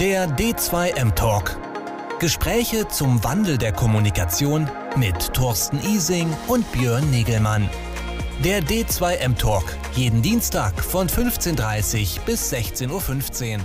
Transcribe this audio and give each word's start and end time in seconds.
Der 0.00 0.26
D2M 0.26 1.14
Talk. 1.14 1.56
Gespräche 2.18 2.88
zum 2.88 3.22
Wandel 3.22 3.58
der 3.58 3.70
Kommunikation 3.70 4.68
mit 4.96 5.32
Thorsten 5.32 5.78
Ising 5.78 6.28
und 6.48 6.70
Björn 6.72 7.08
Negelmann. 7.12 7.70
Der 8.42 8.60
D2M 8.60 9.38
Talk. 9.38 9.62
Jeden 9.92 10.20
Dienstag 10.20 10.82
von 10.82 11.06
15.30 11.08 12.18
Uhr 12.18 12.24
bis 12.24 12.52
16.15 12.52 12.90
Uhr. 12.90 13.60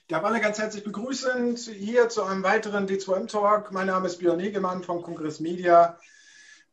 Ich 0.00 0.08
darf 0.08 0.24
alle 0.24 0.40
ganz 0.40 0.58
herzlich 0.58 0.82
begrüßen 0.82 1.54
hier 1.54 2.08
zu 2.08 2.24
einem 2.24 2.42
weiteren 2.42 2.88
D2M 2.88 3.28
Talk. 3.28 3.70
Mein 3.70 3.86
Name 3.86 4.08
ist 4.08 4.18
Björn 4.18 4.38
Negemann 4.38 4.82
vom 4.82 5.02
Kongress 5.02 5.38
Media. 5.38 5.96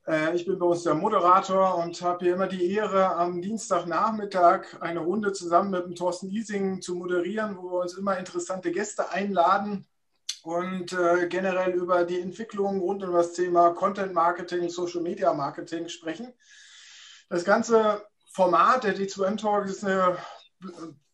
Äh, 0.07 0.35
ich 0.35 0.45
bin 0.45 0.59
bei 0.59 0.65
uns 0.65 0.83
der 0.83 0.95
Moderator 0.95 1.75
und 1.77 2.01
habe 2.01 2.25
hier 2.25 2.35
immer 2.35 2.47
die 2.47 2.73
Ehre, 2.73 3.15
am 3.15 3.41
Dienstagnachmittag 3.41 4.81
eine 4.81 4.99
Runde 4.99 5.33
zusammen 5.33 5.71
mit 5.71 5.85
dem 5.85 5.95
Thorsten 5.95 6.29
Ising 6.29 6.81
zu 6.81 6.95
moderieren, 6.95 7.57
wo 7.57 7.71
wir 7.71 7.81
uns 7.81 7.93
immer 7.93 8.17
interessante 8.17 8.71
Gäste 8.71 9.11
einladen 9.11 9.85
und 10.43 10.91
äh, 10.91 11.27
generell 11.27 11.71
über 11.71 12.03
die 12.03 12.19
Entwicklung 12.19 12.81
rund 12.81 13.03
um 13.03 13.13
das 13.13 13.33
Thema 13.33 13.69
Content 13.71 14.13
Marketing, 14.13 14.69
Social 14.69 15.01
Media 15.01 15.33
Marketing 15.33 15.87
sprechen. 15.87 16.33
Das 17.29 17.45
ganze 17.45 18.05
Format 18.31 18.83
der 18.83 18.95
D2M 18.95 19.37
Talk 19.37 19.65
ist 19.65 19.85
ein 19.85 20.17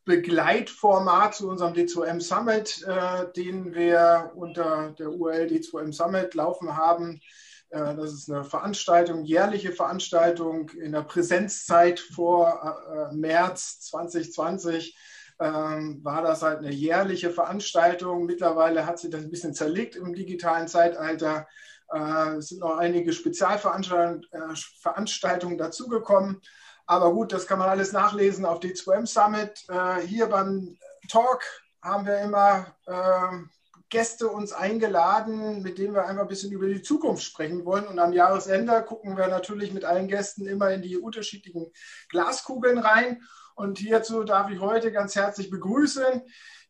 Begleitformat 0.05 1.35
zu 1.35 1.49
unserem 1.49 1.73
D2M 1.73 2.19
Summit, 2.19 2.83
äh, 2.87 3.31
den 3.33 3.75
wir 3.75 4.31
unter 4.33 4.95
der 4.97 5.11
URL 5.11 5.45
D2M 5.45 5.93
Summit 5.93 6.33
laufen 6.33 6.75
haben. 6.75 7.21
Äh, 7.69 7.95
das 7.95 8.13
ist 8.13 8.29
eine 8.29 8.43
Veranstaltung, 8.43 9.23
jährliche 9.23 9.71
Veranstaltung 9.71 10.69
in 10.69 10.91
der 10.91 11.03
Präsenzzeit 11.03 11.99
vor 11.99 13.09
äh, 13.11 13.15
März 13.15 13.79
2020 13.81 14.97
ähm, 15.39 16.03
war 16.03 16.21
das 16.21 16.41
halt 16.41 16.59
eine 16.59 16.71
jährliche 16.71 17.31
Veranstaltung. 17.31 18.25
Mittlerweile 18.25 18.85
hat 18.85 18.99
sich 18.99 19.09
das 19.09 19.23
ein 19.23 19.31
bisschen 19.31 19.53
zerlegt 19.53 19.95
im 19.95 20.13
digitalen 20.13 20.67
Zeitalter. 20.67 21.47
Äh, 21.93 22.35
es 22.37 22.49
sind 22.49 22.59
noch 22.59 22.77
einige 22.77 23.13
Spezialveranstaltungen 23.13 25.57
dazugekommen. 25.57 26.41
Aber 26.85 27.13
gut, 27.13 27.31
das 27.31 27.47
kann 27.47 27.59
man 27.59 27.69
alles 27.69 27.93
nachlesen 27.93 28.43
auf 28.45 28.59
D2M 28.59 29.05
Summit. 29.05 29.63
Hier 30.07 30.25
beim 30.25 30.75
Talk 31.07 31.43
haben 31.83 32.07
wir 32.07 32.19
immer 32.19 32.65
ähm, 32.87 33.51
Gäste 33.89 34.27
uns 34.29 34.53
eingeladen, 34.53 35.61
mit 35.61 35.77
denen 35.77 35.93
wir 35.93 36.05
einfach 36.05 36.23
ein 36.23 36.27
bisschen 36.27 36.51
über 36.51 36.67
die 36.67 36.81
Zukunft 36.81 37.23
sprechen 37.23 37.65
wollen. 37.65 37.87
Und 37.87 37.99
am 37.99 38.13
Jahresende 38.13 38.83
gucken 38.83 39.17
wir 39.17 39.27
natürlich 39.27 39.73
mit 39.73 39.85
allen 39.85 40.07
Gästen 40.07 40.45
immer 40.45 40.71
in 40.71 40.81
die 40.81 40.97
unterschiedlichen 40.97 41.71
Glaskugeln 42.09 42.77
rein. 42.77 43.23
Und 43.55 43.79
hierzu 43.79 44.23
darf 44.23 44.49
ich 44.49 44.59
heute 44.59 44.91
ganz 44.91 45.15
herzlich 45.15 45.49
begrüßen 45.49 46.23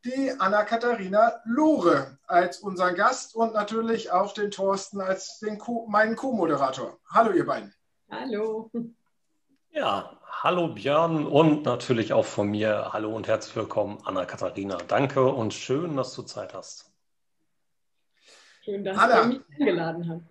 die 0.06 0.32
Anna-Katharina 0.40 1.42
Lohre 1.44 2.18
als 2.26 2.60
unseren 2.60 2.96
Gast 2.96 3.36
und 3.36 3.54
natürlich 3.54 4.12
auch 4.12 4.34
den 4.34 4.50
Thorsten 4.50 5.02
als 5.02 5.40
den 5.40 5.58
Co 5.58 5.88
meinen 5.90 6.16
Co-Moderator. 6.16 6.98
Hallo, 7.10 7.32
ihr 7.32 7.46
beiden. 7.46 7.74
Hallo. 8.10 8.72
Ja, 9.72 10.18
hallo 10.42 10.70
Björn 10.70 11.28
und 11.28 11.64
natürlich 11.64 12.14
auch 12.14 12.26
von 12.26 12.48
mir 12.50 12.90
hallo 12.92 13.16
und 13.16 13.28
herzlich 13.28 13.56
willkommen, 13.56 14.00
Anna-Katharina. 14.06 14.78
Danke 14.88 15.26
und 15.26 15.54
schön, 15.54 15.98
dass 15.98 16.16
du 16.16 16.24
Zeit 16.24 16.54
hast. 16.54 16.89
Schön, 18.70 18.84
dass 18.84 18.98
Anna, 19.00 19.24
du 19.24 19.28
mich 19.30 19.42
eingeladen 19.60 20.10
hast. 20.10 20.22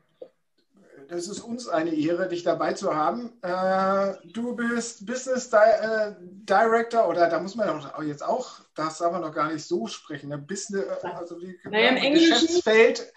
Das 1.09 1.27
ist 1.27 1.41
uns 1.41 1.69
eine 1.69 1.93
Ehre, 1.93 2.29
dich 2.29 2.45
dabei 2.45 2.75
zu 2.75 2.95
haben. 2.95 3.33
Äh, 3.43 4.15
du 4.33 4.55
bist 4.55 5.07
Business 5.07 5.51
äh, 5.53 6.15
Director 6.21 7.09
oder 7.09 7.29
da 7.29 7.41
muss 7.41 7.57
man 7.57 7.67
doch 7.67 8.01
jetzt 8.03 8.23
auch, 8.23 8.61
das 8.77 8.99
darf 8.99 9.11
man 9.11 9.23
noch 9.23 9.33
gar 9.33 9.51
nicht 9.51 9.65
so 9.65 9.89
sprechen, 9.89 10.29
ne? 10.29 10.39
Business, 10.39 10.85
also 11.03 11.41
wie, 11.41 11.59
naja, 11.65 11.89
im 11.97 12.15
Geschäftsfeld. 12.15 13.13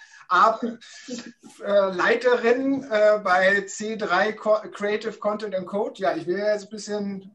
Leiterin 1.60 2.84
äh, 2.90 3.20
bei 3.22 3.60
C3 3.66 4.32
Creative 4.72 5.18
Content 5.20 5.54
and 5.54 5.68
Code. 5.68 6.00
Ja, 6.00 6.16
ich 6.16 6.26
will 6.26 6.38
jetzt 6.38 6.64
ein 6.64 6.70
bisschen 6.70 7.32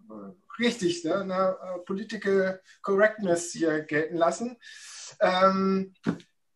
richtig 0.59 1.05
ne, 1.05 1.25
ne, 1.27 1.57
Political 1.85 2.63
Correctness 2.81 3.53
hier 3.53 3.83
gelten 3.83 4.17
lassen. 4.17 4.57
Ähm, 5.21 5.93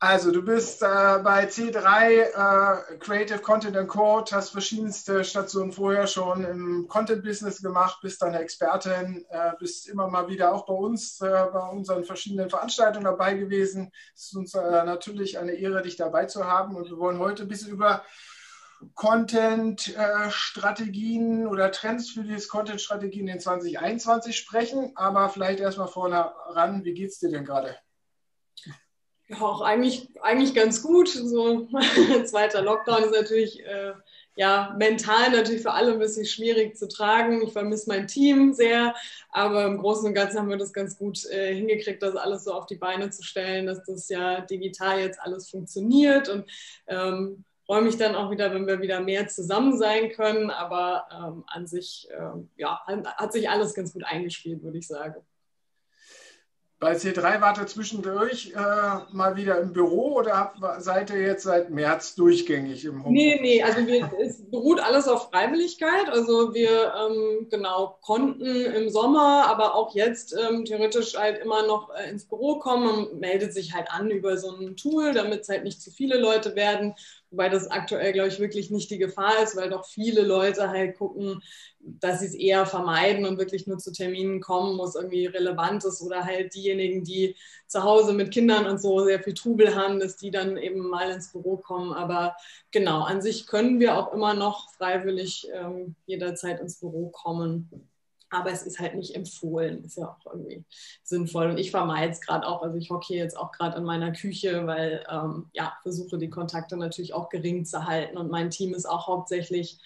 also 0.03 0.33
du 0.33 0.43
bist 0.43 0.83
äh, 0.83 1.19
bei 1.23 1.47
C3 1.47 2.09
äh, 2.09 2.97
Creative 3.01 3.41
Content 3.41 3.77
and 3.77 3.87
Code, 3.87 4.35
hast 4.35 4.49
verschiedenste 4.49 5.23
Stationen 5.25 5.73
vorher 5.73 6.07
schon 6.07 6.43
im 6.43 6.89
Content-Business 6.89 7.61
gemacht, 7.61 7.99
bist 8.01 8.23
dann 8.23 8.33
Expertin, 8.33 9.27
äh, 9.29 9.51
bist 9.59 9.91
immer 9.91 10.09
mal 10.09 10.27
wieder 10.29 10.55
auch 10.55 10.65
bei 10.65 10.73
uns, 10.73 11.21
äh, 11.21 11.45
bei 11.53 11.69
unseren 11.69 12.05
verschiedenen 12.05 12.49
Veranstaltungen 12.49 13.05
dabei 13.05 13.35
gewesen. 13.35 13.93
Es 14.15 14.29
ist 14.29 14.37
uns 14.37 14.55
äh, 14.55 14.85
natürlich 14.85 15.39
eine 15.39 15.53
Ehre, 15.53 15.83
dich 15.83 15.97
dabei 15.97 16.25
zu 16.25 16.47
haben 16.47 16.77
und 16.77 16.89
wir 16.89 16.97
wollen 16.97 17.19
heute 17.19 17.43
ein 17.43 17.49
bisschen 17.49 17.73
über 17.73 18.03
Content-Strategien 18.95 21.47
oder 21.47 21.73
Trends 21.73 22.09
für 22.09 22.25
diese 22.25 22.49
Content-Strategien 22.49 23.29
in 23.29 23.39
2021 23.39 24.35
sprechen. 24.35 24.93
Aber 24.95 25.29
vielleicht 25.29 25.61
erstmal 25.61 25.89
vorne 25.89 26.33
ran, 26.49 26.85
wie 26.85 26.95
geht 26.95 27.11
es 27.11 27.19
dir 27.19 27.29
denn 27.29 27.45
gerade? 27.45 27.77
Ja, 29.31 29.41
auch 29.41 29.61
eigentlich, 29.61 30.09
eigentlich 30.23 30.55
ganz 30.55 30.83
gut. 30.83 31.09
So 31.09 31.69
zweiter 32.25 32.63
Lockdown 32.63 33.05
ist 33.05 33.13
natürlich 33.13 33.65
äh, 33.65 33.93
ja, 34.37 34.75
mental 34.79 35.31
natürlich 35.31 35.63
für 35.63 35.73
alle 35.73 35.93
ein 35.93 35.99
bisschen 35.99 36.25
schwierig 36.25 36.77
zu 36.77 36.89
tragen. 36.89 37.43
Ich 37.43 37.53
vermisse 37.53 37.89
mein 37.89 38.07
Team 38.07 38.53
sehr, 38.53 38.95
aber 39.31 39.67
im 39.67 39.79
Großen 39.79 40.07
und 40.07 40.15
Ganzen 40.15 40.39
haben 40.39 40.49
wir 40.49 40.57
das 40.57 40.73
ganz 40.73 40.97
gut 40.97 41.25
äh, 41.27 41.55
hingekriegt, 41.55 42.03
das 42.03 42.17
alles 42.17 42.45
so 42.45 42.53
auf 42.53 42.67
die 42.67 42.77
Beine 42.77 43.11
zu 43.11 43.23
stellen, 43.23 43.67
dass 43.67 43.85
das 43.85 44.09
ja 44.09 44.41
digital 44.41 45.01
jetzt 45.01 45.21
alles 45.21 45.51
funktioniert 45.51 46.29
und 46.29 46.45
ähm, 46.87 47.45
freue 47.67 47.83
mich 47.83 47.99
dann 47.99 48.17
auch 48.17 48.31
wieder, 48.31 48.53
wenn 48.53 48.67
wir 48.67 48.81
wieder 48.81 49.01
mehr 49.01 49.29
zusammen 49.29 49.79
sein 49.79 50.11
können. 50.11 50.51
Aber 50.51 51.07
ähm, 51.13 51.45
an 51.47 51.67
sich 51.67 52.09
ähm, 52.19 52.49
ja, 52.57 52.81
hat 52.87 53.33
sich 53.33 53.49
alles 53.49 53.75
ganz 53.75 53.93
gut 53.93 54.05
eingespielt, 54.05 54.63
würde 54.63 54.79
ich 54.79 54.89
sagen. 54.89 55.23
Bei 56.81 56.95
C3 56.95 57.43
wart 57.43 57.59
ihr 57.59 57.67
zwischendurch 57.67 58.55
äh, 58.57 59.15
mal 59.15 59.37
wieder 59.37 59.61
im 59.61 59.75
Büro 59.75 60.15
oder 60.15 60.39
habt, 60.39 60.83
seid 60.83 61.11
ihr 61.11 61.21
jetzt 61.21 61.43
seit 61.43 61.69
März 61.69 62.15
durchgängig 62.15 62.87
im 62.87 63.05
Homeoffice? 63.05 63.13
Nee, 63.13 63.39
nee, 63.43 63.63
also 63.63 63.87
wir, 63.87 64.11
es 64.19 64.51
beruht 64.51 64.81
alles 64.81 65.07
auf 65.07 65.29
Freiwilligkeit. 65.29 66.09
Also 66.09 66.55
wir 66.55 66.95
ähm, 66.95 67.49
genau 67.51 67.99
konnten 68.01 68.47
im 68.47 68.89
Sommer, 68.89 69.45
aber 69.47 69.75
auch 69.75 69.95
jetzt 69.95 70.35
ähm, 70.35 70.65
theoretisch 70.65 71.19
halt 71.19 71.39
immer 71.43 71.67
noch 71.67 71.95
äh, 71.95 72.09
ins 72.09 72.25
Büro 72.25 72.59
kommen. 72.59 72.87
Man 72.87 73.19
meldet 73.21 73.53
sich 73.53 73.75
halt 73.75 73.91
an 73.91 74.11
über 74.11 74.39
so 74.39 74.51
ein 74.57 74.75
Tool, 74.79 75.13
damit 75.13 75.43
es 75.43 75.51
halt 75.51 75.65
nicht 75.65 75.83
zu 75.83 75.91
viele 75.91 76.19
Leute 76.19 76.57
werden. 76.57 76.95
Wobei 77.31 77.49
das 77.49 77.71
aktuell, 77.71 78.13
glaube 78.13 78.29
ich, 78.29 78.41
wirklich 78.41 78.71
nicht 78.71 78.91
die 78.91 78.99
Gefahr 78.99 79.43
ist, 79.43 79.57
weil 79.57 79.71
doch 79.71 79.87
viele 79.87 80.23
Leute 80.23 80.69
halt 80.69 80.97
gucken, 80.99 81.43
dass 81.79 82.21
sie 82.21 82.27
es 82.27 82.35
eher 82.35 82.67
vermeiden 82.67 83.25
und 83.25 83.39
wirklich 83.39 83.67
nur 83.67 83.79
zu 83.79 83.93
Terminen 83.93 84.41
kommen, 84.41 84.79
wo 84.79 84.85
es 84.85 84.97
irgendwie 84.97 85.27
relevant 85.27 85.85
ist 85.85 86.03
oder 86.03 86.25
halt 86.25 86.55
diejenigen, 86.55 87.05
die 87.05 87.37
zu 87.69 87.85
Hause 87.85 88.13
mit 88.13 88.33
Kindern 88.33 88.67
und 88.67 88.81
so 88.81 89.05
sehr 89.05 89.23
viel 89.23 89.35
Trubel 89.35 89.77
haben, 89.77 90.01
dass 90.01 90.17
die 90.17 90.31
dann 90.31 90.57
eben 90.57 90.89
mal 90.89 91.11
ins 91.11 91.33
Büro 91.33 91.57
kommen. 91.57 91.93
Aber 91.93 92.37
genau, 92.73 93.03
an 93.03 93.23
sich 93.23 93.47
können 93.47 93.81
wir 93.81 93.97
auch 93.97 94.13
immer 94.13 94.35
noch 94.35 94.71
freiwillig 94.75 95.49
ähm, 95.55 95.95
jederzeit 96.07 96.61
ins 96.61 96.81
Büro 96.81 97.11
kommen 97.11 97.90
aber 98.31 98.53
es 98.53 98.63
ist 98.63 98.79
halt 98.79 98.95
nicht 98.95 99.15
empfohlen. 99.15 99.85
Ist 99.85 99.99
ja 99.99 100.09
auch 100.09 100.33
irgendwie 100.33 100.65
sinnvoll. 101.03 101.51
Und 101.51 101.59
ich 101.59 101.71
vermeide 101.71 102.13
es 102.13 102.21
gerade 102.21 102.47
auch. 102.47 102.63
Also 102.63 102.77
ich 102.77 102.91
hocke 102.91 103.15
jetzt 103.15 103.37
auch 103.37 103.53
gerade 103.53 103.77
in 103.77 103.85
meiner 103.85 104.13
Küche, 104.13 104.67
weil 104.67 105.05
ähm, 105.11 105.51
ja, 105.53 105.73
versuche 105.83 106.17
die 106.17 106.31
Kontakte 106.31 106.77
natürlich 106.77 107.13
auch 107.13 107.29
gering 107.29 107.65
zu 107.65 107.85
halten. 107.87 108.17
Und 108.17 108.31
mein 108.31 108.51
Team 108.51 108.73
ist 108.73 108.87
auch 108.87 109.09
hauptsächlich 109.09 109.79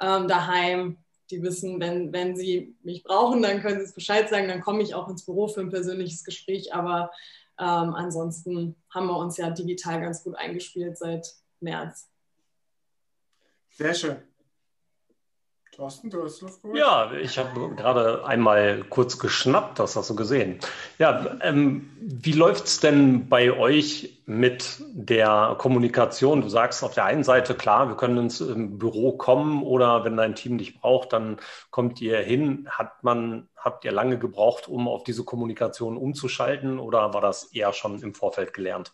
ähm, 0.00 0.28
daheim. 0.28 0.98
Die 1.30 1.42
wissen, 1.42 1.80
wenn, 1.80 2.12
wenn 2.12 2.36
sie 2.36 2.76
mich 2.82 3.04
brauchen, 3.04 3.40
dann 3.40 3.62
können 3.62 3.78
sie 3.78 3.86
es 3.86 3.94
Bescheid 3.94 4.28
sagen. 4.28 4.48
Dann 4.48 4.60
komme 4.60 4.82
ich 4.82 4.94
auch 4.94 5.08
ins 5.08 5.24
Büro 5.24 5.48
für 5.48 5.60
ein 5.60 5.70
persönliches 5.70 6.24
Gespräch. 6.24 6.74
Aber 6.74 7.10
ähm, 7.58 7.94
ansonsten 7.94 8.74
haben 8.90 9.06
wir 9.06 9.16
uns 9.16 9.36
ja 9.36 9.50
digital 9.50 10.00
ganz 10.00 10.24
gut 10.24 10.34
eingespielt 10.34 10.98
seit 10.98 11.34
März. 11.60 12.08
Sehr 13.70 13.94
schön. 13.94 14.31
Du 15.74 15.84
hast 15.84 16.04
Luft 16.04 16.60
geholt? 16.60 16.78
Ja, 16.78 17.12
ich 17.12 17.38
habe 17.38 17.74
gerade 17.74 18.26
einmal 18.26 18.84
kurz 18.90 19.18
geschnappt, 19.18 19.78
das 19.78 19.96
hast 19.96 20.10
du 20.10 20.14
gesehen. 20.14 20.58
Ja, 20.98 21.38
ähm, 21.40 21.90
wie 21.98 22.32
läuft 22.32 22.66
es 22.66 22.80
denn 22.80 23.30
bei 23.30 23.56
euch 23.56 24.22
mit 24.26 24.82
der 24.92 25.56
Kommunikation? 25.56 26.42
Du 26.42 26.50
sagst 26.50 26.84
auf 26.84 26.92
der 26.92 27.06
einen 27.06 27.24
Seite, 27.24 27.54
klar, 27.54 27.88
wir 27.88 27.96
können 27.96 28.18
ins 28.18 28.44
Büro 28.46 29.12
kommen 29.12 29.62
oder 29.62 30.04
wenn 30.04 30.18
dein 30.18 30.34
Team 30.34 30.58
dich 30.58 30.78
braucht, 30.78 31.14
dann 31.14 31.38
kommt 31.70 32.02
ihr 32.02 32.18
hin. 32.18 32.68
Hat 32.68 33.02
man, 33.02 33.48
habt 33.56 33.86
ihr 33.86 33.92
lange 33.92 34.18
gebraucht, 34.18 34.68
um 34.68 34.88
auf 34.88 35.04
diese 35.04 35.24
Kommunikation 35.24 35.96
umzuschalten 35.96 36.78
oder 36.78 37.14
war 37.14 37.22
das 37.22 37.44
eher 37.44 37.72
schon 37.72 37.98
im 38.02 38.12
Vorfeld 38.14 38.52
gelernt? 38.52 38.92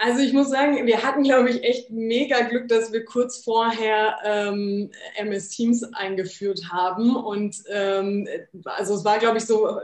Also 0.00 0.20
ich 0.20 0.32
muss 0.32 0.48
sagen, 0.48 0.86
wir 0.86 1.02
hatten, 1.02 1.24
glaube 1.24 1.50
ich, 1.50 1.64
echt 1.64 1.90
mega 1.90 2.42
Glück, 2.42 2.68
dass 2.68 2.92
wir 2.92 3.04
kurz 3.04 3.38
vorher 3.38 4.16
ähm, 4.22 4.92
MS 5.16 5.48
Teams 5.48 5.82
eingeführt 5.92 6.70
haben. 6.70 7.16
Und 7.16 7.56
ähm, 7.68 8.28
also 8.64 8.94
es 8.94 9.04
war, 9.04 9.18
glaube 9.18 9.38
ich, 9.38 9.44
so 9.44 9.80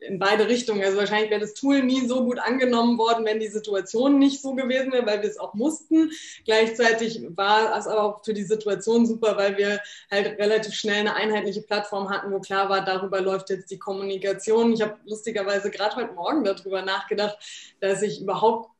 in 0.00 0.18
beide 0.18 0.48
Richtungen. 0.48 0.82
Also 0.82 0.96
wahrscheinlich 0.96 1.28
wäre 1.28 1.42
das 1.42 1.52
Tool 1.52 1.82
nie 1.82 2.06
so 2.06 2.24
gut 2.24 2.38
angenommen 2.38 2.96
worden, 2.96 3.26
wenn 3.26 3.38
die 3.38 3.48
Situation 3.48 4.18
nicht 4.18 4.40
so 4.40 4.54
gewesen 4.54 4.92
wäre, 4.92 5.04
weil 5.04 5.20
wir 5.20 5.28
es 5.28 5.38
auch 5.38 5.52
mussten. 5.52 6.10
Gleichzeitig 6.46 7.22
war 7.36 7.76
es 7.76 7.86
aber 7.86 8.02
auch 8.02 8.24
für 8.24 8.32
die 8.32 8.44
Situation 8.44 9.04
super, 9.04 9.36
weil 9.36 9.58
wir 9.58 9.78
halt 10.10 10.38
relativ 10.38 10.72
schnell 10.72 11.00
eine 11.00 11.16
einheitliche 11.16 11.60
Plattform 11.60 12.08
hatten, 12.08 12.32
wo 12.32 12.40
klar 12.40 12.70
war, 12.70 12.82
darüber 12.82 13.20
läuft 13.20 13.50
jetzt 13.50 13.70
die 13.70 13.78
Kommunikation. 13.78 14.72
Ich 14.72 14.80
habe 14.80 14.96
lustigerweise 15.04 15.70
gerade 15.70 15.96
heute 15.96 16.14
Morgen 16.14 16.44
darüber 16.44 16.80
nachgedacht, 16.80 17.36
dass 17.80 18.00
ich 18.00 18.22
überhaupt 18.22 18.70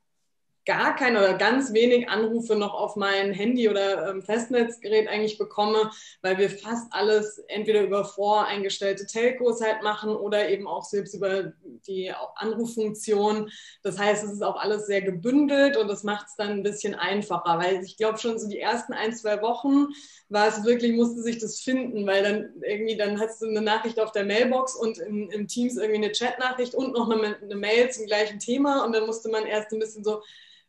gar 0.71 0.95
keine 0.95 1.19
oder 1.19 1.35
ganz 1.35 1.73
wenig 1.73 2.09
Anrufe 2.09 2.55
noch 2.55 2.75
auf 2.75 2.95
mein 2.95 3.33
Handy 3.33 3.69
oder 3.69 4.09
ähm, 4.09 4.23
Festnetzgerät 4.23 5.09
eigentlich 5.09 5.37
bekomme, 5.37 5.91
weil 6.23 6.39
wir 6.39 6.49
fast 6.49 6.87
alles 6.93 7.39
entweder 7.49 7.83
über 7.83 8.05
voreingestellte 8.05 9.05
Telcos 9.05 9.61
halt 9.61 9.83
machen 9.83 10.15
oder 10.15 10.49
eben 10.49 10.69
auch 10.69 10.85
selbst 10.85 11.13
über 11.15 11.55
die 11.89 12.13
Anruffunktion. 12.37 13.51
Das 13.83 13.99
heißt, 13.99 14.23
es 14.23 14.31
ist 14.31 14.45
auch 14.45 14.55
alles 14.55 14.87
sehr 14.87 15.03
gebündelt 15.03 15.77
und 15.77 15.89
das 15.89 16.05
macht 16.05 16.29
es 16.29 16.37
dann 16.37 16.51
ein 16.51 16.63
bisschen 16.63 16.95
einfacher, 16.95 17.59
weil 17.59 17.83
ich 17.83 17.97
glaube 17.97 18.19
schon 18.19 18.39
so 18.39 18.49
die 18.49 18.61
ersten 18.61 18.93
ein, 18.93 19.13
zwei 19.13 19.43
Wochen 19.43 19.89
war 20.29 20.47
es 20.47 20.63
wirklich, 20.63 20.93
musste 20.93 21.21
sich 21.21 21.39
das 21.39 21.59
finden, 21.59 22.07
weil 22.07 22.23
dann 22.23 22.63
irgendwie, 22.63 22.97
dann 22.97 23.19
hast 23.19 23.43
du 23.43 23.49
eine 23.49 23.61
Nachricht 23.61 23.99
auf 23.99 24.13
der 24.13 24.25
Mailbox 24.25 24.77
und 24.77 24.99
in, 24.99 25.31
im 25.31 25.49
Teams 25.49 25.77
irgendwie 25.77 26.05
eine 26.05 26.13
Chatnachricht 26.13 26.77
und 26.77 26.93
noch 26.93 27.11
eine, 27.11 27.39
eine 27.43 27.57
Mail 27.57 27.91
zum 27.91 28.07
gleichen 28.07 28.39
Thema 28.39 28.85
und 28.85 28.95
dann 28.95 29.07
musste 29.07 29.31
man 29.31 29.47
erst 29.47 29.73
ein 29.73 29.81
bisschen 29.81 30.05
so 30.05 30.23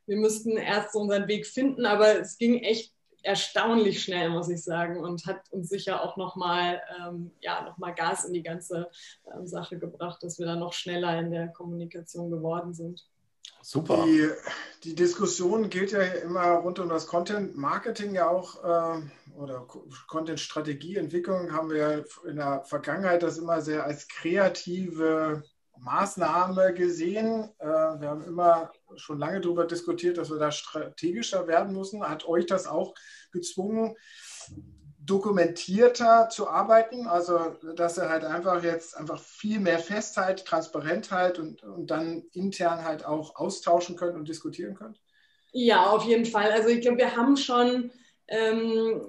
wir 0.05 0.17
müssten 0.17 0.57
erst 0.57 0.93
so 0.93 0.99
unseren 0.99 1.27
Weg 1.27 1.45
finden, 1.45 1.85
aber 1.85 2.19
es 2.19 2.37
ging 2.37 2.59
echt 2.59 2.93
erstaunlich 3.23 4.03
schnell, 4.03 4.29
muss 4.29 4.49
ich 4.49 4.63
sagen, 4.63 4.99
und 4.99 5.25
hat 5.25 5.41
uns 5.51 5.69
sicher 5.69 6.03
auch 6.03 6.17
nochmal 6.17 6.81
ähm, 6.99 7.31
ja, 7.41 7.61
noch 7.63 7.95
Gas 7.95 8.25
in 8.25 8.33
die 8.33 8.43
ganze 8.43 8.89
ähm, 9.33 9.47
Sache 9.47 9.77
gebracht, 9.77 10.23
dass 10.23 10.39
wir 10.39 10.45
da 10.45 10.55
noch 10.55 10.73
schneller 10.73 11.19
in 11.19 11.31
der 11.31 11.49
Kommunikation 11.49 12.31
geworden 12.31 12.73
sind. 12.73 13.05
Super. 13.63 14.05
Die, 14.05 14.27
die 14.83 14.95
Diskussion 14.95 15.69
geht 15.69 15.91
ja 15.91 16.01
immer 16.01 16.53
rund 16.53 16.79
um 16.79 16.89
das 16.89 17.05
Content 17.05 17.55
Marketing 17.55 18.15
ja 18.15 18.27
auch 18.27 18.63
äh, 18.63 19.01
oder 19.37 19.67
Content 20.07 20.39
Strategie 20.39 20.95
Entwicklung 20.95 21.51
haben 21.51 21.69
wir 21.69 22.05
in 22.27 22.37
der 22.37 22.63
Vergangenheit 22.63 23.21
das 23.21 23.37
immer 23.37 23.61
sehr 23.61 23.85
als 23.85 24.07
kreative 24.07 25.43
Maßnahme 25.81 26.73
gesehen. 26.73 27.49
Äh, 27.59 27.65
wir 27.65 28.09
haben 28.09 28.23
immer 28.23 28.71
schon 28.95 29.19
lange 29.19 29.41
darüber 29.41 29.65
diskutiert, 29.65 30.17
dass 30.17 30.29
wir 30.29 30.37
da 30.37 30.51
strategischer 30.51 31.47
werden 31.47 31.73
müssen. 31.75 32.07
Hat 32.07 32.25
euch 32.27 32.45
das 32.45 32.67
auch 32.67 32.93
gezwungen, 33.31 33.95
dokumentierter 34.99 36.29
zu 36.29 36.47
arbeiten? 36.47 37.07
Also, 37.07 37.57
dass 37.75 37.97
ihr 37.97 38.09
halt 38.09 38.23
einfach 38.23 38.63
jetzt 38.63 38.95
einfach 38.95 39.19
viel 39.19 39.59
mehr 39.59 39.79
Festheit, 39.79 40.45
Transparentheit 40.45 41.39
und, 41.39 41.63
und 41.63 41.87
dann 41.89 42.23
intern 42.31 42.85
halt 42.85 43.05
auch 43.05 43.35
austauschen 43.35 43.95
könnt 43.95 44.15
und 44.15 44.27
diskutieren 44.27 44.75
könnt? 44.75 45.01
Ja, 45.51 45.87
auf 45.87 46.03
jeden 46.03 46.25
Fall. 46.25 46.51
Also, 46.51 46.69
ich 46.69 46.81
glaube, 46.81 46.99
wir 46.99 47.15
haben 47.15 47.35
schon 47.37 47.91
ähm, 48.27 49.01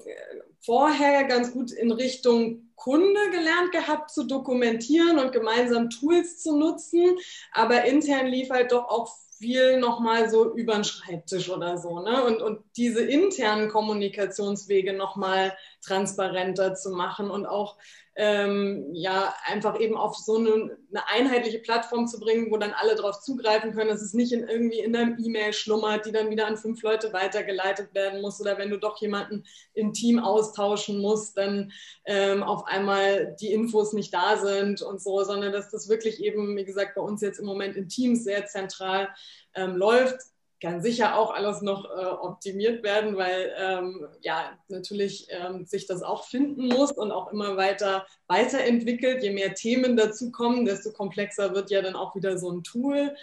vorher 0.65 1.25
ganz 1.25 1.53
gut 1.53 1.73
in 1.73 1.91
Richtung 1.91 2.71
Kunde 2.77 3.31
gelernt 3.31 3.73
gehabt 3.73 4.11
zu 4.11 4.25
dokumentieren 4.25 5.19
und 5.19 5.33
gemeinsam 5.33 5.91
Tools 5.91 6.43
zu 6.43 6.57
nutzen, 6.57 7.17
aber 7.53 7.85
intern 7.85 8.27
lief 8.27 8.51
halt 8.51 8.73
doch 8.73 8.89
auch 8.89 9.15
viel 9.39 9.81
nochmal 9.81 10.31
so 10.31 10.55
über 10.55 10.75
den 10.75 10.85
Schreibtisch 10.85 11.51
oder 11.51 11.77
so. 11.77 12.01
Ne? 12.01 12.25
Und, 12.25 12.43
und 12.43 12.61
diese 12.77 13.03
internen 13.03 13.69
Kommunikationswege 13.69 14.93
nochmal 14.93 15.57
transparenter 15.85 16.75
zu 16.75 16.91
machen 16.91 17.29
und 17.29 17.47
auch 17.47 17.77
ähm, 18.15 18.91
ja, 18.93 19.35
einfach 19.47 19.81
eben 19.81 19.97
auf 19.97 20.17
so 20.17 20.37
eine, 20.37 20.77
eine, 20.91 21.09
einheitliche 21.09 21.61
Plattform 21.61 22.07
zu 22.07 22.21
bringen, 22.21 22.51
wo 22.51 22.59
dann 22.59 22.75
alle 22.75 22.95
darauf 22.95 23.21
zugreifen 23.21 23.73
können, 23.73 23.89
dass 23.89 24.03
es 24.03 24.13
nicht 24.13 24.33
in 24.33 24.47
irgendwie 24.47 24.81
in 24.81 24.95
einem 24.95 25.17
E-Mail 25.19 25.55
schlummert, 25.55 26.05
die 26.05 26.13
dann 26.13 26.29
wieder 26.29 26.47
an 26.47 26.59
fünf 26.59 26.83
Leute 26.83 27.13
weitergeleitet 27.15 27.95
werden 27.95 28.21
muss 28.21 28.39
oder 28.41 28.59
wenn 28.59 28.69
du 28.69 28.79
doch 28.79 29.01
jemanden 29.01 29.45
im 29.73 29.95
Team 29.95 30.19
austauschen 30.19 31.01
musst, 31.01 31.39
dann 31.39 31.73
ähm, 32.05 32.43
auf 32.43 32.67
einmal 32.67 33.35
die 33.41 33.53
Infos 33.53 33.95
nicht 33.95 34.13
da 34.13 34.37
sind 34.37 34.83
und 34.83 35.01
so, 35.01 35.25
sondern 35.25 35.53
dass 35.53 35.71
das 35.71 35.89
wirklich 35.89 36.23
eben, 36.23 36.55
wie 36.57 36.65
gesagt, 36.65 36.95
bei 36.95 37.01
uns 37.01 37.23
jetzt 37.23 37.39
im 37.39 37.47
Moment 37.47 37.77
in 37.77 37.89
Teams 37.89 38.25
sehr 38.25 38.45
zentral 38.45 39.09
ähm, 39.55 39.77
läuft 39.77 40.32
kann 40.63 40.81
sicher 40.81 41.19
auch 41.19 41.35
alles 41.35 41.61
noch 41.61 41.85
äh, 41.85 42.05
optimiert 42.05 42.83
werden, 42.85 43.17
weil 43.17 43.53
ähm, 43.59 44.07
ja 44.21 44.57
natürlich 44.69 45.27
ähm, 45.31 45.67
sich 45.67 45.87
das 45.87 46.03
auch 46.03 46.25
finden 46.25 46.69
muss 46.69 46.93
und 46.93 47.11
auch 47.11 47.33
immer 47.33 47.57
weiter 47.57 48.07
weiterentwickelt. 48.29 49.23
Je 49.23 49.31
mehr 49.31 49.55
Themen 49.55 49.97
dazu 49.97 50.31
kommen, 50.31 50.65
desto 50.65 50.93
komplexer 50.93 51.55
wird 51.55 51.71
ja 51.71 51.83
dann 51.83 51.97
auch 51.97 52.15
wieder 52.15 52.39
so 52.39 52.51
ein 52.51 52.63
Tool. 52.63 53.15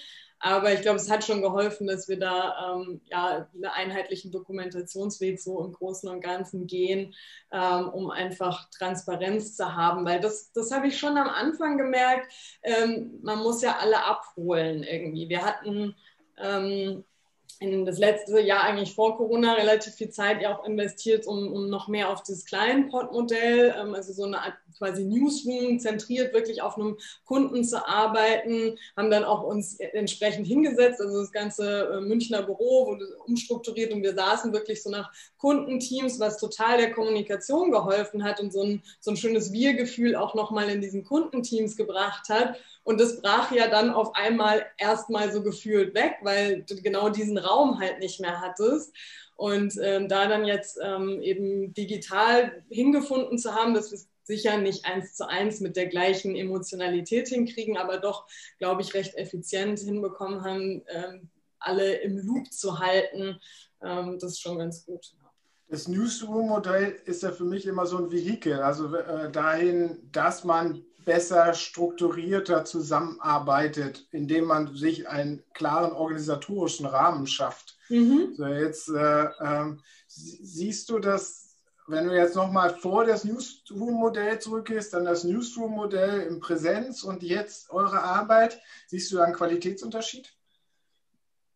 Aber 0.42 0.74
ich 0.74 0.82
glaube, 0.82 0.98
es 0.98 1.10
hat 1.12 1.26
schon 1.26 1.42
geholfen, 1.42 1.86
dass 1.88 2.08
wir 2.08 2.18
da 2.18 2.74
ähm, 2.74 3.02
ja, 3.10 3.50
einen 3.54 3.66
einheitlichen 3.66 4.32
Dokumentationsweg 4.32 5.40
so 5.40 5.64
im 5.64 5.74
Großen 5.74 6.10
und 6.10 6.22
Ganzen 6.22 6.66
gehen, 6.66 7.14
ähm, 7.52 7.90
um 7.90 8.10
einfach 8.10 8.70
Transparenz 8.70 9.58
zu 9.58 9.76
haben. 9.76 10.06
Weil 10.06 10.22
das, 10.22 10.52
das 10.54 10.72
habe 10.72 10.88
ich 10.88 10.98
schon 10.98 11.18
am 11.18 11.28
Anfang 11.28 11.78
gemerkt, 11.78 12.32
ähm, 12.64 13.20
man 13.22 13.40
muss 13.40 13.62
ja 13.62 13.78
alle 13.80 14.06
abholen 14.06 14.84
irgendwie. 14.84 15.28
Wir 15.28 15.44
hatten 15.44 15.96
ähm, 16.38 17.04
in 17.60 17.86
das 17.86 17.98
letzte 17.98 18.40
Jahr 18.40 18.64
eigentlich 18.64 18.96
vor 18.96 19.18
Corona 19.18 19.54
relativ 19.54 19.94
viel 19.96 20.10
Zeit 20.10 20.42
ja 20.42 20.58
auch 20.58 20.66
investiert, 20.66 21.28
um, 21.28 21.52
um 21.52 21.70
noch 21.70 21.90
mehr 21.90 22.10
auf 22.10 22.24
dieses 22.24 22.46
Kleinpod-Modell, 22.46 23.76
ähm, 23.78 23.94
also 23.94 24.14
so 24.14 24.24
eine 24.24 24.42
Art 24.42 24.54
quasi 24.78 25.04
Newsroom 25.04 25.78
zentriert, 25.78 26.34
wirklich 26.34 26.62
auf 26.62 26.78
einem 26.78 26.98
Kunden 27.26 27.66
zu 27.66 27.86
arbeiten, 27.86 28.78
haben 28.96 29.12
dann 29.12 29.26
auch 29.26 29.44
uns 29.44 29.78
entsprechend 29.78 30.48
hingesetzt, 30.48 31.02
also 31.02 31.20
das 31.20 31.34
ganze 31.34 31.90
äh, 31.96 32.02
Münchner 32.02 32.44
Büro 32.44 32.88
wurde 32.88 33.06
umstrukturiert 33.26 33.92
und 33.92 34.04
wir 34.04 34.16
saßen 34.16 34.54
wirklich 34.54 34.82
so 34.82 34.90
nach 34.90 35.12
Kundenteams, 35.38 36.18
was 36.20 36.38
total 36.38 36.78
der 36.78 36.92
Kommunikation 36.92 37.72
geholfen 37.72 38.24
hat 38.24 38.40
und 38.40 38.54
so 38.54 38.64
ein, 38.64 38.84
so 39.02 39.12
ein 39.12 39.18
schönes 39.18 39.52
Wir-Gefühl 39.52 40.16
auch 40.16 40.34
nochmal 40.34 40.70
in 40.70 40.80
diesen 40.80 41.04
Kundenteams 41.04 41.76
gebracht 41.76 42.30
hat. 42.30 42.58
Und 42.90 43.00
das 43.00 43.22
brach 43.22 43.52
ja 43.52 43.68
dann 43.68 43.92
auf 43.92 44.16
einmal 44.16 44.66
erstmal 44.80 45.32
so 45.32 45.44
gefühlt 45.44 45.94
weg, 45.94 46.16
weil 46.24 46.64
du 46.64 46.76
genau 46.82 47.10
diesen 47.10 47.38
Raum 47.38 47.80
halt 47.80 48.00
nicht 48.00 48.20
mehr 48.20 48.42
hattest. 48.42 48.96
Und 49.36 49.76
ähm, 49.80 50.10
da 50.10 50.28
dann 50.28 50.44
jetzt 50.44 50.80
ähm, 50.82 51.22
eben 51.22 51.72
digital 51.76 52.64
hingefunden 52.72 53.38
zu 53.38 53.54
haben, 53.54 53.76
dass 53.76 53.92
wir 53.92 54.00
sicher 54.24 54.58
nicht 54.58 54.86
eins 54.86 55.14
zu 55.14 55.30
eins 55.30 55.60
mit 55.60 55.76
der 55.76 55.86
gleichen 55.86 56.36
Emotionalität 56.36 57.28
hinkriegen, 57.28 57.78
aber 57.78 58.00
doch, 58.00 58.26
glaube 58.58 58.82
ich, 58.82 58.96
recht 58.96 59.14
effizient 59.14 59.78
hinbekommen 59.78 60.44
haben, 60.44 60.82
ähm, 60.88 61.30
alle 61.60 61.94
im 61.98 62.18
Loop 62.18 62.52
zu 62.52 62.80
halten. 62.80 63.40
Ähm, 63.84 64.18
das 64.20 64.32
ist 64.32 64.42
schon 64.42 64.58
ganz 64.58 64.84
gut. 64.88 65.14
Das 65.68 65.88
Newsroom-Modell 65.88 66.98
ist 67.06 67.22
ja 67.22 67.32
für 67.32 67.46
mich 67.46 67.68
immer 67.68 67.86
so 67.86 68.00
ein 68.00 68.12
Vehikel, 68.12 68.60
also 68.62 68.96
äh, 68.96 69.32
dahin, 69.32 70.10
dass 70.12 70.44
man 70.44 70.84
besser 71.10 71.56
strukturierter 71.56 72.66
zusammenarbeitet, 72.66 74.06
indem 74.12 74.46
man 74.46 74.76
sich 74.76 75.10
einen 75.10 75.42
klaren 75.56 75.92
organisatorischen 75.92 76.86
Rahmen 76.86 77.26
schafft. 77.26 77.80
Mhm. 77.90 78.36
So 78.38 78.46
jetzt 78.46 78.90
äh, 78.90 79.24
äh, 79.24 79.74
siehst 80.06 80.88
du 80.92 81.00
das, 81.00 81.56
wenn 81.88 82.08
du 82.08 82.16
jetzt 82.16 82.36
nochmal 82.36 82.76
vor 82.76 83.06
das 83.06 83.24
Newsroom-Modell 83.24 84.38
zurückgehst, 84.38 84.94
dann 84.94 85.06
das 85.06 85.24
Newsroom-Modell 85.24 86.28
in 86.28 86.40
Präsenz 86.40 87.02
und 87.02 87.24
jetzt 87.24 87.72
eure 87.72 88.04
Arbeit, 88.04 88.62
siehst 88.86 89.12
du 89.12 89.20
einen 89.20 89.34
Qualitätsunterschied? 89.34 90.32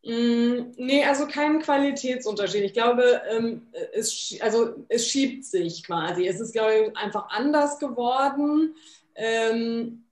Mm, 0.04 0.74
nee, 0.78 1.06
also 1.06 1.28
keinen 1.28 1.62
Qualitätsunterschied. 1.62 2.64
Ich 2.64 2.74
glaube, 2.74 3.22
ähm, 3.30 3.68
es, 3.94 4.36
also 4.42 4.84
es 4.90 5.08
schiebt 5.08 5.46
sich 5.46 5.84
quasi. 5.84 6.28
Es 6.28 6.40
ist, 6.40 6.54
glaube 6.54 6.74
ich, 6.74 6.98
einfach 6.98 7.30
anders 7.30 7.78
geworden. 7.78 8.76
Ähm, 9.16 10.04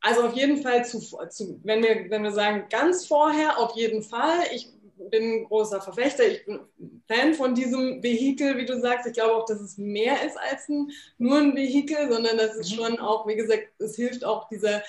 also 0.00 0.22
auf 0.22 0.36
jeden 0.36 0.62
Fall, 0.62 0.84
zu, 0.84 1.00
zu, 1.30 1.60
wenn, 1.64 1.82
wir, 1.82 2.10
wenn 2.10 2.22
wir 2.22 2.32
sagen, 2.32 2.66
ganz 2.70 3.06
vorher, 3.06 3.58
auf 3.58 3.74
jeden 3.74 4.02
Fall. 4.02 4.40
Ich 4.54 4.68
bin 5.10 5.44
großer 5.44 5.80
Verfechter, 5.80 6.26
ich 6.26 6.44
bin 6.46 6.60
Fan 7.08 7.34
von 7.34 7.54
diesem 7.54 8.02
Vehikel, 8.02 8.56
wie 8.56 8.66
du 8.66 8.78
sagst. 8.78 9.06
Ich 9.06 9.14
glaube 9.14 9.34
auch, 9.34 9.46
dass 9.46 9.60
es 9.60 9.78
mehr 9.78 10.24
ist 10.24 10.38
als 10.38 10.68
ein, 10.68 10.90
nur 11.18 11.38
ein 11.38 11.56
Vehikel, 11.56 12.10
sondern 12.10 12.36
dass 12.36 12.54
es 12.56 12.70
mhm. 12.70 12.74
schon 12.74 12.98
auch, 12.98 13.26
wie 13.26 13.36
gesagt, 13.36 13.68
es 13.78 13.96
hilft 13.96 14.24
auch 14.24 14.48
dieser 14.48 14.82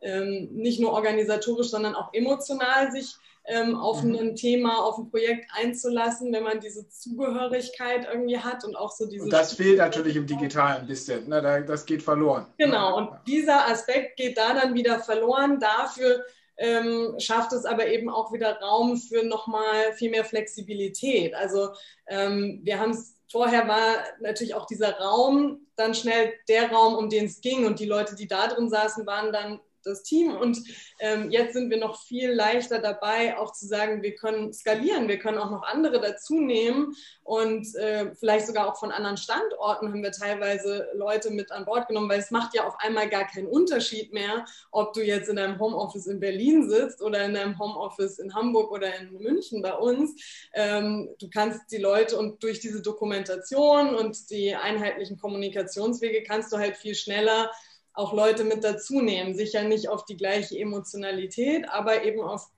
ähm, 0.00 0.48
nicht 0.52 0.80
nur 0.80 0.92
organisatorisch, 0.92 1.68
sondern 1.68 1.94
auch 1.94 2.12
emotional 2.12 2.90
sich 2.90 3.14
ähm, 3.44 3.74
auf 3.74 4.02
mhm. 4.02 4.14
ein 4.16 4.36
Thema, 4.36 4.84
auf 4.84 4.98
ein 4.98 5.10
Projekt 5.10 5.50
einzulassen, 5.54 6.32
wenn 6.32 6.44
man 6.44 6.60
diese 6.60 6.88
Zugehörigkeit 6.88 8.06
irgendwie 8.12 8.38
hat 8.38 8.64
und 8.64 8.76
auch 8.76 8.92
so 8.92 9.06
diese. 9.06 9.24
Und 9.24 9.32
das 9.32 9.54
fehlt 9.54 9.78
natürlich 9.78 10.16
im 10.16 10.26
Digitalen 10.26 10.82
ein 10.82 10.86
bisschen, 10.86 11.28
ne? 11.28 11.64
das 11.66 11.84
geht 11.84 12.02
verloren. 12.02 12.46
Genau, 12.58 12.96
und 12.96 13.10
dieser 13.26 13.68
Aspekt 13.68 14.16
geht 14.16 14.38
da 14.38 14.54
dann 14.54 14.74
wieder 14.74 15.00
verloren. 15.00 15.58
Dafür 15.58 16.24
ähm, 16.56 17.14
schafft 17.18 17.52
es 17.52 17.64
aber 17.64 17.88
eben 17.88 18.08
auch 18.08 18.32
wieder 18.32 18.60
Raum 18.60 18.96
für 18.96 19.24
nochmal 19.24 19.92
viel 19.94 20.10
mehr 20.10 20.24
Flexibilität. 20.24 21.34
Also 21.34 21.70
ähm, 22.06 22.60
wir 22.62 22.78
haben 22.78 22.92
es 22.92 23.16
vorher 23.32 23.66
war 23.66 24.04
natürlich 24.20 24.54
auch 24.54 24.66
dieser 24.66 24.98
Raum 24.98 25.66
dann 25.74 25.94
schnell 25.94 26.34
der 26.48 26.70
Raum, 26.70 26.94
um 26.94 27.08
den 27.08 27.24
es 27.24 27.40
ging. 27.40 27.64
Und 27.64 27.80
die 27.80 27.86
Leute, 27.86 28.14
die 28.14 28.28
da 28.28 28.46
drin 28.46 28.68
saßen, 28.68 29.06
waren 29.06 29.32
dann 29.32 29.58
das 29.86 30.02
Team. 30.02 30.34
Und 30.36 30.58
ähm, 31.00 31.30
jetzt 31.30 31.54
sind 31.54 31.70
wir 31.70 31.78
noch 31.78 32.00
viel 32.02 32.30
leichter 32.30 32.78
dabei, 32.78 33.36
auch 33.38 33.52
zu 33.52 33.66
sagen, 33.66 34.02
wir 34.02 34.14
können 34.14 34.52
skalieren, 34.52 35.08
wir 35.08 35.18
können 35.18 35.38
auch 35.38 35.50
noch 35.50 35.62
andere 35.62 36.00
dazu 36.00 36.40
nehmen 36.40 36.94
und 37.24 37.74
äh, 37.76 38.14
vielleicht 38.14 38.46
sogar 38.46 38.68
auch 38.68 38.78
von 38.78 38.90
anderen 38.90 39.16
Standorten 39.16 39.88
haben 39.88 40.02
wir 40.02 40.12
teilweise 40.12 40.88
Leute 40.94 41.30
mit 41.30 41.52
an 41.52 41.64
Bord 41.64 41.88
genommen, 41.88 42.08
weil 42.08 42.20
es 42.20 42.30
macht 42.30 42.54
ja 42.54 42.66
auf 42.66 42.74
einmal 42.78 43.08
gar 43.08 43.26
keinen 43.26 43.46
Unterschied 43.46 44.12
mehr, 44.12 44.44
ob 44.70 44.92
du 44.92 45.02
jetzt 45.02 45.28
in 45.28 45.36
deinem 45.36 45.58
Homeoffice 45.58 46.06
in 46.06 46.20
Berlin 46.20 46.68
sitzt 46.68 47.02
oder 47.02 47.24
in 47.24 47.34
deinem 47.34 47.58
Homeoffice 47.58 48.18
in 48.18 48.34
Hamburg 48.34 48.70
oder 48.70 48.94
in 48.98 49.12
München 49.18 49.62
bei 49.62 49.74
uns. 49.74 50.48
Ähm, 50.54 51.10
du 51.18 51.28
kannst 51.30 51.70
die 51.70 51.78
Leute 51.78 52.18
und 52.18 52.42
durch 52.42 52.60
diese 52.60 52.82
Dokumentation 52.82 53.94
und 53.94 54.30
die 54.30 54.54
einheitlichen 54.54 55.18
Kommunikationswege 55.18 56.22
kannst 56.22 56.52
du 56.52 56.58
halt 56.58 56.76
viel 56.76 56.94
schneller 56.94 57.50
auch 57.94 58.12
Leute 58.12 58.44
mit 58.44 58.64
dazu 58.64 59.00
nehmen. 59.00 59.34
Sicher 59.34 59.62
nicht 59.64 59.88
auf 59.88 60.04
die 60.04 60.16
gleiche 60.16 60.58
Emotionalität, 60.58 61.68
aber 61.68 62.04
eben 62.04 62.20
auf 62.20 62.50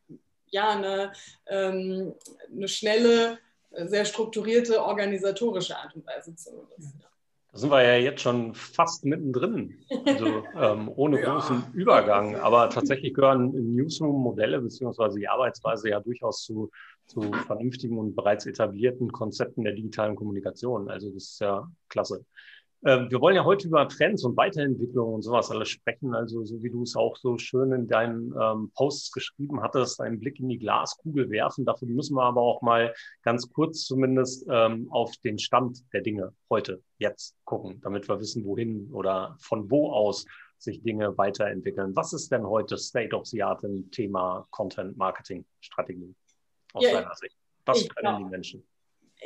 ja, 0.51 0.71
eine, 0.71 1.13
ähm, 1.49 2.15
eine 2.53 2.69
schnelle, 2.69 3.39
sehr 3.87 4.05
strukturierte 4.05 4.83
organisatorische 4.83 5.77
Art 5.77 5.97
und 5.97 6.07
Weise 6.07 6.35
zumindest. 6.37 6.95
Ja. 7.01 7.09
Da 7.55 7.59
sind 7.59 7.71
wir 7.71 7.83
ja 7.83 7.97
jetzt 7.97 8.21
schon 8.21 8.53
fast 8.55 9.05
mittendrin, 9.05 9.85
also 10.07 10.45
ähm, 10.57 10.91
ohne 10.97 11.21
ja. 11.23 11.33
großen 11.33 11.63
Übergang. 11.73 12.35
Aber 12.37 12.69
tatsächlich 12.69 13.15
gehören 13.15 13.53
Newsroom-Modelle 13.77 14.61
bzw. 14.61 15.19
die 15.19 15.29
Arbeitsweise 15.29 15.91
ja 15.91 16.01
durchaus 16.01 16.43
zu, 16.43 16.71
zu 17.07 17.21
vernünftigen 17.47 17.99
und 17.99 18.17
bereits 18.17 18.47
etablierten 18.47 19.13
Konzepten 19.13 19.63
der 19.63 19.75
digitalen 19.75 20.17
Kommunikation. 20.17 20.91
Also 20.91 21.11
das 21.11 21.25
ist 21.25 21.41
ja 21.41 21.69
klasse. 21.89 22.25
Ähm, 22.87 23.11
wir 23.11 23.21
wollen 23.21 23.35
ja 23.35 23.45
heute 23.45 23.69
über 23.69 23.89
Trends 23.89 24.25
und 24.25 24.37
Weiterentwicklung 24.37 25.15
und 25.15 25.23
sowas 25.23 25.51
alles 25.51 25.71
sprechen. 25.71 26.15
Also 26.15 26.45
so 26.45 26.63
wie 26.63 26.71
du 26.71 26.83
es 26.83 26.97
auch 26.97 27.17
so 27.17 27.39
schön 27.39 27.73
in 27.73 27.87
deinen 27.87 28.35
ähm, 28.39 28.71
Posts 28.75 29.13
geschrieben 29.13 29.63
hattest, 29.63 30.01
einen 30.03 30.21
Blick 30.21 30.39
in 30.39 30.51
die 30.51 30.59
Glaskugel 30.59 31.31
werfen. 31.31 31.65
Dafür 31.65 31.89
müssen 31.89 32.15
wir 32.15 32.25
aber 32.25 32.43
auch 32.43 32.61
mal 32.61 32.93
ganz 33.23 33.51
kurz 33.51 33.85
zumindest 33.85 34.47
ähm, 34.51 34.89
auf 34.91 35.17
den 35.25 35.39
Stand 35.39 35.83
der 35.95 36.03
Dinge 36.03 36.35
heute, 36.51 36.83
jetzt 36.99 37.35
gucken, 37.45 37.81
damit 37.83 38.07
wir 38.09 38.21
wissen, 38.21 38.45
wohin 38.45 38.91
oder 38.93 39.35
von 39.41 39.71
wo 39.71 39.91
aus 39.91 40.27
sich 40.59 40.83
Dinge 40.83 41.17
weiterentwickeln. 41.17 41.97
Was 41.97 42.13
ist 42.13 42.31
denn 42.33 42.47
heute 42.47 42.77
State 42.77 43.17
of 43.17 43.27
the 43.27 43.43
Art 43.43 43.65
im 43.65 43.91
Thema 43.93 44.47
Content 44.51 44.97
Marketing 44.99 45.45
Strategie 45.61 46.15
aus 46.75 46.85
ja, 46.85 47.01
deiner 47.01 47.15
Sicht? 47.15 47.37
Was 47.65 47.89
können 47.89 48.19
die 48.19 48.25
Menschen? 48.25 48.63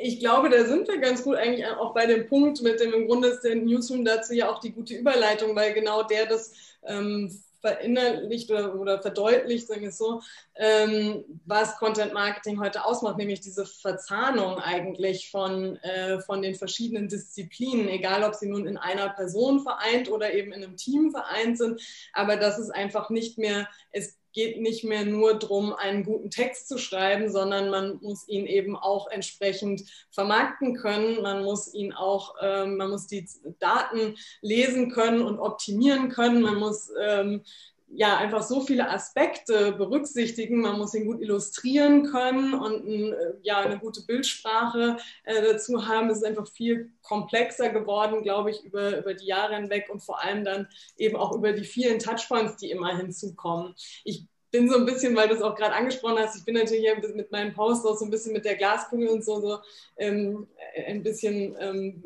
Ich 0.01 0.19
glaube, 0.19 0.49
da 0.49 0.65
sind 0.65 0.87
wir 0.87 0.99
ganz 0.99 1.23
gut 1.23 1.35
eigentlich 1.35 1.65
auch 1.65 1.93
bei 1.93 2.05
dem 2.05 2.27
Punkt, 2.27 2.61
mit 2.61 2.79
dem 2.79 2.93
im 2.93 3.07
Grunde 3.07 3.29
ist 3.29 3.41
der 3.41 3.55
Newsroom 3.55 4.05
dazu 4.05 4.33
ja 4.33 4.49
auch 4.49 4.59
die 4.59 4.71
gute 4.71 4.95
Überleitung, 4.95 5.55
weil 5.55 5.73
genau 5.73 6.03
der 6.03 6.25
das 6.25 6.53
ähm, 6.83 7.29
verinnerlicht 7.61 8.49
oder, 8.51 8.75
oder, 8.75 9.01
verdeutlicht, 9.01 9.67
sagen 9.67 9.81
wir 9.81 9.89
es 9.89 9.97
so, 9.97 10.21
ähm, 10.55 11.25
was 11.45 11.77
Content 11.77 12.13
Marketing 12.13 12.59
heute 12.59 12.85
ausmacht, 12.85 13.17
nämlich 13.17 13.41
diese 13.41 13.65
Verzahnung 13.65 14.59
eigentlich 14.59 15.29
von, 15.29 15.75
äh, 15.77 16.21
von 16.21 16.41
den 16.41 16.55
verschiedenen 16.55 17.09
Disziplinen, 17.09 17.89
egal 17.89 18.23
ob 18.23 18.35
sie 18.35 18.47
nun 18.47 18.65
in 18.65 18.77
einer 18.77 19.09
Person 19.09 19.59
vereint 19.59 20.09
oder 20.09 20.33
eben 20.33 20.53
in 20.53 20.63
einem 20.63 20.77
Team 20.77 21.11
vereint 21.11 21.57
sind, 21.57 21.81
aber 22.13 22.37
das 22.37 22.59
ist 22.59 22.69
einfach 22.69 23.09
nicht 23.09 23.37
mehr, 23.37 23.67
es 23.91 24.18
geht 24.33 24.61
nicht 24.61 24.83
mehr 24.83 25.05
nur 25.05 25.37
darum, 25.37 25.73
einen 25.73 26.03
guten 26.03 26.29
Text 26.29 26.67
zu 26.67 26.77
schreiben, 26.77 27.31
sondern 27.31 27.69
man 27.69 27.99
muss 28.01 28.27
ihn 28.27 28.45
eben 28.45 28.75
auch 28.75 29.09
entsprechend 29.09 29.83
vermarkten 30.11 30.75
können. 30.75 31.21
Man 31.21 31.43
muss 31.43 31.73
ihn 31.73 31.93
auch, 31.93 32.35
ähm, 32.41 32.77
man 32.77 32.89
muss 32.89 33.07
die 33.07 33.27
Daten 33.59 34.15
lesen 34.41 34.91
können 34.91 35.21
und 35.21 35.39
optimieren 35.39 36.09
können. 36.09 36.41
Man 36.41 36.55
muss 36.55 36.91
ähm, 37.01 37.43
ja 37.91 38.17
einfach 38.17 38.43
so 38.43 38.61
viele 38.61 38.89
Aspekte 38.89 39.71
berücksichtigen. 39.73 40.61
Man 40.61 40.77
muss 40.77 40.93
ihn 40.93 41.05
gut 41.05 41.21
illustrieren 41.21 42.03
können 42.03 42.53
und 42.53 42.85
ein, 42.85 43.13
äh, 43.13 43.33
ja, 43.41 43.59
eine 43.59 43.79
gute 43.79 44.01
Bildsprache 44.05 44.97
äh, 45.23 45.41
dazu 45.41 45.87
haben. 45.87 46.09
Es 46.09 46.19
ist 46.19 46.25
einfach 46.25 46.47
viel 46.47 46.91
komplexer 47.01 47.69
geworden, 47.69 48.21
glaube 48.21 48.51
ich, 48.51 48.63
über, 48.63 48.99
über 48.99 49.13
die 49.13 49.25
Jahre 49.25 49.55
hinweg 49.55 49.89
und 49.91 50.01
vor 50.01 50.23
allem 50.23 50.45
dann 50.45 50.67
eben 50.97 51.15
auch 51.15 51.35
über 51.35 51.53
die 51.53 51.63
vielen 51.63 51.99
Touchpoints, 51.99 52.57
die 52.57 52.71
immer 52.71 52.95
hinzukommen. 52.95 53.73
Ich 54.03 54.25
bin 54.51 54.69
so 54.69 54.77
ein 54.77 54.85
bisschen, 54.85 55.15
weil 55.15 55.27
du 55.27 55.35
es 55.35 55.41
auch 55.41 55.55
gerade 55.55 55.75
angesprochen 55.75 56.17
hast, 56.19 56.35
ich 56.35 56.45
bin 56.45 56.55
natürlich 56.55 56.87
mit 57.15 57.31
meinem 57.31 57.53
Post 57.53 57.85
auch 57.85 57.97
so 57.97 58.05
ein 58.05 58.11
bisschen 58.11 58.33
mit 58.33 58.45
der 58.45 58.55
Glaskugel 58.55 59.09
und 59.09 59.23
so, 59.23 59.39
so 59.41 59.59
ähm, 59.97 60.47
ein 60.87 61.03
bisschen 61.03 61.55
ähm, 61.59 62.03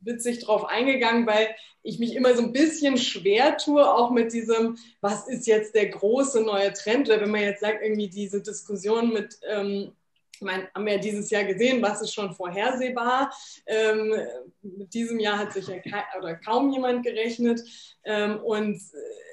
witzig 0.00 0.40
drauf 0.44 0.64
eingegangen, 0.64 1.26
weil 1.26 1.54
ich 1.82 1.98
mich 1.98 2.14
immer 2.14 2.34
so 2.34 2.42
ein 2.42 2.52
bisschen 2.52 2.96
schwer 2.98 3.56
tue, 3.56 3.88
auch 3.88 4.10
mit 4.10 4.32
diesem, 4.32 4.76
was 5.00 5.28
ist 5.28 5.46
jetzt 5.46 5.74
der 5.74 5.88
große 5.88 6.42
neue 6.42 6.72
Trend? 6.72 7.08
Oder 7.08 7.22
wenn 7.22 7.30
man 7.30 7.42
jetzt 7.42 7.60
sagt, 7.60 7.82
irgendwie 7.82 8.08
diese 8.08 8.42
Diskussion 8.42 9.12
mit, 9.12 9.38
ähm, 9.48 9.92
ich 10.34 10.40
meine, 10.42 10.68
haben 10.74 10.86
wir 10.86 10.94
ja 10.94 10.98
dieses 10.98 11.30
Jahr 11.30 11.44
gesehen, 11.44 11.82
was 11.82 12.00
ist 12.00 12.14
schon 12.14 12.32
vorhersehbar. 12.34 13.30
Ähm, 13.66 14.14
mit 14.62 14.94
diesem 14.94 15.20
Jahr 15.20 15.38
hat 15.38 15.52
sich 15.52 15.66
ja 15.68 15.78
kein, 15.78 16.04
oder 16.18 16.34
kaum 16.34 16.70
jemand 16.72 17.04
gerechnet. 17.04 17.60
Ähm, 18.04 18.38
und 18.40 18.76
äh, 18.76 19.29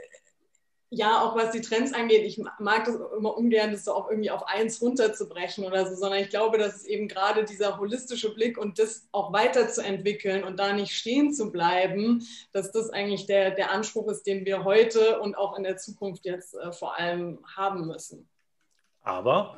ja, 0.89 1.22
auch 1.22 1.36
was 1.36 1.51
die 1.51 1.62
Trends 1.62 1.94
angeht, 1.94 2.24
ich 2.24 2.41
mag 2.60 2.86
das 2.86 2.96
immer 3.17 3.36
ungern, 3.36 3.72
das 3.72 3.84
so 3.84 3.94
auch 3.94 4.10
irgendwie 4.10 4.32
auf 4.32 4.48
eins 4.48 4.82
runterzubrechen 4.82 5.65
oder 5.65 5.86
so, 5.86 5.96
sondern 5.96 6.22
ich 6.22 6.29
glaube, 6.29 6.58
dass 6.58 6.77
es 6.77 6.86
eben 6.86 7.10
gerade 7.10 7.44
dieser 7.44 7.77
holistische 7.77 8.34
Blick 8.34 8.58
und 8.58 8.79
das 8.79 9.08
auch 9.12 9.34
weiterzuentwickeln 9.34 10.46
und 10.46 10.58
da 10.58 10.72
nicht 10.72 10.94
stehen 10.94 11.34
zu 11.34 11.51
bleiben, 11.51 12.25
dass 12.53 12.72
das 12.72 12.89
eigentlich 12.89 13.25
der, 13.25 13.51
der 13.51 13.72
Anspruch 13.72 14.08
ist, 14.08 14.25
den 14.27 14.46
wir 14.46 14.63
heute 14.63 15.20
und 15.20 15.38
auch 15.38 15.58
in 15.58 15.63
der 15.63 15.75
Zukunft 15.75 16.24
jetzt 16.24 16.56
äh, 16.56 16.72
vor 16.72 16.98
allem 16.98 17.39
haben 17.56 17.88
müssen. 17.88 18.29
Aber 19.01 19.56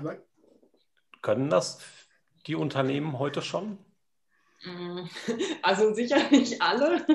können 1.22 1.50
das 1.50 1.80
die 2.48 2.56
Unternehmen 2.56 3.20
heute 3.20 3.44
schon? 3.44 3.78
Mm, 4.64 5.06
also 5.62 5.94
sicher 5.94 6.30
nicht 6.32 6.62
alle. 6.62 7.06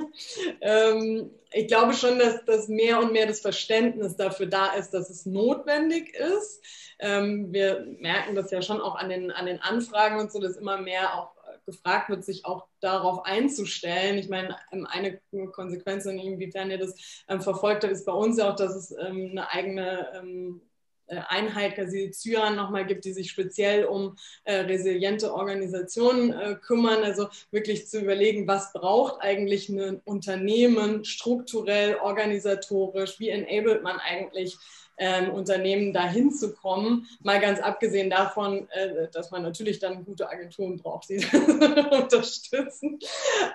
Ähm, 0.61 1.31
ich 1.53 1.69
glaube 1.69 1.95
schon, 1.95 2.19
dass, 2.19 2.45
dass 2.45 2.69
mehr 2.69 2.99
und 3.01 3.13
mehr 3.13 3.27
das 3.27 3.41
Verständnis 3.41 4.17
dafür 4.17 4.47
da 4.47 4.75
ist, 4.75 4.91
dass 4.91 5.11
es 5.11 5.27
notwendig 5.27 6.15
ist. 6.15 6.63
Ähm, 6.99 7.53
wir 7.53 7.87
merken 7.99 8.35
das 8.35 8.51
ja 8.51 8.63
schon 8.63 8.81
auch 8.81 8.95
an 8.97 9.09
den, 9.09 9.31
an 9.31 9.47
den 9.47 9.61
Anfragen 9.61 10.19
und 10.21 10.33
so, 10.33 10.41
dass 10.41 10.57
immer 10.57 10.79
mehr 10.79 11.15
auch 11.19 11.35
gefragt 11.67 12.11
wird, 12.11 12.25
sich 12.25 12.45
auch 12.45 12.67
darauf 12.81 13.25
einzustellen. 13.25 14.19
Ich 14.19 14.29
meine, 14.29 14.57
ähm, 14.73 14.87
eine 14.91 15.21
Konsequenz, 15.53 16.07
inwiefern 16.07 16.71
ihr 16.71 16.79
das 16.79 16.95
verfolgt 17.41 17.85
hat, 17.85 17.91
ist 17.91 18.05
bei 18.05 18.13
uns 18.13 18.39
ja 18.39 18.51
auch, 18.51 18.57
dass 18.57 18.75
es 18.75 18.95
eine 18.95 19.51
eigene 19.51 20.61
Einheit, 21.07 21.75
quasi 21.75 22.11
Cyan 22.11 22.57
nochmal 22.57 22.87
gibt, 22.87 23.05
die 23.05 23.13
sich 23.13 23.31
speziell 23.31 23.85
um 23.85 24.17
äh, 24.45 24.57
resiliente 24.57 25.33
Organisationen 25.33 26.33
äh, 26.33 26.55
kümmern. 26.55 27.03
Also 27.03 27.29
wirklich 27.51 27.89
zu 27.89 28.01
überlegen, 28.01 28.47
was 28.47 28.73
braucht 28.73 29.21
eigentlich 29.21 29.69
ein 29.69 30.01
Unternehmen 30.05 31.05
strukturell, 31.05 31.97
organisatorisch, 31.97 33.19
wie 33.19 33.29
enabled 33.29 33.83
man 33.83 33.99
eigentlich 33.99 34.57
ähm, 34.97 35.31
Unternehmen 35.31 35.93
dahin 35.93 36.31
zu 36.33 36.55
kommen. 36.55 37.07
Mal 37.23 37.41
ganz 37.41 37.61
abgesehen 37.61 38.11
davon, 38.11 38.69
äh, 38.71 39.09
dass 39.13 39.31
man 39.31 39.43
natürlich 39.43 39.79
dann 39.79 40.05
gute 40.05 40.29
Agenturen 40.29 40.79
braucht, 40.79 41.09
die 41.09 41.17
unterstützen. 41.91 42.99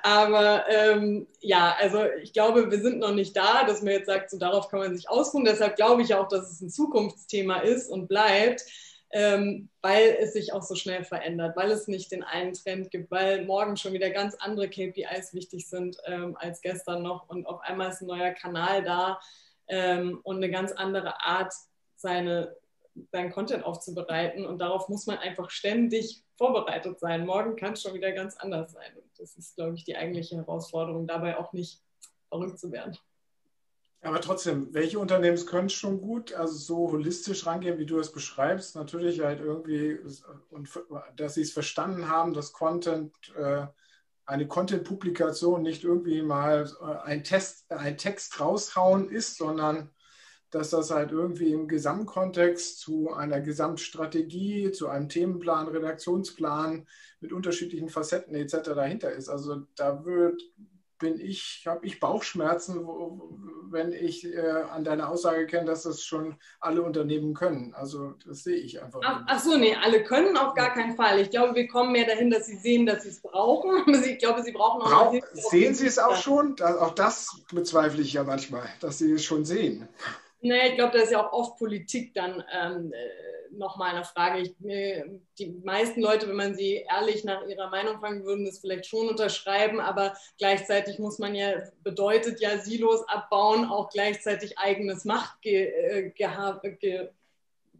Aber 0.04 0.66
ähm, 0.70 1.28
ja, 1.40 1.76
also 1.80 2.04
ich 2.22 2.34
glaube, 2.34 2.70
wir 2.72 2.82
sind 2.82 3.00
noch 3.00 3.14
nicht 3.14 3.36
da, 3.36 3.64
dass 3.66 3.82
man 3.82 3.94
jetzt 3.94 4.08
sagt, 4.08 4.30
so 4.30 4.38
darauf 4.38 4.70
kann 4.70 4.80
man 4.80 4.96
sich 4.96 5.10
ausruhen. 5.10 5.46
Deshalb 5.46 5.76
glaube 5.76 6.02
ich 6.02 6.14
auch, 6.14 6.28
dass 6.28 6.52
es 6.52 6.62
ein 6.62 6.70
Zukunftsthema 6.70 7.60
ist 7.60 7.90
und 7.90 8.08
bleibt. 8.08 8.64
Ähm, 9.12 9.70
weil 9.82 10.18
es 10.20 10.34
sich 10.34 10.54
auch 10.54 10.62
so 10.62 10.76
schnell 10.76 11.04
verändert, 11.04 11.58
weil 11.58 11.72
es 11.72 11.88
nicht 11.88 12.12
den 12.12 12.22
einen 12.22 12.54
Trend 12.54 12.92
gibt, 12.92 13.10
weil 13.10 13.44
morgen 13.44 13.76
schon 13.76 13.94
wieder 13.94 14.12
ganz 14.12 14.36
andere 14.36 14.70
KPIs 14.70 15.34
wichtig 15.34 15.68
sind 15.68 15.98
ähm, 16.06 16.38
als 16.40 16.62
gestern 16.62 17.02
noch 17.02 17.28
und 17.28 17.48
auf 17.48 17.60
einmal 17.62 17.90
ist 17.90 18.02
ein 18.02 18.08
neuer 18.08 18.34
Kanal 18.34 18.84
da, 18.84 19.20
ähm, 19.70 20.20
und 20.24 20.38
eine 20.38 20.52
ganz 20.52 20.72
andere 20.72 21.24
Art, 21.24 21.54
seine, 21.96 22.56
seinen 23.12 23.32
Content 23.32 23.64
aufzubereiten. 23.64 24.46
Und 24.46 24.60
darauf 24.60 24.90
muss 24.90 25.08
man 25.08 25.18
einfach 25.20 25.50
ständig 25.50 26.24
vorbereitet 26.38 27.00
sein. 27.00 27.26
Morgen 27.26 27.56
kann 27.56 27.74
es 27.74 27.82
schon 27.82 27.94
wieder 27.94 28.12
ganz 28.12 28.36
anders 28.38 28.74
sein. 28.74 28.96
Und 28.96 29.10
das 29.18 29.36
ist, 29.38 29.56
glaube 29.56 29.76
ich, 29.76 29.84
die 29.84 29.96
eigentliche 29.96 30.38
Herausforderung, 30.38 31.08
dabei 31.08 31.38
auch 31.38 31.54
nicht 31.54 31.82
verrückt 32.30 32.60
zu 32.60 32.72
werden. 32.72 32.98
Aber 34.02 34.22
trotzdem, 34.22 34.74
welche 34.74 34.98
Unternehmen 34.98 35.46
können 35.46 35.70
schon 35.70 36.00
gut, 36.00 36.34
also 36.34 36.54
so 36.54 36.92
holistisch 36.94 37.46
rangehen, 37.46 37.80
wie 37.80 37.86
du 37.86 38.00
es 38.00 38.14
beschreibst? 38.14 38.76
Natürlich 38.76 39.20
halt 39.20 39.42
irgendwie, 39.42 40.00
und 40.52 40.70
dass 41.18 41.34
sie 41.34 41.42
es 41.42 41.52
verstanden 41.52 42.08
haben, 42.08 42.34
dass 42.34 42.54
Content 42.54 43.14
äh, 43.36 43.68
eine 44.30 44.48
Content-Publikation 44.48 45.64
nicht 45.64 45.84
irgendwie 45.84 46.22
mal 46.22 46.72
äh, 46.82 47.08
ein, 47.08 47.24
Test, 47.24 47.72
ein 47.72 47.98
Text 47.98 48.40
raushauen 48.40 49.10
ist, 49.10 49.38
sondern 49.38 49.90
dass 50.52 50.70
das 50.70 50.92
halt 50.92 51.12
irgendwie 51.12 51.52
im 51.52 51.68
Gesamtkontext 51.68 52.80
zu 52.80 53.12
einer 53.12 53.42
Gesamtstrategie, 53.42 54.72
zu 54.72 54.88
einem 54.88 55.10
Themenplan, 55.10 55.68
Redaktionsplan 55.68 56.88
mit 57.20 57.34
unterschiedlichen 57.34 57.90
Facetten 57.90 58.36
etc. 58.36 58.70
dahinter 58.76 59.12
ist. 59.12 59.30
Also 59.30 59.64
da 59.76 60.06
wird 60.06 60.42
bin 61.00 61.20
ich, 61.20 61.64
habe 61.66 61.86
ich 61.86 62.00
Bauchschmerzen, 62.00 62.86
wo, 62.86 63.30
wenn 63.70 63.94
ich 63.94 64.26
äh, 64.26 64.40
an 64.40 64.84
deiner 64.84 65.10
Aussage 65.10 65.48
kenne, 65.48 65.66
dass 65.66 65.84
das 65.84 66.04
schon 66.04 66.38
alle 66.60 66.82
Unternehmen 66.82 67.34
können. 67.34 67.74
Also 67.74 68.14
das 68.26 68.44
sehe 68.44 68.58
ich 68.58 68.82
einfach. 68.84 69.00
Ach, 69.04 69.24
ach, 69.26 69.40
so, 69.40 69.58
nee, 69.58 69.76
alle 69.76 70.04
können 70.04 70.38
auf 70.38 70.54
gar 70.54 70.74
keinen 70.74 70.96
Fall. 70.96 71.20
Ich 71.20 71.30
glaube, 71.30 71.56
wir 71.56 71.68
kommen 71.68 71.94
mehr 71.94 72.06
dahin, 72.06 72.30
dass 72.30 72.46
sie 72.46 72.58
sehen, 72.58 72.86
dass 72.86 73.04
sie 73.04 73.10
es 73.10 73.22
brauchen. 73.22 73.70
Ich 74.10 74.18
glaube, 74.18 74.42
sie 74.44 74.52
brauchen 74.52 74.82
auch 74.82 75.12
Brauch, 75.12 75.16
Sehen 75.34 75.76
sie 75.76 75.86
es 75.86 76.00
auch 76.00 76.16
schon? 76.16 76.60
Auch 76.62 76.96
das 76.96 77.42
bezweifle 77.54 78.02
ich 78.02 78.14
ja 78.14 78.24
manchmal, 78.24 78.68
dass 78.80 78.98
sie 78.98 79.12
es 79.12 79.24
schon 79.24 79.46
sehen. 79.46 79.88
Nee, 80.42 80.70
ich 80.70 80.76
glaube, 80.76 80.98
da 80.98 81.04
ist 81.04 81.12
ja 81.12 81.26
auch 81.26 81.34
oft 81.34 81.58
Politik 81.58 82.14
dann 82.14 82.44
ähm, 82.54 82.94
äh, 82.94 83.56
nochmal 83.58 83.96
eine 83.96 84.06
Frage. 84.06 84.40
Ich, 84.40 84.56
äh, 84.66 85.04
die 85.38 85.48
meisten 85.64 86.02
Leute, 86.02 86.30
wenn 86.30 86.36
man 86.38 86.56
sie 86.56 86.86
ehrlich 86.90 87.26
nach 87.26 87.46
ihrer 87.46 87.70
Meinung 87.70 88.00
fragen 88.00 88.24
würden, 88.24 88.46
das 88.46 88.60
vielleicht 88.60 88.86
schon 88.86 89.10
unterschreiben, 89.10 89.82
aber 89.82 90.16
gleichzeitig 90.38 90.98
muss 90.98 91.20
man 91.20 91.36
ja, 91.36 91.64
bedeutet 91.84 92.40
ja 92.40 92.58
Silos 92.58 93.08
abbauen, 93.10 93.66
auch 93.66 93.90
gleichzeitig 93.90 94.58
eigenes 94.58 95.04
Machtgehabe. 95.04 96.72
Ge, 96.80 97.10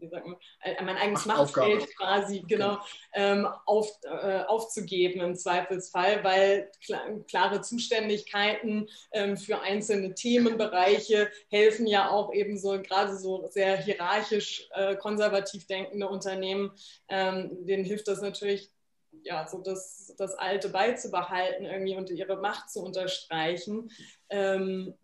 wie 0.00 0.08
sagt 0.08 0.26
man, 0.26 0.36
äh, 0.62 0.82
mein 0.82 0.96
eigenes 0.96 1.26
Machtfeld 1.26 1.86
quasi 1.96 2.42
genau 2.46 2.78
ähm, 3.14 3.46
auf, 3.66 3.90
äh, 4.02 4.42
aufzugeben 4.44 5.20
im 5.20 5.34
Zweifelsfall, 5.34 6.24
weil 6.24 6.70
klar, 6.84 7.02
klare 7.28 7.60
Zuständigkeiten 7.60 8.88
ähm, 9.12 9.36
für 9.36 9.60
einzelne 9.60 10.14
Themenbereiche 10.14 11.30
helfen 11.50 11.86
ja 11.86 12.10
auch 12.10 12.32
eben 12.32 12.58
so 12.58 12.80
gerade 12.82 13.16
so 13.16 13.48
sehr 13.50 13.76
hierarchisch 13.76 14.68
äh, 14.74 14.96
konservativ 14.96 15.66
denkende 15.66 16.08
Unternehmen, 16.08 16.72
ähm, 17.08 17.66
denen 17.66 17.84
hilft 17.84 18.08
das 18.08 18.20
natürlich 18.20 18.70
ja, 19.24 19.46
so 19.46 19.58
das, 19.58 20.14
das 20.18 20.34
Alte 20.34 20.68
beizubehalten 20.68 21.64
irgendwie 21.64 21.96
und 21.96 22.10
ihre 22.10 22.36
Macht 22.36 22.70
zu 22.70 22.82
unterstreichen. 22.82 23.90
Ähm, 24.28 24.94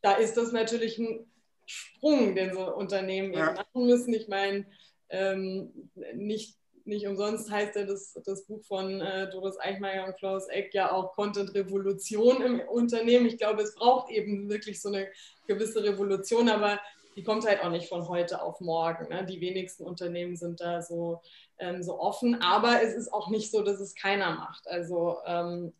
da 0.00 0.12
ist 0.12 0.36
das 0.36 0.52
natürlich 0.52 0.98
ein 0.98 1.26
Sprung, 1.68 2.34
den 2.34 2.54
so 2.54 2.74
Unternehmen 2.74 3.32
ja. 3.34 3.52
machen 3.52 3.86
müssen. 3.86 4.14
Ich 4.14 4.28
meine, 4.28 4.66
ähm, 5.10 5.90
nicht, 6.14 6.56
nicht 6.84 7.06
umsonst 7.06 7.50
heißt 7.50 7.76
ja 7.76 7.84
das, 7.84 8.18
das 8.24 8.46
Buch 8.46 8.64
von 8.64 9.00
äh, 9.00 9.30
Doris 9.30 9.60
Eichmeier 9.60 10.06
und 10.06 10.16
Klaus 10.16 10.48
Eck 10.48 10.72
ja 10.72 10.90
auch 10.90 11.12
Content 11.12 11.54
Revolution 11.54 12.42
im 12.42 12.60
Unternehmen. 12.60 13.26
Ich 13.26 13.36
glaube, 13.36 13.62
es 13.62 13.74
braucht 13.74 14.10
eben 14.10 14.48
wirklich 14.48 14.80
so 14.80 14.88
eine 14.88 15.08
gewisse 15.46 15.84
Revolution, 15.84 16.48
aber 16.48 16.80
die 17.16 17.22
kommt 17.22 17.46
halt 17.46 17.62
auch 17.62 17.70
nicht 17.70 17.88
von 17.88 18.08
heute 18.08 18.40
auf 18.40 18.60
morgen. 18.60 19.08
Ne? 19.08 19.26
Die 19.26 19.40
wenigsten 19.40 19.84
Unternehmen 19.84 20.36
sind 20.36 20.60
da 20.60 20.80
so, 20.80 21.20
ähm, 21.58 21.82
so 21.82 22.00
offen, 22.00 22.40
aber 22.40 22.82
es 22.82 22.94
ist 22.94 23.12
auch 23.12 23.28
nicht 23.28 23.50
so, 23.50 23.62
dass 23.62 23.80
es 23.80 23.94
keiner 23.94 24.36
macht. 24.36 24.66
Also 24.68 25.18
ähm, 25.26 25.74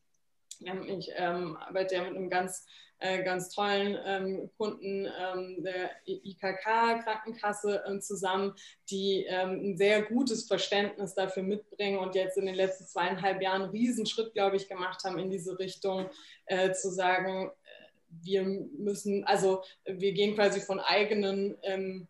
ich 0.61 1.11
ähm, 1.17 1.57
arbeite 1.57 1.95
ja 1.97 2.03
mit 2.03 2.17
einem 2.17 2.31
ganz 2.31 2.67
äh, 3.01 3.23
ganz 3.23 3.51
tollen 3.51 3.97
ähm, 4.05 4.51
Kunden 4.57 5.07
ähm, 5.07 5.63
der 5.63 5.91
IKK-Krankenkasse 6.07 7.85
ähm, 7.87 8.01
zusammen, 8.01 8.55
die 8.91 9.25
ähm, 9.29 9.61
ein 9.63 9.77
sehr 9.77 10.03
gutes 10.03 10.49
Verständnis 10.49 11.15
dafür 11.15 11.45
mitbringen 11.45 11.99
und 11.99 12.17
jetzt 12.17 12.39
in 12.39 12.47
den 12.47 12.57
letzten 12.57 12.87
zweieinhalb 12.87 13.41
Jahren 13.41 13.63
einen 13.63 13.71
Riesenschritt, 13.71 14.35
glaube 14.35 14.57
ich, 14.57 14.69
gemacht 14.69 15.05
haben 15.05 15.19
in 15.19 15.31
diese 15.31 15.59
Richtung, 15.61 16.11
äh, 16.47 16.73
zu 16.73 16.91
sagen, 16.91 17.51
äh, 17.51 17.89
wir 18.11 18.43
müssen, 18.43 19.23
also 19.25 19.63
wir 19.85 20.13
gehen 20.13 20.35
quasi 20.35 20.61
von 20.61 20.81
eigenen 20.81 21.57
ähm, 21.63 22.09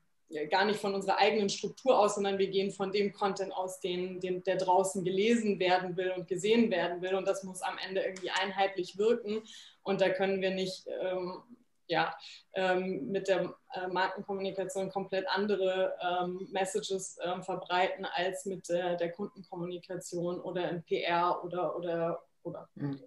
gar 0.50 0.64
nicht 0.64 0.78
von 0.78 0.94
unserer 0.94 1.18
eigenen 1.18 1.49
Struktur 1.49 1.99
aus, 1.99 2.16
sondern 2.16 2.38
wir 2.38 2.49
gehen 2.49 2.70
von 2.70 2.92
dem 2.92 3.12
Content 3.12 3.52
aus, 3.52 3.80
den, 3.80 4.20
den, 4.20 4.42
der 4.44 4.56
draußen 4.56 5.04
gelesen 5.04 5.58
werden 5.58 5.97
will 5.97 6.12
und 6.12 6.28
gesehen 6.28 6.70
werden 6.70 7.00
will. 7.00 7.14
Und 7.14 7.26
das 7.26 7.44
muss 7.44 7.62
am 7.62 7.78
Ende 7.87 8.02
irgendwie 8.02 8.30
einheitlich 8.30 8.99
wirken. 8.99 9.42
Und 9.82 10.00
da 10.00 10.11
können 10.11 10.42
wir 10.42 10.50
nicht 10.50 10.87
ähm, 11.00 11.42
ja, 11.87 12.14
ähm, 12.52 13.08
mit 13.11 13.28
der 13.28 13.54
äh, 13.73 13.88
Markenkommunikation 13.88 14.90
komplett 14.90 15.26
andere 15.28 15.94
ähm, 16.02 16.47
Messages 16.52 17.18
ähm, 17.25 17.42
verbreiten 17.42 18.04
als 18.04 18.44
mit 18.44 18.68
der, 18.68 18.97
der 18.97 19.11
Kundenkommunikation 19.11 20.41
oder 20.41 20.69
im 20.69 20.82
PR 20.82 21.43
oder 21.43 21.75
oder 21.76 22.23
oder. 22.43 22.69
Mhm. 22.75 23.02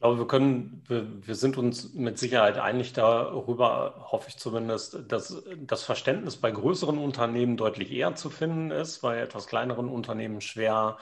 Ich 0.00 0.02
glaube, 0.02 0.18
wir 0.18 0.28
können, 0.28 0.82
wir, 0.88 1.06
wir, 1.26 1.34
sind 1.34 1.58
uns 1.58 1.92
mit 1.92 2.18
Sicherheit 2.18 2.56
einig 2.56 2.94
darüber, 2.94 4.06
hoffe 4.10 4.30
ich 4.30 4.38
zumindest, 4.38 4.98
dass 5.08 5.42
das 5.58 5.82
Verständnis 5.82 6.38
bei 6.38 6.50
größeren 6.50 6.96
Unternehmen 6.96 7.58
deutlich 7.58 7.92
eher 7.92 8.14
zu 8.14 8.30
finden 8.30 8.70
ist, 8.70 9.02
bei 9.02 9.20
etwas 9.20 9.46
kleineren 9.46 9.90
Unternehmen 9.90 10.40
schwer 10.40 10.96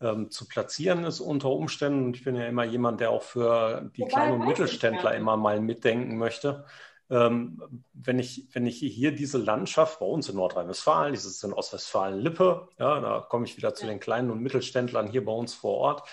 ähm, 0.00 0.30
zu 0.30 0.46
platzieren 0.46 1.02
ist 1.02 1.18
unter 1.18 1.50
Umständen. 1.50 2.04
Und 2.04 2.16
ich 2.16 2.22
bin 2.22 2.36
ja 2.36 2.46
immer 2.46 2.62
jemand, 2.62 3.00
der 3.00 3.10
auch 3.10 3.24
für 3.24 3.90
die 3.96 4.04
kleinen 4.04 4.40
und 4.40 4.46
Mittelständler 4.46 5.16
immer 5.16 5.36
mal 5.36 5.58
mitdenken 5.58 6.16
möchte. 6.16 6.66
Ähm, 7.10 7.84
wenn, 7.94 8.20
ich, 8.20 8.46
wenn 8.52 8.64
ich 8.64 8.78
hier 8.78 9.10
diese 9.10 9.38
Landschaft 9.38 9.98
bei 9.98 10.06
uns 10.06 10.28
in 10.28 10.36
Nordrhein-Westfalen, 10.36 11.14
dieses 11.14 11.42
in 11.42 11.52
Ostwestfalen-Lippe, 11.52 12.68
ja, 12.78 13.00
da 13.00 13.26
komme 13.28 13.44
ich 13.44 13.56
wieder 13.56 13.74
zu 13.74 13.86
den 13.86 13.98
kleinen 13.98 14.30
und 14.30 14.40
Mittelständlern 14.40 15.08
hier 15.08 15.24
bei 15.24 15.32
uns 15.32 15.52
vor 15.52 15.78
Ort, 15.78 16.08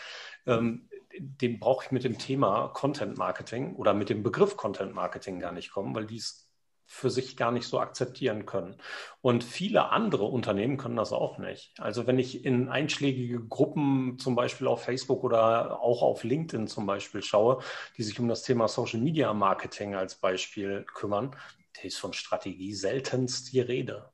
ähm, 0.48 0.90
den 1.20 1.60
brauche 1.60 1.86
ich 1.86 1.92
mit 1.92 2.04
dem 2.04 2.18
Thema 2.18 2.70
Content 2.70 3.18
Marketing 3.18 3.76
oder 3.76 3.94
mit 3.94 4.10
dem 4.10 4.24
Begriff 4.24 4.58
Content 4.58 4.94
Marketing 4.94 5.40
gar 5.40 5.52
nicht 5.52 5.72
kommen, 5.72 5.96
weil 5.96 6.06
die 6.06 6.18
es 6.18 6.50
für 6.86 7.10
sich 7.10 7.38
gar 7.38 7.52
nicht 7.52 7.68
so 7.68 7.80
akzeptieren 7.80 8.46
können. 8.46 8.76
Und 9.22 9.44
viele 9.44 9.90
andere 9.90 10.26
Unternehmen 10.26 10.78
können 10.78 10.96
das 10.96 11.12
auch 11.12 11.38
nicht. 11.38 11.74
Also 11.80 12.08
wenn 12.08 12.20
ich 12.20 12.46
in 12.46 12.70
einschlägige 12.70 13.40
Gruppen, 13.40 14.20
zum 14.20 14.36
Beispiel 14.36 14.68
auf 14.68 14.84
Facebook 14.84 15.24
oder 15.24 15.82
auch 15.82 16.04
auf 16.04 16.24
LinkedIn 16.24 16.68
zum 16.68 16.86
Beispiel 16.86 17.24
schaue, 17.24 17.64
die 17.98 18.04
sich 18.04 18.20
um 18.20 18.28
das 18.28 18.44
Thema 18.44 18.68
Social 18.68 19.00
Media 19.00 19.34
Marketing 19.34 19.96
als 19.96 20.16
Beispiel 20.16 20.86
kümmern, 20.94 21.36
da 21.74 21.82
ist 21.82 21.98
von 21.98 22.14
Strategie 22.14 22.74
seltenst 22.74 23.54
die 23.54 23.62
Rede. 23.62 24.12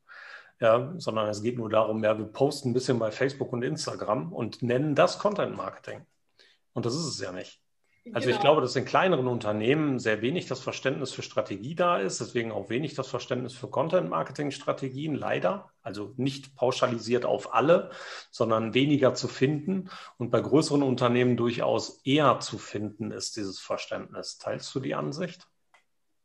Ja, 0.62 0.93
sondern 0.97 1.29
es 1.29 1.41
geht 1.41 1.57
nur 1.57 1.69
darum, 1.69 2.03
ja, 2.03 2.17
wir 2.17 2.25
posten 2.25 2.71
ein 2.71 2.73
bisschen 2.73 2.99
bei 2.99 3.12
Facebook 3.12 3.53
und 3.53 3.63
Instagram 3.63 4.33
und 4.33 4.62
nennen 4.62 4.93
das 4.93 5.17
Content 5.17 5.55
Marketing. 5.55 6.05
Und 6.73 6.86
das 6.86 6.95
ist 6.95 7.05
es 7.05 7.19
ja 7.19 7.32
nicht. 7.32 7.62
Also 8.13 8.27
genau. 8.27 8.38
ich 8.38 8.41
glaube, 8.41 8.62
dass 8.62 8.75
in 8.75 8.86
kleineren 8.86 9.27
Unternehmen 9.27 9.99
sehr 9.99 10.21
wenig 10.21 10.47
das 10.47 10.62
Verständnis 10.62 11.12
für 11.12 11.21
Strategie 11.21 11.75
da 11.75 11.97
ist, 11.97 12.21
deswegen 12.21 12.51
auch 12.51 12.69
wenig 12.69 12.95
das 12.95 13.08
Verständnis 13.08 13.53
für 13.53 13.67
Content-Marketing-Strategien, 13.67 15.15
leider. 15.15 15.69
Also 15.82 16.13
nicht 16.17 16.55
pauschalisiert 16.55 17.25
auf 17.25 17.53
alle, 17.53 17.91
sondern 18.32 18.73
weniger 18.73 19.13
zu 19.13 19.27
finden. 19.27 19.89
Und 20.17 20.32
bei 20.32 20.41
größeren 20.41 20.82
Unternehmen 20.82 21.38
durchaus 21.38 22.01
eher 22.03 22.39
zu 22.39 22.58
finden 22.58 23.12
ist 23.12 23.36
dieses 23.36 23.60
Verständnis. 23.60 24.38
Teilst 24.38 24.73
du 24.73 24.79
die 24.79 24.95
Ansicht? 24.95 25.47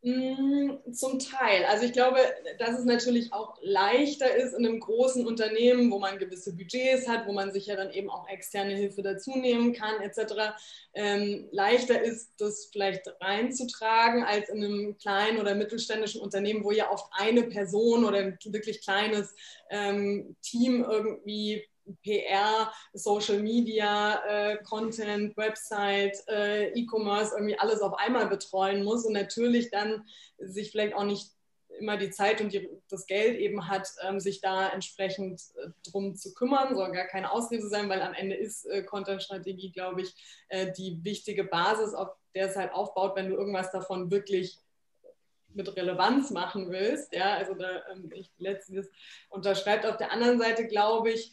Mm, 0.06 0.92
zum 0.92 1.18
Teil. 1.18 1.64
Also 1.64 1.86
ich 1.86 1.94
glaube, 1.94 2.18
dass 2.58 2.78
es 2.78 2.84
natürlich 2.84 3.32
auch 3.32 3.56
leichter 3.62 4.36
ist 4.36 4.52
in 4.52 4.66
einem 4.66 4.78
großen 4.78 5.26
Unternehmen, 5.26 5.90
wo 5.90 5.98
man 5.98 6.18
gewisse 6.18 6.54
Budgets 6.54 7.08
hat, 7.08 7.26
wo 7.26 7.32
man 7.32 7.52
sich 7.52 7.66
ja 7.68 7.74
dann 7.74 7.90
eben 7.90 8.10
auch 8.10 8.28
externe 8.28 8.74
Hilfe 8.74 9.00
dazu 9.00 9.30
nehmen 9.34 9.72
kann, 9.72 10.02
etc. 10.02 10.54
Ähm, 10.92 11.48
leichter 11.52 12.02
ist, 12.02 12.34
das 12.36 12.66
vielleicht 12.70 13.06
reinzutragen, 13.22 14.24
als 14.24 14.50
in 14.50 14.62
einem 14.62 14.98
kleinen 14.98 15.38
oder 15.38 15.54
mittelständischen 15.54 16.20
Unternehmen, 16.20 16.64
wo 16.64 16.70
ja 16.70 16.90
oft 16.90 17.06
eine 17.12 17.44
Person 17.44 18.04
oder 18.04 18.18
ein 18.18 18.38
wirklich 18.44 18.82
kleines 18.82 19.34
ähm, 19.70 20.36
Team 20.42 20.84
irgendwie 20.84 21.64
PR, 22.02 22.72
Social 22.92 23.40
Media, 23.40 24.22
äh, 24.26 24.56
Content, 24.62 25.36
Website, 25.36 26.16
äh, 26.28 26.72
E-Commerce, 26.72 27.34
irgendwie 27.34 27.58
alles 27.58 27.80
auf 27.80 27.94
einmal 27.94 28.28
betreuen 28.28 28.84
muss 28.84 29.04
und 29.04 29.12
natürlich 29.12 29.70
dann 29.70 30.04
sich 30.38 30.70
vielleicht 30.70 30.94
auch 30.94 31.04
nicht 31.04 31.30
immer 31.78 31.96
die 31.96 32.10
Zeit 32.10 32.40
und 32.40 32.52
die, 32.52 32.68
das 32.88 33.06
Geld 33.06 33.38
eben 33.38 33.68
hat, 33.68 33.88
ähm, 34.02 34.20
sich 34.20 34.40
da 34.40 34.68
entsprechend 34.68 35.42
äh, 35.56 35.68
drum 35.90 36.14
zu 36.14 36.32
kümmern, 36.34 36.74
soll 36.74 36.92
gar 36.92 37.06
keine 37.06 37.32
Ausrede 37.32 37.68
sein, 37.68 37.88
weil 37.88 38.02
am 38.02 38.14
Ende 38.14 38.36
ist 38.36 38.64
äh, 38.66 38.82
Content-Strategie, 38.82 39.72
glaube 39.72 40.02
ich, 40.02 40.14
äh, 40.48 40.72
die 40.72 41.02
wichtige 41.02 41.44
Basis, 41.44 41.94
auf 41.94 42.10
der 42.34 42.48
es 42.48 42.56
halt 42.56 42.72
aufbaut, 42.72 43.16
wenn 43.16 43.28
du 43.28 43.36
irgendwas 43.36 43.70
davon 43.70 44.10
wirklich 44.10 44.58
mit 45.54 45.74
Relevanz 45.76 46.30
machen 46.30 46.70
willst. 46.70 47.12
Ja, 47.12 47.34
also 47.34 47.54
da 47.54 47.82
ähm, 47.92 48.10
ich 48.12 48.30
letztes 48.38 48.90
unterschreibt. 49.28 49.86
Auf 49.86 49.96
der 49.96 50.12
anderen 50.12 50.38
Seite 50.38 50.66
glaube 50.66 51.10
ich, 51.10 51.32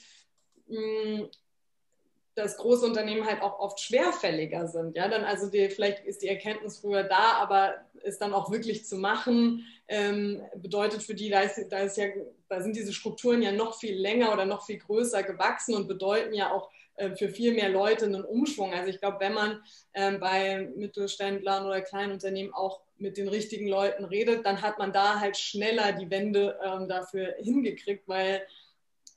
dass 2.36 2.58
große 2.58 2.86
Unternehmen 2.86 3.26
halt 3.26 3.42
auch 3.42 3.60
oft 3.60 3.80
schwerfälliger 3.80 4.68
sind. 4.68 4.96
Ja, 4.96 5.08
dann 5.08 5.24
also 5.24 5.50
die, 5.50 5.70
vielleicht 5.70 6.06
ist 6.06 6.22
die 6.22 6.30
Erkenntnis 6.30 6.80
früher 6.80 7.04
da, 7.04 7.34
aber 7.34 7.76
es 8.04 8.18
dann 8.18 8.34
auch 8.34 8.52
wirklich 8.52 8.86
zu 8.86 8.96
machen, 8.98 9.66
ähm, 9.88 10.42
bedeutet 10.56 11.04
für 11.04 11.14
die, 11.14 11.30
da, 11.30 11.42
ist, 11.42 11.60
da, 11.70 11.80
ist 11.80 11.98
ja, 11.98 12.06
da 12.48 12.62
sind 12.62 12.76
diese 12.76 12.94
Strukturen 12.94 13.42
ja 13.42 13.52
noch 13.52 13.78
viel 13.78 13.96
länger 13.96 14.32
oder 14.32 14.46
noch 14.46 14.66
viel 14.66 14.78
größer 14.78 15.24
gewachsen 15.24 15.76
und 15.76 15.88
bedeuten 15.88 16.34
ja 16.34 16.52
auch 16.52 16.72
äh, 16.96 17.16
für 17.16 17.30
viel 17.30 17.54
mehr 17.54 17.70
Leute 17.70 18.06
einen 18.06 18.24
Umschwung. 18.24 18.74
Also 18.74 18.90
ich 18.90 19.00
glaube, 19.00 19.20
wenn 19.20 19.34
man 19.34 19.62
ähm, 19.94 20.20
bei 20.20 20.70
Mittelständlern 20.76 21.66
oder 21.66 21.82
kleinen 21.82 22.14
Unternehmen 22.14 22.54
auch 22.54 22.82
mit 22.98 23.18
den 23.18 23.28
richtigen 23.28 23.68
Leuten 23.68 24.06
redet, 24.06 24.46
dann 24.46 24.62
hat 24.62 24.78
man 24.80 24.94
da 24.94 25.20
halt 25.20 25.36
schneller 25.36 25.92
die 25.92 26.10
Wende 26.10 26.58
ähm, 26.64 26.88
dafür 26.88 27.36
hingekriegt, 27.40 28.08
weil 28.08 28.46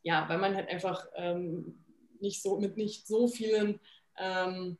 ja, 0.05 0.29
weil 0.29 0.39
man 0.39 0.55
halt 0.55 0.69
einfach 0.69 1.07
ähm, 1.17 1.85
nicht 2.21 2.41
so 2.43 2.61
mit 2.61 2.77
nicht 2.77 3.09
so 3.09 3.27
vielen 3.27 3.81
ähm, 4.17 4.79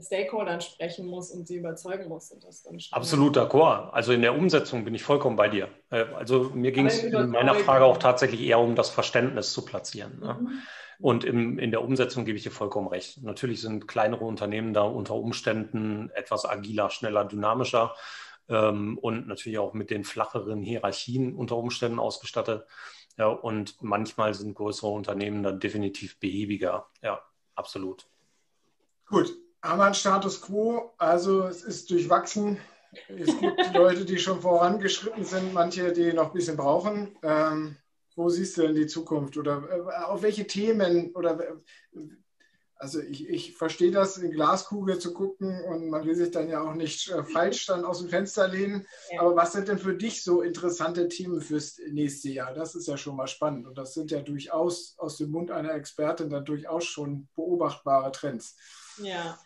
Stakeholdern 0.00 0.60
sprechen 0.60 1.06
muss 1.06 1.30
und 1.30 1.46
sie 1.46 1.56
überzeugen 1.56 2.08
muss. 2.08 2.30
Und 2.30 2.44
das 2.44 2.62
dann 2.62 2.78
Absolut 2.92 3.36
d'accord. 3.36 3.90
Also 3.90 4.12
in 4.12 4.22
der 4.22 4.34
Umsetzung 4.34 4.84
bin 4.84 4.94
ich 4.94 5.02
vollkommen 5.02 5.36
bei 5.36 5.48
dir. 5.48 5.68
Äh, 5.90 6.04
also 6.14 6.50
mir 6.54 6.72
ging 6.72 6.86
es 6.86 7.02
in 7.04 7.30
meiner 7.30 7.54
Frage 7.54 7.84
auch 7.84 7.98
tatsächlich 7.98 8.40
eher 8.40 8.58
um 8.58 8.74
das 8.74 8.88
Verständnis 8.88 9.52
zu 9.52 9.64
platzieren. 9.64 10.18
Ne? 10.20 10.38
Mhm. 10.40 10.62
Und 10.98 11.24
im, 11.24 11.58
in 11.58 11.72
der 11.72 11.82
Umsetzung 11.82 12.24
gebe 12.24 12.38
ich 12.38 12.44
dir 12.44 12.52
vollkommen 12.52 12.86
recht. 12.86 13.22
Natürlich 13.22 13.60
sind 13.60 13.88
kleinere 13.88 14.24
Unternehmen 14.24 14.72
da 14.72 14.82
unter 14.82 15.16
Umständen 15.16 16.10
etwas 16.14 16.48
agiler, 16.48 16.90
schneller, 16.90 17.24
dynamischer 17.24 17.94
ähm, 18.48 18.98
und 18.98 19.26
natürlich 19.26 19.58
auch 19.58 19.74
mit 19.74 19.90
den 19.90 20.04
flacheren 20.04 20.62
Hierarchien 20.62 21.34
unter 21.34 21.56
Umständen 21.56 21.98
ausgestattet. 21.98 22.66
Ja, 23.18 23.26
und 23.26 23.82
manchmal 23.82 24.34
sind 24.34 24.54
größere 24.54 24.90
Unternehmen 24.90 25.42
dann 25.42 25.60
definitiv 25.60 26.18
behäbiger. 26.18 26.88
Ja, 27.02 27.22
absolut. 27.54 28.06
Gut, 29.06 29.36
haben 29.62 29.78
wir 29.78 29.84
einen 29.84 29.94
Status 29.94 30.40
quo, 30.40 30.94
also 30.98 31.44
es 31.44 31.62
ist 31.62 31.90
durchwachsen. 31.90 32.58
Es 33.08 33.38
gibt 33.38 33.58
Leute, 33.74 34.04
die 34.04 34.18
schon 34.18 34.40
vorangeschritten 34.40 35.24
sind, 35.24 35.52
manche, 35.52 35.92
die 35.92 36.12
noch 36.12 36.28
ein 36.28 36.32
bisschen 36.32 36.56
brauchen. 36.56 37.16
Ähm, 37.22 37.76
wo 38.16 38.28
siehst 38.28 38.56
du 38.56 38.62
denn 38.62 38.74
die 38.74 38.86
Zukunft 38.86 39.36
oder 39.36 39.62
äh, 39.70 40.04
auf 40.04 40.22
welche 40.22 40.46
Themen 40.46 41.12
oder 41.14 41.38
also 42.82 43.00
ich, 43.00 43.28
ich 43.28 43.56
verstehe 43.56 43.92
das, 43.92 44.16
in 44.16 44.32
Glaskugel 44.32 44.98
zu 44.98 45.14
gucken 45.14 45.62
und 45.62 45.88
man 45.88 46.04
will 46.04 46.16
sich 46.16 46.32
dann 46.32 46.48
ja 46.48 46.62
auch 46.62 46.74
nicht 46.74 47.08
äh, 47.10 47.22
falsch 47.22 47.66
dann 47.66 47.84
aus 47.84 48.00
dem 48.00 48.08
Fenster 48.08 48.48
lehnen. 48.48 48.88
Ja. 49.12 49.20
Aber 49.20 49.36
was 49.36 49.52
sind 49.52 49.68
denn 49.68 49.78
für 49.78 49.94
dich 49.94 50.24
so 50.24 50.42
interessante 50.42 51.06
Themen 51.06 51.40
fürs 51.40 51.78
nächste 51.92 52.30
Jahr? 52.30 52.52
Das 52.54 52.74
ist 52.74 52.88
ja 52.88 52.96
schon 52.96 53.14
mal 53.14 53.28
spannend 53.28 53.68
und 53.68 53.78
das 53.78 53.94
sind 53.94 54.10
ja 54.10 54.20
durchaus 54.20 54.96
aus 54.98 55.16
dem 55.16 55.30
Mund 55.30 55.52
einer 55.52 55.74
Expertin 55.74 56.28
dann 56.28 56.44
durchaus 56.44 56.84
schon 56.84 57.28
beobachtbare 57.36 58.10
Trends. 58.10 58.56
Ja, 58.98 59.38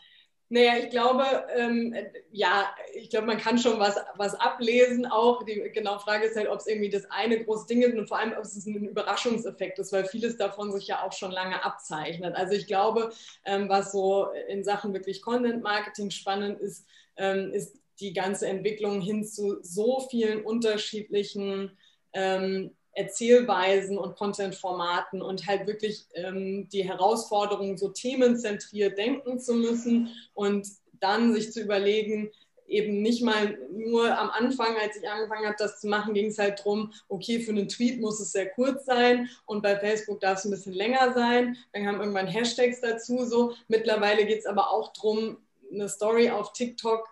naja, 0.49 0.77
ich 0.79 0.91
glaube, 0.91 1.25
ähm, 1.57 1.95
ja, 2.31 2.73
ich 2.95 3.11
glaube, 3.11 3.27
man 3.27 3.39
kann 3.39 3.59
schon 3.59 3.81
was, 3.81 3.97
was 4.15 4.35
ablesen 4.35 5.05
auch. 5.05 5.43
Die 5.43 5.71
genaue 5.73 5.99
Frage 5.99 6.27
ist 6.27 6.37
halt, 6.37 6.49
ob 6.49 6.61
es 6.61 6.69
irgendwie 6.69 6.89
das 6.89 7.11
eine 7.11 7.43
große 7.43 7.67
Ding 7.67 7.83
ist 7.83 7.97
und 7.97 8.07
vor 8.07 8.19
allem, 8.19 8.33
ob 8.33 8.45
es 8.45 8.65
ein 8.65 8.87
Überraschungseffekt 8.87 9.79
ist, 9.81 9.93
weil 9.93 10.05
vieles 10.05 10.37
davon 10.37 10.73
sich 10.73 10.87
ja 10.87 11.03
auch 11.03 11.13
schon 11.13 11.33
lange 11.33 11.65
abzeichnet. 11.65 12.37
Also 12.37 12.55
ich 12.55 12.69
glaube, 12.69 13.11
ähm, 13.45 13.69
was 13.69 13.91
so 13.91 14.29
in 14.49 14.63
Sachen 14.63 14.93
wirklich 14.93 15.21
Content 15.21 15.65
Marketing 15.65 16.11
spannend 16.11 16.61
ist, 16.61 16.87
ähm, 17.17 17.51
ist 17.53 17.81
die 17.99 18.13
ganze 18.13 18.47
Entwicklung 18.47 19.01
hin 19.01 19.25
zu 19.25 19.63
so 19.63 20.07
vielen 20.11 20.45
unterschiedlichen 20.45 21.77
ähm, 22.13 22.71
Erzählweisen 22.97 23.99
und 23.99 24.17
Content-Formaten 24.17 25.21
und 25.23 25.47
halt 25.47 25.67
wirklich 25.67 26.07
ähm, 26.15 26.69
die 26.71 26.83
Herausforderung, 26.83 27.77
so 27.77 27.89
themenzentriert 27.89 28.97
denken 28.97 29.39
zu 29.39 29.55
müssen 29.55 30.09
und 30.35 30.67
dann 30.99 31.35
sich 31.35 31.53
zu 31.53 31.61
überlegen, 31.61 32.31
eben 32.67 33.03
nicht 33.03 33.23
mal 33.23 33.59
nur 33.71 34.19
am 34.19 34.31
Anfang, 34.31 34.77
als 34.77 34.97
ich 34.97 35.09
angefangen 35.09 35.47
habe, 35.47 35.57
das 35.59 35.81
zu 35.81 35.89
machen, 35.89 36.15
ging 36.15 36.29
es 36.29 36.39
halt 36.39 36.59
darum, 36.59 36.93
okay, 37.09 37.41
für 37.41 37.53
einen 37.53 37.69
Tweet 37.69 38.01
muss 38.01 38.19
es 38.19 38.33
sehr 38.33 38.49
kurz 38.51 38.87
sein 38.87 39.29
und 39.45 39.63
bei 39.63 39.79
Facebook 39.79 40.21
darf 40.21 40.39
es 40.39 40.45
ein 40.47 40.51
bisschen 40.51 40.73
länger 40.73 41.13
sein. 41.13 41.57
Dann 41.73 41.85
kamen 41.85 42.01
irgendwann 42.01 42.27
Hashtags 42.27 42.81
dazu. 42.81 43.25
So. 43.25 43.53
Mittlerweile 43.69 44.27
geht 44.27 44.41
es 44.41 44.47
aber 44.47 44.71
auch 44.71 44.93
darum, 44.95 45.39
eine 45.71 45.89
Story 45.89 46.31
auf 46.31 46.53
TikTok 46.53 47.09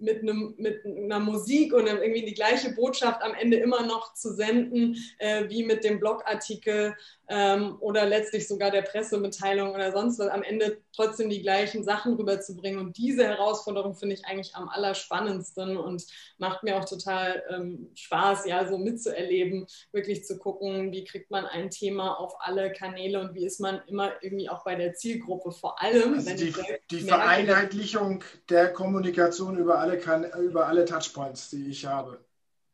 mit, 0.00 0.22
einem, 0.22 0.54
mit 0.56 0.84
einer 0.84 1.20
Musik 1.20 1.72
und 1.72 1.86
irgendwie 1.86 2.24
die 2.24 2.34
gleiche 2.34 2.72
Botschaft 2.72 3.22
am 3.22 3.34
Ende 3.34 3.58
immer 3.58 3.86
noch 3.86 4.14
zu 4.14 4.34
senden, 4.34 4.96
äh, 5.18 5.48
wie 5.48 5.64
mit 5.64 5.84
dem 5.84 6.00
Blogartikel 6.00 6.94
ähm, 7.28 7.76
oder 7.80 8.06
letztlich 8.06 8.48
sogar 8.48 8.72
der 8.72 8.82
Pressemitteilung 8.82 9.72
oder 9.72 9.92
sonst 9.92 10.18
was, 10.18 10.28
am 10.28 10.42
Ende 10.42 10.78
trotzdem 10.92 11.30
die 11.30 11.42
gleichen 11.42 11.84
Sachen 11.84 12.14
rüberzubringen. 12.14 12.80
Und 12.80 12.96
diese 12.96 13.24
Herausforderung 13.24 13.94
finde 13.94 14.16
ich 14.16 14.26
eigentlich 14.26 14.56
am 14.56 14.68
allerspannendsten 14.68 15.76
und 15.76 16.04
macht 16.38 16.64
mir 16.64 16.76
auch 16.76 16.84
total 16.84 17.42
ähm, 17.50 17.90
Spaß, 17.94 18.46
ja, 18.46 18.66
so 18.66 18.78
mitzuerleben, 18.78 19.66
wirklich 19.92 20.24
zu 20.24 20.38
gucken, 20.38 20.90
wie 20.90 21.04
kriegt 21.04 21.30
man 21.30 21.46
ein 21.46 21.70
Thema 21.70 22.18
auf 22.18 22.34
alle 22.40 22.72
Kanäle 22.72 23.20
und 23.20 23.34
wie 23.34 23.46
ist 23.46 23.60
man 23.60 23.80
immer 23.86 24.12
irgendwie 24.22 24.48
auch 24.48 24.64
bei 24.64 24.74
der 24.74 24.94
Zielgruppe, 24.94 25.52
vor 25.52 25.80
allem. 25.80 26.14
Also 26.14 26.34
die, 26.34 26.52
die 26.90 27.00
Vereinheitlichung 27.00 28.24
der 28.48 28.72
Kommunikation 28.72 29.56
über 29.56 29.78
alle, 29.78 29.89
über 29.94 30.66
alle 30.66 30.84
Touchpoints, 30.84 31.50
die 31.50 31.68
ich 31.68 31.86
habe. 31.86 32.18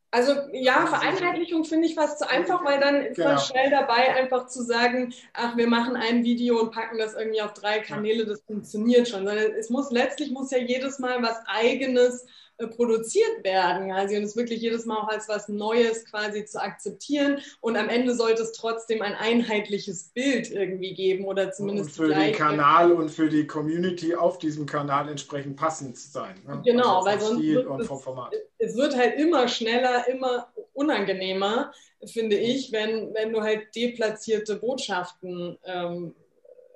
Also 0.09 0.33
ja, 0.53 0.87
Vereinheitlichung 0.87 1.65
finde 1.65 1.87
ich 1.87 1.95
fast 1.95 2.19
zu 2.19 2.29
einfach, 2.29 2.63
weil 2.63 2.79
dann 2.79 3.03
ist 3.03 3.17
genau. 3.17 3.29
man 3.29 3.39
schnell 3.39 3.69
dabei, 3.69 4.15
einfach 4.15 4.47
zu 4.47 4.63
sagen, 4.63 5.13
ach, 5.33 5.57
wir 5.57 5.67
machen 5.67 5.97
ein 5.97 6.23
Video 6.23 6.59
und 6.61 6.71
packen 6.71 6.97
das 6.97 7.13
irgendwie 7.13 7.41
auf 7.41 7.53
drei 7.53 7.79
Kanäle, 7.79 8.25
das 8.25 8.41
funktioniert 8.41 9.09
schon. 9.09 9.25
Sondern 9.25 9.51
es 9.51 9.69
muss 9.69 9.91
letztlich 9.91 10.31
muss 10.31 10.51
ja 10.51 10.59
jedes 10.59 10.99
Mal 10.99 11.21
was 11.21 11.37
eigenes 11.45 12.25
produziert 12.65 13.43
werden. 13.43 13.91
Also 13.91 14.15
und 14.15 14.23
es 14.23 14.35
wirklich 14.35 14.61
jedes 14.61 14.85
Mal 14.85 14.97
auch 14.97 15.07
als 15.07 15.29
was 15.29 15.47
Neues 15.47 16.05
quasi 16.05 16.45
zu 16.45 16.61
akzeptieren. 16.61 17.39
Und 17.61 17.77
am 17.77 17.89
Ende 17.89 18.15
sollte 18.15 18.41
es 18.41 18.53
trotzdem 18.53 19.01
ein 19.01 19.13
einheitliches 19.13 20.09
Bild 20.13 20.49
irgendwie 20.49 20.95
geben 20.95 21.25
oder 21.25 21.51
zumindest. 21.51 21.99
Und 21.99 22.07
für 22.07 22.13
den 22.13 22.33
Kanal 22.33 22.91
und 22.91 23.09
für 23.09 23.29
die 23.29 23.45
Community 23.45 24.15
auf 24.15 24.39
diesem 24.39 24.65
Kanal 24.65 25.09
entsprechend 25.09 25.55
passend 25.55 25.97
sein. 25.97 26.35
Ne? 26.47 26.61
Genau, 26.65 27.01
also 27.01 27.07
weil 27.07 27.19
sonst 27.19 27.43
wird 27.43 27.67
es, 27.79 28.71
es, 28.71 28.75
wird 28.75 28.97
halt 28.97 29.19
immer 29.19 29.47
schneller, 29.47 30.07
immer 30.07 30.47
unangenehmer, 30.73 31.71
finde 32.05 32.37
ich, 32.37 32.71
wenn, 32.71 33.13
wenn 33.13 33.33
du 33.33 33.41
halt 33.41 33.75
deplatzierte 33.75 34.55
Botschaften 34.55 35.57
ähm, 35.63 36.15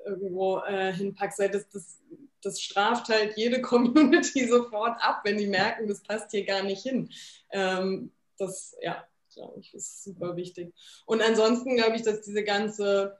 irgendwo 0.05 0.59
äh, 0.59 0.93
hinpackst. 0.93 1.39
Das, 1.39 1.69
das 1.69 1.97
das 2.41 2.61
straft 2.61 3.09
halt 3.09 3.37
jede 3.37 3.61
Community 3.61 4.47
sofort 4.47 4.97
ab, 5.01 5.21
wenn 5.23 5.37
die 5.37 5.47
merken, 5.47 5.87
das 5.87 6.01
passt 6.01 6.31
hier 6.31 6.45
gar 6.45 6.63
nicht 6.63 6.83
hin. 6.83 7.09
Ähm, 7.51 8.11
das, 8.37 8.75
ja, 8.81 9.05
glaube 9.33 9.59
ich, 9.59 9.73
ist 9.73 10.03
super 10.03 10.35
wichtig. 10.35 10.73
Und 11.05 11.21
ansonsten 11.21 11.77
glaube 11.77 11.95
ich, 11.95 12.03
dass 12.03 12.21
diese 12.21 12.43
ganze, 12.43 13.17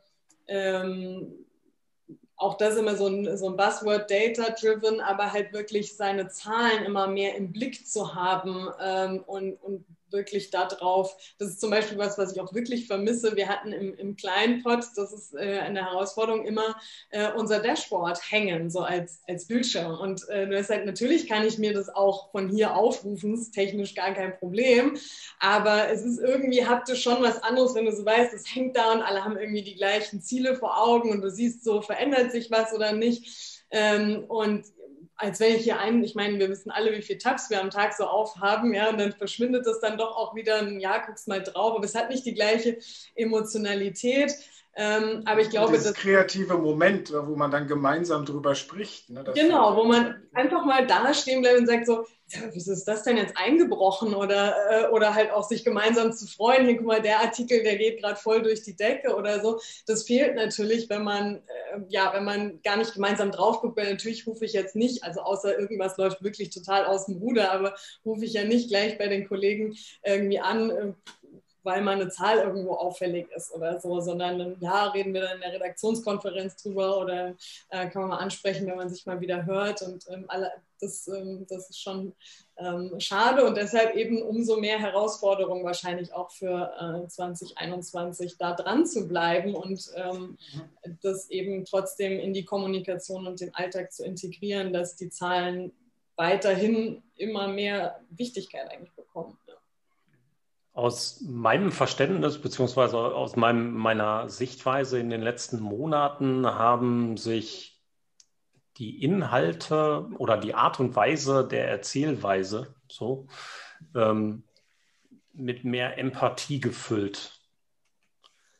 ähm, 0.48 1.46
auch 2.36 2.58
das 2.58 2.76
immer 2.76 2.96
so 2.96 3.08
ein, 3.08 3.38
so 3.38 3.50
ein 3.50 3.58
Buzzword 3.58 4.10
Data-driven, 4.10 5.00
aber 5.00 5.32
halt 5.32 5.54
wirklich 5.54 5.96
seine 5.96 6.28
Zahlen 6.28 6.84
immer 6.84 7.08
mehr 7.08 7.36
im 7.36 7.52
Blick 7.52 7.88
zu 7.88 8.16
haben 8.16 8.68
ähm, 8.82 9.24
und, 9.28 9.54
und 9.58 9.86
wirklich 10.12 10.50
darauf. 10.50 11.16
Das 11.38 11.50
ist 11.50 11.62
zum 11.62 11.70
Beispiel 11.70 11.98
was, 11.98 12.18
was 12.18 12.34
ich 12.34 12.42
auch 12.42 12.54
wirklich 12.54 12.88
vermisse. 12.88 13.36
Wir 13.36 13.48
hatten 13.48 13.72
im, 13.72 13.94
im 13.96 14.16
kleinen 14.16 14.64
Pod, 14.64 14.86
das 14.96 15.14
ist 15.14 15.34
äh, 15.34 15.60
eine 15.60 15.86
Herausforderung, 15.86 16.46
immer 16.46 16.76
äh, 17.10 17.32
unser 17.34 17.60
Dashboard 17.60 18.20
hängen, 18.32 18.70
so 18.70 18.80
als, 18.80 19.22
als 19.28 19.48
Bildschirm. 19.48 19.98
Und 20.00 20.28
äh, 20.30 20.48
deshalb 20.48 20.86
natürlich 20.86 21.28
kann 21.28 21.46
ich 21.46 21.58
mir 21.58 21.74
das 21.74 21.90
auch 21.90 22.32
von 22.32 22.50
hier 22.50 22.76
aufrufen, 22.76 23.34
ist 23.34 23.52
technisch 23.52 23.96
gar 23.96 24.14
kein 24.14 24.38
Problem. 24.38 24.98
Aber 25.40 25.90
es 25.90 26.04
ist 26.04 26.20
irgendwie, 26.20 26.66
haptisch 26.66 27.04
schon 27.04 27.22
was 27.22 27.42
anderes, 27.44 27.76
wenn 27.76 27.86
du 27.86 27.92
so 27.92 28.06
weißt, 28.06 28.34
es 28.34 28.54
hängt 28.54 28.76
da 28.76 28.92
und 28.94 29.02
alle 29.02 29.24
haben 29.24 29.38
irgendwie 29.38 29.64
die 29.64 29.76
gleichen 29.76 30.22
Ziele 30.22 30.56
vor 30.56 30.78
Augen 30.78 31.12
und 31.12 31.22
du 31.22 31.30
siehst 31.30 31.64
so, 31.64 31.82
verändert 31.82 32.32
sich 32.32 32.52
was 32.52 32.74
oder 32.74 32.94
nicht. 32.94 33.62
Ähm, 33.72 34.26
und 34.28 34.66
als 35.22 35.40
wenn 35.40 35.56
ich 35.56 35.64
hier 35.64 35.80
einen, 35.80 36.04
ich 36.04 36.16
meine, 36.16 36.40
wir 36.40 36.50
wissen 36.50 36.72
alle, 36.72 36.92
wie 36.92 37.02
viele 37.02 37.20
Tabs 37.20 37.50
wir 37.50 37.62
am 37.62 37.70
Tag 37.70 37.94
so 37.94 38.06
aufhaben, 38.06 38.74
ja, 38.74 38.90
und 38.90 39.00
dann 39.00 39.14
verschwindet 39.14 39.66
das 39.66 39.80
dann 39.80 39.98
doch 39.98 40.18
auch 40.18 40.36
wieder 40.36 40.58
ein 40.58 40.80
Jahr, 40.80 41.06
guckst 41.06 41.28
mal 41.28 41.44
drauf, 41.44 41.76
aber 41.76 41.86
es 41.86 41.96
hat 41.96 42.10
nicht 42.10 42.26
die 42.26 42.34
gleiche 42.34 42.78
Emotionalität. 43.16 44.34
Ähm, 44.74 45.24
aber 45.26 45.42
ich 45.42 45.50
glaube, 45.50 45.74
das 45.74 45.94
kreative 45.94 46.58
Moment, 46.58 47.12
wo 47.12 47.36
man 47.36 47.52
dann 47.52 47.68
gemeinsam 47.68 48.26
drüber 48.26 48.56
spricht. 48.56 49.10
Ne, 49.10 49.26
genau, 49.36 49.76
wo 49.76 49.84
man 49.84 50.24
einfach 50.34 50.64
mal 50.64 50.88
da 50.88 51.14
stehen 51.14 51.42
bleibt 51.42 51.60
und 51.60 51.68
sagt 51.68 51.86
so, 51.86 52.06
ja, 52.30 52.40
wieso 52.54 52.72
ist 52.72 52.86
das 52.86 53.04
denn 53.04 53.18
jetzt 53.18 53.36
eingebrochen? 53.36 54.16
Oder, 54.16 54.56
äh, 54.70 54.88
oder 54.88 55.14
halt 55.14 55.32
auch 55.32 55.44
sich 55.44 55.66
gemeinsam 55.66 56.14
zu 56.14 56.26
freuen, 56.26 56.66
hier 56.66 56.78
guck 56.78 56.86
mal, 56.86 57.02
der 57.02 57.20
Artikel, 57.20 57.64
der 57.64 57.76
geht 57.76 58.00
gerade 58.00 58.16
voll 58.16 58.42
durch 58.44 58.64
die 58.64 58.78
Decke 58.78 59.14
oder 59.16 59.42
so. 59.42 59.60
Das 59.88 60.04
fehlt 60.04 60.36
natürlich, 60.36 60.90
wenn 60.90 61.04
man, 61.04 61.36
äh, 61.36 61.42
ja, 61.90 62.14
wenn 62.14 62.24
man 62.24 62.62
gar 62.62 62.78
nicht 62.78 62.94
gemeinsam 62.94 63.32
drauf 63.32 63.62
guckt, 63.62 63.78
weil 63.78 63.92
natürlich 63.92 64.28
rufe 64.28 64.46
ich 64.46 64.54
jetzt 64.54 64.76
nicht, 64.76 65.04
also 65.04 65.22
außer 65.22 65.58
irgendwas 65.58 65.98
läuft 65.98 66.24
wirklich 66.24 66.50
total 66.50 66.86
aus 66.86 67.06
dem 67.06 67.18
Ruder, 67.18 67.52
aber 67.52 67.76
rufe 68.06 68.26
ich 68.26 68.34
ja 68.34 68.44
nicht 68.44 68.70
gleich 68.70 68.98
bei 68.98 69.08
den 69.08 69.28
Kollegen 69.28 69.76
irgendwie 70.04 70.40
an, 70.40 70.70
äh, 70.70 70.94
weil 71.64 71.82
mal 71.82 71.96
eine 71.96 72.10
Zahl 72.10 72.40
irgendwo 72.40 72.74
auffällig 72.74 73.30
ist 73.36 73.54
oder 73.54 73.80
so, 73.80 74.00
sondern 74.00 74.58
ja, 74.60 74.88
reden 74.88 75.14
wir 75.14 75.22
dann 75.22 75.36
in 75.36 75.42
der 75.42 75.54
Redaktionskonferenz 75.54 76.62
drüber 76.62 77.00
oder 77.00 77.36
äh, 77.70 77.90
kann 77.90 78.02
man 78.02 78.10
mal 78.10 78.18
ansprechen, 78.18 78.68
wenn 78.68 78.78
man 78.78 78.90
sich 78.90 79.06
mal 79.06 79.22
wieder 79.22 79.46
hört. 79.46 79.82
Und 79.82 80.06
ähm, 80.10 80.26
alle, 80.28 80.52
das, 80.80 81.08
ähm, 81.08 81.46
das 81.48 81.70
ist 81.70 81.82
schon 81.82 82.14
ähm, 82.58 83.00
schade 83.00 83.46
und 83.46 83.56
deshalb 83.56 83.96
eben 83.96 84.22
umso 84.22 84.58
mehr 84.58 84.80
Herausforderung 84.80 85.64
wahrscheinlich 85.64 86.14
auch 86.14 86.32
für 86.32 87.04
äh, 87.06 87.08
2021 87.08 88.38
da 88.38 88.54
dran 88.54 88.86
zu 88.86 89.08
bleiben 89.08 89.56
und 89.56 89.92
ähm, 89.96 90.38
das 91.02 91.30
eben 91.30 91.66
trotzdem 91.66 92.20
in 92.20 92.34
die 92.34 92.46
Kommunikation 92.46 93.28
und 93.28 93.40
den 93.40 93.54
Alltag 93.56 93.92
zu 93.92 94.04
integrieren, 94.04 94.74
dass 94.74 94.96
die 94.96 95.10
Zahlen 95.10 95.72
weiterhin 96.16 97.02
immer 97.16 97.48
mehr 97.48 98.00
Wichtigkeit 98.10 98.70
eigentlich 98.70 98.94
bekommen. 98.94 99.38
Aus 100.74 101.22
meinem 101.22 101.72
Verständnis 101.72 102.40
beziehungsweise 102.40 102.98
aus 102.98 103.36
meinem, 103.36 103.74
meiner 103.74 104.30
Sichtweise 104.30 105.00
in 105.00 105.10
den 105.10 105.22
letzten 105.22 105.60
Monaten 105.60 106.46
haben 106.46 107.18
sich 107.18 107.82
die 108.78 109.04
Inhalte 109.04 110.08
oder 110.18 110.38
die 110.38 110.56
Art 110.56 110.80
und 110.80 110.96
Weise 110.96 111.48
der 111.48 111.68
Erzählweise 111.68 112.74
so 112.88 113.28
ähm, 113.96 114.44
mit 115.34 115.64
mehr 115.64 115.98
Empathie 115.98 116.60
gefüllt. 116.60 117.42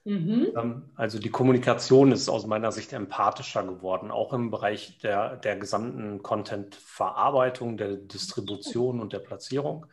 Mhm. 0.04 0.48
Ähm, 0.56 0.90
also 0.96 1.20
die 1.20 1.30
Kommunikation 1.30 2.12
ist 2.12 2.28
aus 2.30 2.46
meiner 2.46 2.72
Sicht 2.72 2.94
empathischer 2.94 3.64
geworden, 3.64 4.12
auch 4.12 4.34
im 4.34 4.52
Bereich 4.52 4.98
der, 5.00 5.38
der 5.38 5.58
gesamten 5.58 6.24
Content-Verarbeitung, 6.24 7.78
der 7.78 7.98
Distribution 7.98 9.00
und 9.00 9.14
der 9.14 9.20
Platzierung. 9.20 9.86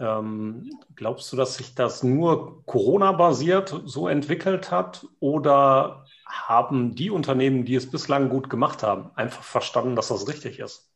Ähm, 0.00 0.80
glaubst 0.96 1.30
du, 1.30 1.36
dass 1.36 1.56
sich 1.56 1.74
das 1.74 2.02
nur 2.02 2.64
Corona-basiert 2.64 3.82
so 3.84 4.08
entwickelt 4.08 4.70
hat 4.70 5.06
oder 5.20 6.06
haben 6.24 6.94
die 6.94 7.10
Unternehmen, 7.10 7.66
die 7.66 7.74
es 7.74 7.90
bislang 7.90 8.30
gut 8.30 8.48
gemacht 8.48 8.82
haben, 8.82 9.10
einfach 9.14 9.42
verstanden, 9.42 9.96
dass 9.96 10.08
das 10.08 10.26
richtig 10.26 10.58
ist? 10.58 10.90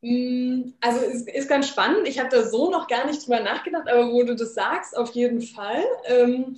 Mm, 0.00 0.72
also 0.80 1.00
es 1.04 1.26
ist 1.26 1.48
ganz 1.48 1.68
spannend. 1.68 2.08
Ich 2.08 2.18
habe 2.18 2.30
da 2.30 2.42
so 2.44 2.70
noch 2.70 2.86
gar 2.88 3.06
nicht 3.06 3.26
drüber 3.26 3.40
nachgedacht, 3.40 3.88
aber 3.88 4.12
wo 4.12 4.22
du 4.22 4.34
das 4.34 4.54
sagst, 4.54 4.96
auf 4.96 5.10
jeden 5.10 5.42
Fall. 5.42 5.84
Ähm, 6.06 6.56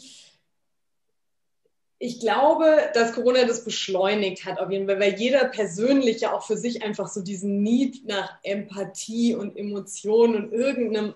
ich 2.03 2.19
glaube, 2.19 2.91
dass 2.95 3.13
Corona 3.13 3.45
das 3.45 3.63
beschleunigt 3.63 4.47
hat, 4.47 4.59
auf 4.59 4.71
jeden 4.71 4.87
Fall, 4.87 4.99
weil 4.99 5.21
jeder 5.21 5.45
persönlich 5.45 6.23
ja 6.23 6.33
auch 6.33 6.47
für 6.47 6.57
sich 6.57 6.83
einfach 6.83 7.09
so 7.09 7.21
diesen 7.21 7.63
Need 7.63 8.07
nach 8.09 8.39
Empathie 8.43 9.35
und 9.35 9.55
Emotionen 9.55 10.35
und 10.37 10.53
irgendeinem 10.53 11.13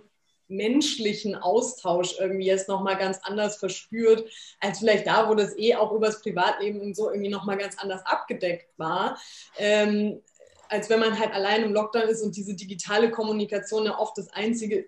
menschlichen 0.47 1.37
Austausch 1.37 2.17
irgendwie 2.21 2.45
jetzt 2.45 2.69
nochmal 2.69 2.99
ganz 2.99 3.19
anders 3.23 3.57
verspürt, 3.57 4.31
als 4.61 4.81
vielleicht 4.81 5.07
da, 5.07 5.31
wo 5.31 5.35
das 5.35 5.57
eh 5.57 5.75
auch 5.75 5.91
übers 5.91 6.21
Privatleben 6.21 6.83
und 6.83 6.95
so 6.95 7.09
irgendwie 7.11 7.31
nochmal 7.31 7.57
ganz 7.57 7.79
anders 7.79 8.05
abgedeckt 8.05 8.69
war. 8.77 9.19
Ähm, 9.57 10.21
als 10.69 10.91
wenn 10.91 11.01
man 11.01 11.19
halt 11.19 11.33
allein 11.33 11.63
im 11.63 11.73
Lockdown 11.73 12.09
ist 12.09 12.23
und 12.23 12.37
diese 12.37 12.55
digitale 12.55 13.11
Kommunikation 13.11 13.87
ja 13.87 13.99
oft 13.99 14.19
das 14.19 14.29
einzige 14.35 14.87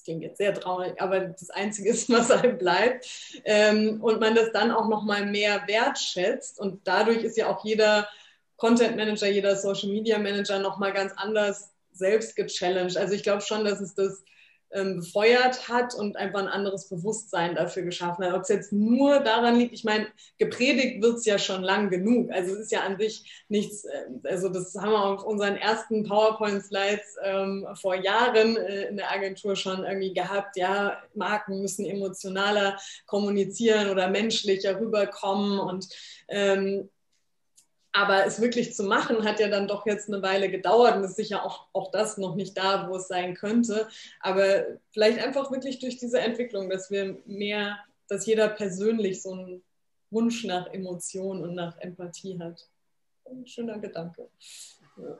das 0.00 0.04
klingt 0.04 0.22
jetzt 0.22 0.38
sehr 0.38 0.54
traurig, 0.54 1.00
aber 1.00 1.20
das 1.20 1.50
Einzige 1.50 1.90
ist, 1.90 2.08
was 2.10 2.30
einem 2.30 2.56
bleibt. 2.56 3.06
Ähm, 3.44 4.00
und 4.02 4.18
man 4.18 4.34
das 4.34 4.50
dann 4.52 4.70
auch 4.70 4.88
nochmal 4.88 5.26
mehr 5.26 5.62
wertschätzt. 5.66 6.58
Und 6.58 6.80
dadurch 6.86 7.22
ist 7.22 7.36
ja 7.36 7.48
auch 7.48 7.64
jeder 7.64 8.08
Content 8.56 8.96
Manager, 8.96 9.28
jeder 9.28 9.56
Social 9.56 9.90
Media 9.90 10.18
Manager 10.18 10.58
nochmal 10.58 10.92
ganz 10.92 11.12
anders 11.16 11.70
selbst 11.92 12.34
gechallenged. 12.34 12.96
Also 12.96 13.14
ich 13.14 13.22
glaube 13.22 13.42
schon, 13.42 13.64
dass 13.64 13.80
es 13.80 13.94
das 13.94 14.24
ähm, 14.72 14.96
befeuert 15.00 15.68
hat 15.68 15.94
und 15.94 16.16
einfach 16.16 16.40
ein 16.40 16.48
anderes 16.48 16.88
Bewusstsein 16.88 17.54
dafür 17.54 17.82
geschaffen 17.82 18.24
hat. 18.24 18.34
Ob 18.34 18.42
es 18.42 18.48
jetzt 18.48 18.72
nur 18.72 19.20
daran 19.20 19.58
liegt, 19.58 19.74
ich 19.74 19.84
meine, 19.84 20.06
gepredigt 20.38 21.02
wird 21.02 21.18
es 21.18 21.24
ja 21.24 21.38
schon 21.38 21.62
lang 21.62 21.90
genug. 21.90 22.30
Also 22.32 22.54
es 22.54 22.60
ist 22.60 22.72
ja 22.72 22.80
an 22.80 22.98
sich 22.98 23.44
nichts, 23.48 23.84
äh, 23.84 24.06
also 24.24 24.48
das 24.48 24.74
haben 24.74 24.92
wir 24.92 25.04
auf 25.04 25.24
unseren 25.24 25.56
ersten 25.56 26.04
PowerPoint-Slides 26.04 27.16
ähm, 27.24 27.66
vor 27.80 27.94
Jahren 27.94 28.56
äh, 28.56 28.88
in 28.88 28.96
der 28.96 29.10
Agentur 29.10 29.56
schon 29.56 29.84
irgendwie 29.84 30.14
gehabt. 30.14 30.56
Ja, 30.56 31.02
Marken 31.14 31.60
müssen 31.60 31.84
emotionaler 31.84 32.78
kommunizieren 33.06 33.90
oder 33.90 34.08
menschlicher 34.08 34.80
rüberkommen 34.80 35.58
und 35.58 35.88
ähm, 36.28 36.88
aber 37.92 38.24
es 38.24 38.40
wirklich 38.40 38.74
zu 38.74 38.84
machen, 38.84 39.24
hat 39.24 39.40
ja 39.40 39.48
dann 39.48 39.66
doch 39.66 39.84
jetzt 39.86 40.08
eine 40.08 40.22
Weile 40.22 40.50
gedauert 40.50 40.96
und 40.96 41.04
ist 41.04 41.16
sicher 41.16 41.44
auch, 41.44 41.66
auch 41.72 41.90
das 41.90 42.18
noch 42.18 42.36
nicht 42.36 42.56
da, 42.56 42.88
wo 42.88 42.96
es 42.96 43.08
sein 43.08 43.34
könnte. 43.34 43.88
Aber 44.20 44.64
vielleicht 44.92 45.18
einfach 45.18 45.50
wirklich 45.50 45.80
durch 45.80 45.96
diese 45.96 46.20
Entwicklung, 46.20 46.70
dass 46.70 46.90
wir 46.90 47.18
mehr, 47.26 47.78
dass 48.08 48.26
jeder 48.26 48.48
persönlich 48.48 49.22
so 49.22 49.32
einen 49.32 49.62
Wunsch 50.10 50.44
nach 50.44 50.66
Emotion 50.72 51.42
und 51.42 51.54
nach 51.54 51.78
Empathie 51.78 52.38
hat. 52.38 52.68
Ein 53.24 53.46
schöner 53.46 53.78
Gedanke. 53.78 54.28
Ja. 54.96 55.18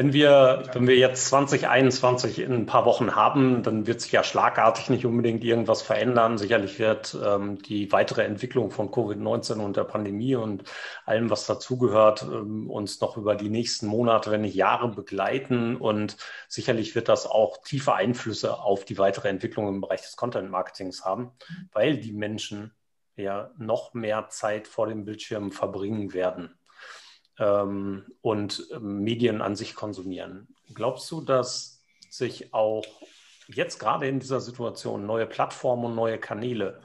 Wenn 0.00 0.14
wir, 0.14 0.62
wenn 0.72 0.88
wir 0.88 0.96
jetzt 0.96 1.26
2021 1.26 2.38
in 2.38 2.54
ein 2.54 2.64
paar 2.64 2.86
Wochen 2.86 3.16
haben, 3.16 3.62
dann 3.62 3.86
wird 3.86 4.00
sich 4.00 4.12
ja 4.12 4.24
schlagartig 4.24 4.88
nicht 4.88 5.04
unbedingt 5.04 5.44
irgendwas 5.44 5.82
verändern. 5.82 6.38
Sicherlich 6.38 6.78
wird 6.78 7.14
ähm, 7.22 7.60
die 7.60 7.92
weitere 7.92 8.24
Entwicklung 8.24 8.70
von 8.70 8.90
Covid-19 8.90 9.58
und 9.60 9.76
der 9.76 9.84
Pandemie 9.84 10.36
und 10.36 10.64
allem, 11.04 11.28
was 11.28 11.44
dazugehört, 11.44 12.22
ähm, 12.22 12.70
uns 12.70 13.02
noch 13.02 13.18
über 13.18 13.34
die 13.34 13.50
nächsten 13.50 13.88
Monate, 13.88 14.30
wenn 14.30 14.40
nicht 14.40 14.54
Jahre 14.54 14.88
begleiten. 14.88 15.76
Und 15.76 16.16
sicherlich 16.48 16.94
wird 16.94 17.10
das 17.10 17.26
auch 17.26 17.58
tiefe 17.62 17.92
Einflüsse 17.92 18.58
auf 18.58 18.86
die 18.86 18.96
weitere 18.96 19.28
Entwicklung 19.28 19.68
im 19.68 19.82
Bereich 19.82 20.00
des 20.00 20.16
Content-Marketings 20.16 21.04
haben, 21.04 21.32
weil 21.72 21.98
die 21.98 22.12
Menschen 22.12 22.72
ja 23.16 23.50
noch 23.58 23.92
mehr 23.92 24.28
Zeit 24.30 24.66
vor 24.66 24.86
dem 24.86 25.04
Bildschirm 25.04 25.52
verbringen 25.52 26.14
werden 26.14 26.58
ähm, 27.40 28.04
und 28.20 28.68
ähm, 28.72 29.02
Medien 29.02 29.42
an 29.42 29.56
sich 29.56 29.74
konsumieren. 29.74 30.46
Glaubst 30.74 31.10
du, 31.10 31.22
dass 31.22 31.82
sich 32.10 32.54
auch 32.54 32.84
jetzt 33.48 33.78
gerade 33.80 34.06
in 34.06 34.20
dieser 34.20 34.40
Situation 34.40 35.06
neue 35.06 35.26
Plattformen 35.26 35.86
und 35.86 35.94
neue 35.96 36.18
Kanäle 36.18 36.80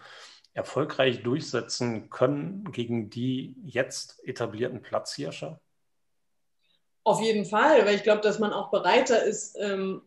erfolgreich 0.54 1.22
durchsetzen 1.22 2.10
können 2.10 2.72
gegen 2.72 3.10
die 3.10 3.56
jetzt 3.64 4.26
etablierten 4.26 4.82
Platzhirsche? 4.82 5.60
Auf 7.04 7.22
jeden 7.22 7.46
Fall, 7.46 7.86
weil 7.86 7.96
ich 7.96 8.04
glaube, 8.04 8.22
dass 8.22 8.40
man 8.40 8.54
auch 8.54 8.72
bereiter 8.72 9.24
ist, 9.24 9.58
ähm, 9.60 10.02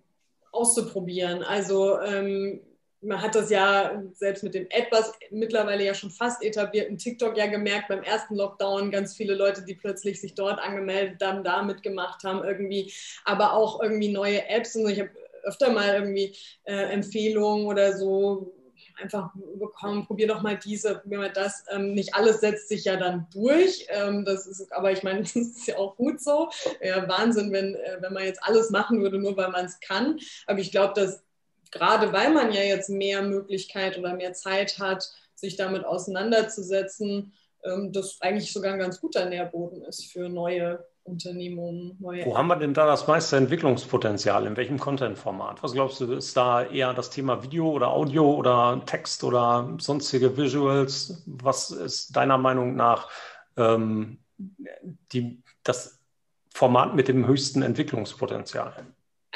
auszuprobieren. 0.50 1.44
Also 1.44 2.00
ähm, 2.00 2.60
man 3.00 3.22
hat 3.22 3.34
das 3.34 3.50
ja 3.50 4.02
selbst 4.12 4.42
mit 4.42 4.54
dem 4.54 4.66
etwas 4.70 5.12
mittlerweile 5.30 5.84
ja 5.84 5.94
schon 5.94 6.10
fast 6.10 6.42
etablierten 6.42 6.98
TikTok 6.98 7.36
ja 7.36 7.46
gemerkt, 7.46 7.88
beim 7.88 8.02
ersten 8.02 8.34
Lockdown 8.34 8.90
ganz 8.90 9.16
viele 9.16 9.34
Leute, 9.34 9.64
die 9.64 9.74
plötzlich 9.74 10.20
sich 10.20 10.34
dort 10.34 10.60
angemeldet 10.60 11.22
haben, 11.22 11.44
da 11.44 11.62
mitgemacht 11.62 12.24
haben 12.24 12.42
irgendwie, 12.44 12.92
aber 13.24 13.52
auch 13.52 13.80
irgendwie 13.82 14.12
neue 14.12 14.48
Apps 14.48 14.74
und 14.76 14.88
ich 14.88 15.00
habe 15.00 15.10
öfter 15.44 15.72
mal 15.72 15.94
irgendwie 15.94 16.34
äh, 16.64 16.92
Empfehlungen 16.92 17.66
oder 17.66 17.96
so 17.96 18.54
einfach 19.00 19.30
bekommen, 19.58 20.06
probier 20.06 20.26
doch 20.26 20.42
mal 20.42 20.58
diese, 20.58 20.96
probier 20.96 21.18
mal 21.18 21.32
das. 21.32 21.64
Ähm, 21.70 21.94
nicht 21.94 22.14
alles 22.14 22.40
setzt 22.40 22.68
sich 22.68 22.84
ja 22.84 22.96
dann 22.96 23.26
durch, 23.32 23.86
ähm, 23.90 24.24
das 24.24 24.46
ist, 24.46 24.72
aber 24.72 24.92
ich 24.92 25.02
meine, 25.02 25.20
das 25.22 25.36
ist 25.36 25.66
ja 25.66 25.76
auch 25.76 25.96
gut 25.96 26.20
so. 26.20 26.48
Ja, 26.82 27.08
Wahnsinn, 27.08 27.52
wenn, 27.52 27.74
äh, 27.74 27.98
wenn 28.00 28.12
man 28.12 28.24
jetzt 28.24 28.42
alles 28.42 28.70
machen 28.70 29.00
würde, 29.00 29.18
nur 29.18 29.36
weil 29.36 29.50
man 29.50 29.66
es 29.66 29.80
kann. 29.80 30.18
Aber 30.46 30.58
ich 30.58 30.70
glaube, 30.70 30.94
dass 30.94 31.22
gerade 31.70 32.12
weil 32.12 32.32
man 32.32 32.52
ja 32.52 32.62
jetzt 32.62 32.90
mehr 32.90 33.22
Möglichkeit 33.22 33.98
oder 33.98 34.14
mehr 34.14 34.32
Zeit 34.32 34.78
hat, 34.78 35.10
sich 35.34 35.56
damit 35.56 35.84
auseinanderzusetzen, 35.84 37.32
ähm, 37.64 37.92
das 37.92 38.18
eigentlich 38.20 38.52
sogar 38.52 38.72
ein 38.72 38.78
ganz 38.78 39.00
guter 39.00 39.26
Nährboden 39.26 39.82
ist 39.82 40.06
für 40.10 40.28
neue 40.28 40.84
Unternehmungen. 41.04 41.96
Neue 42.00 42.24
Wo 42.26 42.36
haben 42.36 42.48
wir 42.48 42.56
denn 42.56 42.74
da 42.74 42.86
das 42.86 43.06
meiste 43.06 43.36
Entwicklungspotenzial? 43.36 44.46
In 44.46 44.56
welchem 44.56 44.78
Content-Format? 44.78 45.62
Was 45.62 45.72
glaubst 45.72 46.00
du, 46.00 46.12
ist 46.12 46.36
da 46.36 46.64
eher 46.64 46.92
das 46.92 47.10
Thema 47.10 47.42
Video 47.42 47.70
oder 47.70 47.88
Audio 47.88 48.34
oder 48.34 48.82
Text 48.84 49.24
oder 49.24 49.76
sonstige 49.78 50.36
Visuals? 50.36 51.22
Was 51.26 51.70
ist 51.70 52.14
deiner 52.14 52.38
Meinung 52.38 52.76
nach 52.76 53.08
ähm, 53.56 54.18
die, 55.12 55.42
das 55.64 55.98
Format 56.52 56.94
mit 56.94 57.08
dem 57.08 57.26
höchsten 57.26 57.62
Entwicklungspotenzial? 57.62 58.74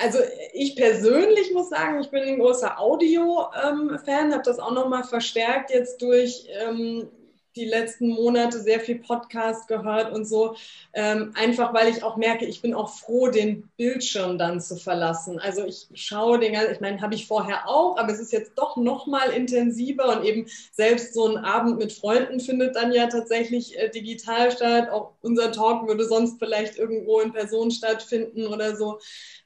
Also 0.02 0.18
ich 0.52 0.74
persönlich 0.74 1.52
muss 1.52 1.70
sagen, 1.70 2.00
ich 2.00 2.10
bin 2.10 2.22
ein 2.22 2.38
großer 2.38 2.78
Audio-Fan, 2.78 4.26
ähm, 4.26 4.32
habe 4.32 4.42
das 4.44 4.58
auch 4.58 4.72
nochmal 4.72 5.04
verstärkt 5.04 5.70
jetzt 5.70 6.02
durch 6.02 6.46
ähm, 6.48 7.08
die 7.56 7.64
letzten 7.64 8.08
Monate 8.08 8.60
sehr 8.60 8.80
viel 8.80 8.98
Podcast 8.98 9.68
gehört 9.68 10.12
und 10.12 10.24
so, 10.24 10.56
ähm, 10.94 11.32
einfach 11.34 11.74
weil 11.74 11.88
ich 11.88 12.02
auch 12.02 12.16
merke, 12.16 12.46
ich 12.46 12.62
bin 12.62 12.74
auch 12.74 12.90
froh, 12.90 13.28
den 13.28 13.68
Bildschirm 13.76 14.38
dann 14.38 14.60
zu 14.60 14.76
verlassen. 14.76 15.38
Also 15.38 15.64
ich 15.64 15.88
schaue 15.94 16.38
den 16.38 16.54
ganzen, 16.54 16.72
ich 16.72 16.80
meine, 16.80 17.00
habe 17.00 17.14
ich 17.14 17.26
vorher 17.26 17.68
auch, 17.68 17.96
aber 17.98 18.12
es 18.12 18.20
ist 18.20 18.32
jetzt 18.32 18.52
doch 18.56 18.76
noch 18.76 19.06
mal 19.06 19.30
intensiver 19.30 20.16
und 20.16 20.24
eben 20.24 20.46
selbst 20.72 21.14
so 21.14 21.26
ein 21.26 21.44
Abend 21.44 21.78
mit 21.78 21.92
Freunden 21.92 22.40
findet 22.40 22.76
dann 22.76 22.92
ja 22.92 23.06
tatsächlich 23.06 23.78
äh, 23.78 23.90
digital 23.90 24.50
statt. 24.50 24.90
Auch 24.90 25.12
unser 25.20 25.52
Talk 25.52 25.86
würde 25.86 26.06
sonst 26.06 26.38
vielleicht 26.38 26.78
irgendwo 26.78 27.20
in 27.20 27.32
Person 27.32 27.70
stattfinden 27.70 28.46
oder 28.46 28.76
so. 28.76 28.98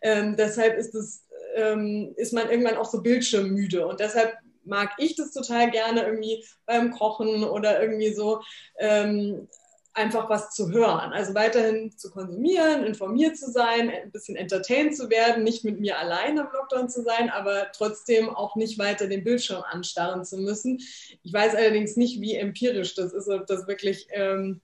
Ähm, 0.03 0.37
deshalb 0.37 0.79
ist 0.79 0.95
es 0.95 1.25
ähm, 1.57 2.12
ist 2.16 2.33
man 2.33 2.51
irgendwann 2.51 2.77
auch 2.77 2.88
so 2.88 3.03
bildschirmmüde. 3.03 3.87
Und 3.87 3.99
deshalb 3.99 4.37
mag 4.67 4.91
ich 4.99 5.17
das 5.17 5.33
total 5.33 5.71
gerne 5.71 6.05
irgendwie 6.05 6.45
beim 6.67 6.93
Kochen 6.93 7.45
oder 7.45 7.81
irgendwie 7.81 8.13
so. 8.13 8.41
Ähm, 8.79 9.49
einfach 9.97 10.29
was 10.29 10.51
zu 10.51 10.71
hören. 10.71 11.13
Also 11.13 11.35
weiterhin 11.35 11.97
zu 11.97 12.11
konsumieren, 12.11 12.85
informiert 12.85 13.37
zu 13.39 13.51
sein, 13.51 13.91
ein 13.91 14.11
bisschen 14.11 14.37
entertained 14.37 14.95
zu 14.95 15.09
werden, 15.09 15.43
nicht 15.43 15.65
mit 15.65 15.81
mir 15.81 15.99
alleine 15.99 16.43
im 16.43 16.49
Lockdown 16.53 16.91
zu 16.91 17.03
sein, 17.03 17.31
aber 17.31 17.69
trotzdem 17.73 18.29
auch 18.29 18.57
nicht 18.57 18.79
weiter 18.79 19.07
den 19.07 19.25
Bildschirm 19.25 19.63
anstarren 19.63 20.25
zu 20.25 20.37
müssen. 20.37 20.81
Ich 21.23 21.33
weiß 21.33 21.55
allerdings 21.55 21.97
nicht, 21.97 22.21
wie 22.21 22.35
empirisch 22.35 22.95
das 22.95 23.15
ist, 23.15 23.29
ob 23.29 23.47
das 23.47 23.67
wirklich 23.67 24.07
ähm, 24.11 24.61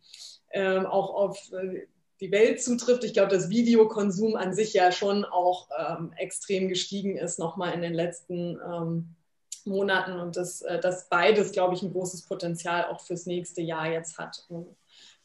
ähm, 0.53 0.85
auch 0.85 1.15
auf 1.15 1.51
äh, 1.53 1.87
die 2.21 2.31
Welt 2.31 2.63
zutrifft. 2.63 3.03
Ich 3.05 3.15
glaube, 3.15 3.35
dass 3.35 3.49
Videokonsum 3.49 4.37
an 4.37 4.55
sich 4.55 4.75
ja 4.75 4.93
schon 4.93 5.25
auch 5.25 5.69
ähm, 5.79 6.13
extrem 6.19 6.69
gestiegen 6.69 7.17
ist, 7.17 7.39
nochmal 7.39 7.73
in 7.73 7.81
den 7.81 7.95
letzten 7.95 8.61
ähm, 8.71 9.17
Monaten 9.67 10.21
und 10.21 10.37
dass, 10.37 10.63
äh, 10.63 10.81
dass 10.81 11.09
beides, 11.09 11.53
glaube 11.53 11.75
ich, 11.75 11.83
ein 11.83 11.93
großes 11.93 12.27
Potenzial 12.27 12.87
auch 12.87 13.01
fürs 13.01 13.27
nächste 13.27 13.63
Jahr 13.63 13.91
jetzt 13.91 14.19
hat. 14.19 14.47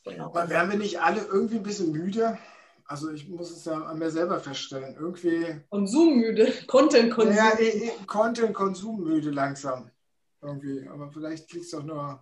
Genau. 0.03 0.25
Aber 0.25 0.49
wären 0.49 0.69
wir 0.69 0.77
nicht 0.77 1.01
alle 1.01 1.21
irgendwie 1.21 1.57
ein 1.57 1.63
bisschen 1.63 1.91
müde? 1.91 2.37
Also 2.85 3.11
ich 3.11 3.27
muss 3.27 3.51
es 3.51 3.65
ja 3.65 3.73
an 3.73 3.99
mir 3.99 4.09
selber 4.09 4.39
feststellen. 4.39 4.95
Irgendwie. 4.97 5.61
Konsummüde, 5.69 6.53
Content-Konsum. 6.67 7.35
Ja, 7.35 7.51
Content-Konsummüde 8.05 9.29
langsam. 9.31 9.91
Irgendwie. 10.41 10.87
Aber 10.87 11.09
vielleicht 11.11 11.51
liegt 11.51 11.65
es 11.65 11.73
auch 11.73 11.83
nur. 11.83 12.19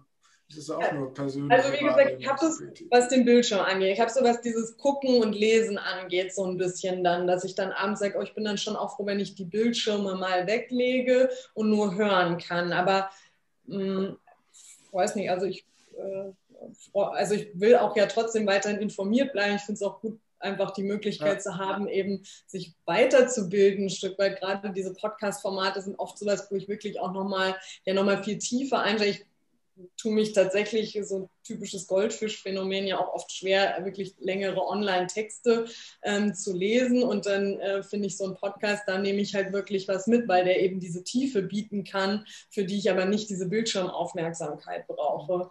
Das 0.48 0.58
ist 0.58 0.70
auch 0.70 0.82
ja. 0.82 0.94
nur 0.94 1.14
persönlich. 1.14 1.52
Also 1.52 1.74
wie 1.74 1.84
gesagt, 1.84 2.16
ich 2.20 2.28
habe 2.28 2.40
das, 2.40 2.62
was 2.92 3.10
den 3.10 3.26
Bildschirm 3.26 3.62
angeht. 3.62 3.94
Ich 3.94 4.00
habe 4.00 4.12
so, 4.12 4.24
was 4.24 4.42
dieses 4.42 4.78
Gucken 4.78 5.22
und 5.22 5.34
Lesen 5.34 5.78
angeht, 5.78 6.36
so 6.36 6.46
ein 6.46 6.58
bisschen 6.58 7.04
dann, 7.04 7.26
dass 7.26 7.44
ich 7.44 7.56
dann 7.56 7.72
abends 7.72 8.00
sage, 8.00 8.18
oh, 8.18 8.22
ich 8.22 8.36
bin 8.36 8.46
dann 8.46 8.58
schon 8.58 8.76
auch 8.76 8.96
froh, 8.96 9.06
wenn 9.06 9.20
ich 9.20 9.36
die 9.36 9.46
Bildschirme 9.46 10.16
mal 10.16 10.46
weglege 10.46 11.30
und 11.56 11.70
nur 11.70 11.96
hören 11.96 12.38
kann. 12.38 12.74
Aber 12.74 13.10
mh, 13.66 13.78
hm, 13.78 14.18
weiß 14.92 15.16
nicht, 15.16 15.32
also 15.32 15.46
ich 15.48 15.66
äh, 15.98 16.32
also 16.94 17.36
ich 17.36 17.50
will 17.54 17.76
auch 17.76 17.96
ja 17.96 18.06
trotzdem 18.06 18.48
weiterhin 18.48 18.80
informiert 18.80 19.34
bleiben. 19.34 19.56
Ich 19.56 19.62
finde 19.62 19.76
es 19.76 19.84
auch 19.84 20.02
gut, 20.02 20.20
einfach 20.40 20.72
die 20.72 20.84
Möglichkeit 20.84 21.36
ja. 21.36 21.40
zu 21.40 21.58
haben, 21.58 21.88
eben 21.88 22.24
sich 22.46 22.74
weiterzubilden, 22.86 23.86
ein 23.86 23.90
Stück 23.90 24.18
weit. 24.20 24.40
Gerade 24.40 24.72
diese 24.72 24.94
Podcast-Formate 24.94 25.82
sind 25.82 26.00
oft 26.00 26.18
sowas, 26.18 26.48
wo 26.50 26.56
ich 26.56 26.68
wirklich 26.68 27.00
auch 27.00 27.12
nochmal, 27.12 27.56
ja 27.86 27.94
nochmal 27.94 28.24
viel 28.24 28.38
tiefer 28.38 28.80
einsteige. 28.80 29.12
Ich 29.12 29.26
tue 29.98 30.14
mich 30.14 30.34
tatsächlich 30.34 30.98
so 31.04 31.20
ein 31.20 31.30
typisches 31.44 31.88
Goldfischphänomen 31.88 32.88
ja 32.88 33.00
auch 33.00 33.14
oft 33.14 33.32
schwer, 33.32 33.84
wirklich 33.84 34.16
längere 34.20 34.62
Online-Texte 34.62 35.66
ähm, 36.04 36.34
zu 36.34 36.56
lesen. 36.56 37.04
Und 37.04 37.26
dann 37.26 37.60
äh, 37.60 37.84
finde 37.84 38.08
ich 38.08 38.18
so 38.18 38.26
einen 38.26 38.36
Podcast, 38.36 38.84
da 38.88 38.98
nehme 38.98 39.22
ich 39.22 39.36
halt 39.36 39.54
wirklich 39.54 39.88
was 39.88 40.08
mit, 40.08 40.28
weil 40.28 40.46
der 40.46 40.62
eben 40.62 40.80
diese 40.80 41.04
Tiefe 41.04 41.42
bieten 41.42 41.84
kann, 41.84 42.26
für 42.50 42.64
die 42.64 42.78
ich 42.78 42.90
aber 42.90 43.06
nicht 43.06 43.30
diese 43.30 43.48
Bildschirmaufmerksamkeit 43.48 44.88
brauche. 44.88 45.50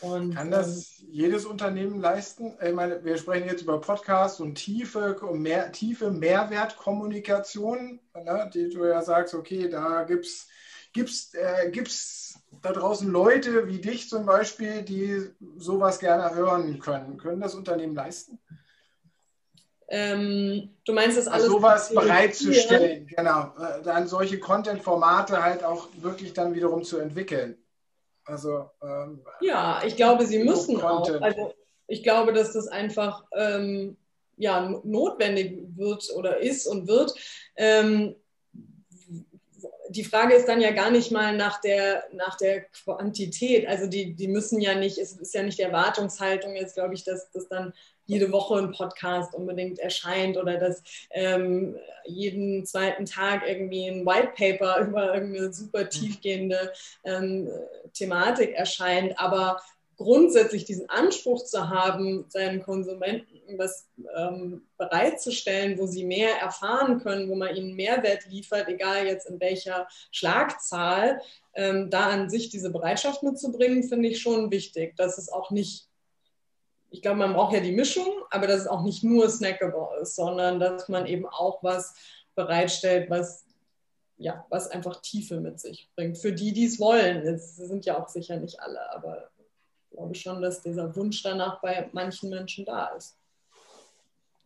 Und, 0.00 0.34
Kann 0.34 0.50
das 0.50 0.98
ähm, 1.00 1.08
jedes 1.12 1.44
Unternehmen 1.44 2.00
leisten? 2.00 2.58
Ich 2.60 2.72
meine, 2.72 3.04
wir 3.04 3.16
sprechen 3.16 3.46
jetzt 3.46 3.62
über 3.62 3.80
Podcasts 3.80 4.40
und 4.40 4.56
tiefe, 4.56 5.16
mehr, 5.32 5.70
tiefe 5.70 6.10
Mehrwertkommunikation, 6.10 8.00
ne, 8.14 8.50
die 8.52 8.68
du 8.68 8.84
ja 8.84 9.00
sagst, 9.02 9.34
okay, 9.34 9.68
da 9.68 10.02
gibt 10.02 10.26
es 10.26 10.48
gibt's, 10.92 11.34
äh, 11.34 11.70
gibt's 11.70 12.21
da 12.62 12.72
draußen 12.72 13.10
Leute 13.10 13.68
wie 13.68 13.80
dich 13.80 14.08
zum 14.08 14.24
Beispiel, 14.24 14.82
die 14.82 15.30
sowas 15.56 15.98
gerne 15.98 16.34
hören 16.34 16.78
können. 16.78 17.18
Können 17.18 17.40
das 17.40 17.54
Unternehmen 17.54 17.94
leisten? 17.94 18.38
Ähm, 19.88 20.70
du 20.86 20.94
meinst 20.94 21.18
das 21.18 21.26
alles? 21.26 21.44
Also 21.44 21.56
sowas 21.58 21.92
bereitzustellen, 21.94 23.06
genau. 23.08 23.52
Äh, 23.58 23.82
dann 23.82 24.06
solche 24.06 24.38
Content-Formate 24.38 25.42
halt 25.42 25.64
auch 25.64 25.88
wirklich 26.00 26.32
dann 26.32 26.54
wiederum 26.54 26.82
zu 26.82 26.98
entwickeln. 26.98 27.58
Also, 28.24 28.70
ähm, 28.82 29.22
ja, 29.40 29.82
ich 29.84 29.96
glaube, 29.96 30.24
sie 30.24 30.44
müssen 30.44 30.80
auch. 30.80 31.10
Also, 31.20 31.52
ich 31.88 32.02
glaube, 32.02 32.32
dass 32.32 32.52
das 32.52 32.68
einfach 32.68 33.24
ähm, 33.36 33.98
ja, 34.36 34.80
notwendig 34.84 35.58
wird 35.76 36.08
oder 36.14 36.38
ist 36.38 36.66
und 36.66 36.86
wird. 36.88 37.14
Ähm, 37.56 38.14
die 39.92 40.04
Frage 40.04 40.34
ist 40.34 40.48
dann 40.48 40.60
ja 40.60 40.70
gar 40.70 40.90
nicht 40.90 41.12
mal 41.12 41.36
nach 41.36 41.60
der, 41.60 42.04
nach 42.12 42.36
der 42.36 42.62
Quantität. 42.62 43.68
Also 43.68 43.86
die, 43.86 44.14
die 44.14 44.28
müssen 44.28 44.60
ja 44.60 44.74
nicht, 44.74 44.98
es 44.98 45.12
ist 45.12 45.34
ja 45.34 45.42
nicht 45.42 45.58
die 45.58 45.62
Erwartungshaltung 45.62 46.56
jetzt, 46.56 46.74
glaube 46.74 46.94
ich, 46.94 47.04
dass 47.04 47.30
das 47.30 47.48
dann 47.48 47.72
jede 48.06 48.32
Woche 48.32 48.58
ein 48.58 48.72
Podcast 48.72 49.34
unbedingt 49.34 49.78
erscheint 49.78 50.36
oder 50.36 50.58
dass 50.58 50.82
ähm, 51.10 51.76
jeden 52.04 52.66
zweiten 52.66 53.04
Tag 53.04 53.42
irgendwie 53.46 53.86
ein 53.86 54.06
White 54.06 54.32
Paper 54.36 54.80
über 54.88 55.14
irgendeine 55.14 55.52
super 55.52 55.88
tiefgehende 55.88 56.72
ähm, 57.04 57.48
Thematik 57.92 58.54
erscheint. 58.54 59.18
Aber 59.18 59.60
grundsätzlich 59.96 60.64
diesen 60.64 60.88
Anspruch 60.88 61.44
zu 61.44 61.68
haben, 61.68 62.24
seinen 62.28 62.62
Konsumenten 62.62 63.31
was 63.58 63.88
ähm, 64.16 64.62
bereitzustellen, 64.78 65.78
wo 65.78 65.86
sie 65.86 66.04
mehr 66.04 66.40
erfahren 66.40 67.00
können, 67.00 67.28
wo 67.28 67.34
man 67.34 67.54
ihnen 67.54 67.74
Mehrwert 67.74 68.26
liefert, 68.26 68.68
egal 68.68 69.06
jetzt 69.06 69.28
in 69.28 69.40
welcher 69.40 69.86
Schlagzahl, 70.10 71.20
ähm, 71.54 71.90
da 71.90 72.10
an 72.10 72.30
sich 72.30 72.50
diese 72.50 72.70
Bereitschaft 72.70 73.22
mitzubringen, 73.22 73.82
finde 73.82 74.08
ich 74.08 74.20
schon 74.20 74.50
wichtig, 74.50 74.96
dass 74.96 75.18
es 75.18 75.30
auch 75.30 75.50
nicht 75.50 75.88
ich 76.92 77.00
glaube, 77.00 77.18
man 77.18 77.32
braucht 77.32 77.54
ja 77.54 77.60
die 77.60 77.72
Mischung, 77.72 78.06
aber 78.30 78.46
dass 78.46 78.60
es 78.60 78.66
auch 78.66 78.82
nicht 78.82 79.02
nur 79.02 79.28
snackable 79.28 80.00
ist, 80.02 80.14
sondern 80.14 80.60
dass 80.60 80.88
man 80.88 81.06
eben 81.06 81.26
auch 81.26 81.62
was 81.62 81.94
bereitstellt, 82.34 83.08
was, 83.08 83.46
ja, 84.18 84.46
was 84.50 84.70
einfach 84.70 85.00
Tiefe 85.00 85.40
mit 85.40 85.58
sich 85.58 85.90
bringt. 85.96 86.18
Für 86.18 86.32
die, 86.32 86.52
die 86.52 86.66
es 86.66 86.78
wollen. 86.78 87.22
Es 87.22 87.56
sind 87.56 87.86
ja 87.86 87.98
auch 87.98 88.08
sicher 88.08 88.36
nicht 88.36 88.60
alle, 88.60 88.92
aber 88.92 89.30
ich 89.90 89.96
glaube 89.96 90.14
schon, 90.14 90.42
dass 90.42 90.62
dieser 90.62 90.94
Wunsch 90.94 91.22
danach 91.22 91.60
bei 91.60 91.88
manchen 91.92 92.28
Menschen 92.28 92.66
da 92.66 92.88
ist. 92.88 93.16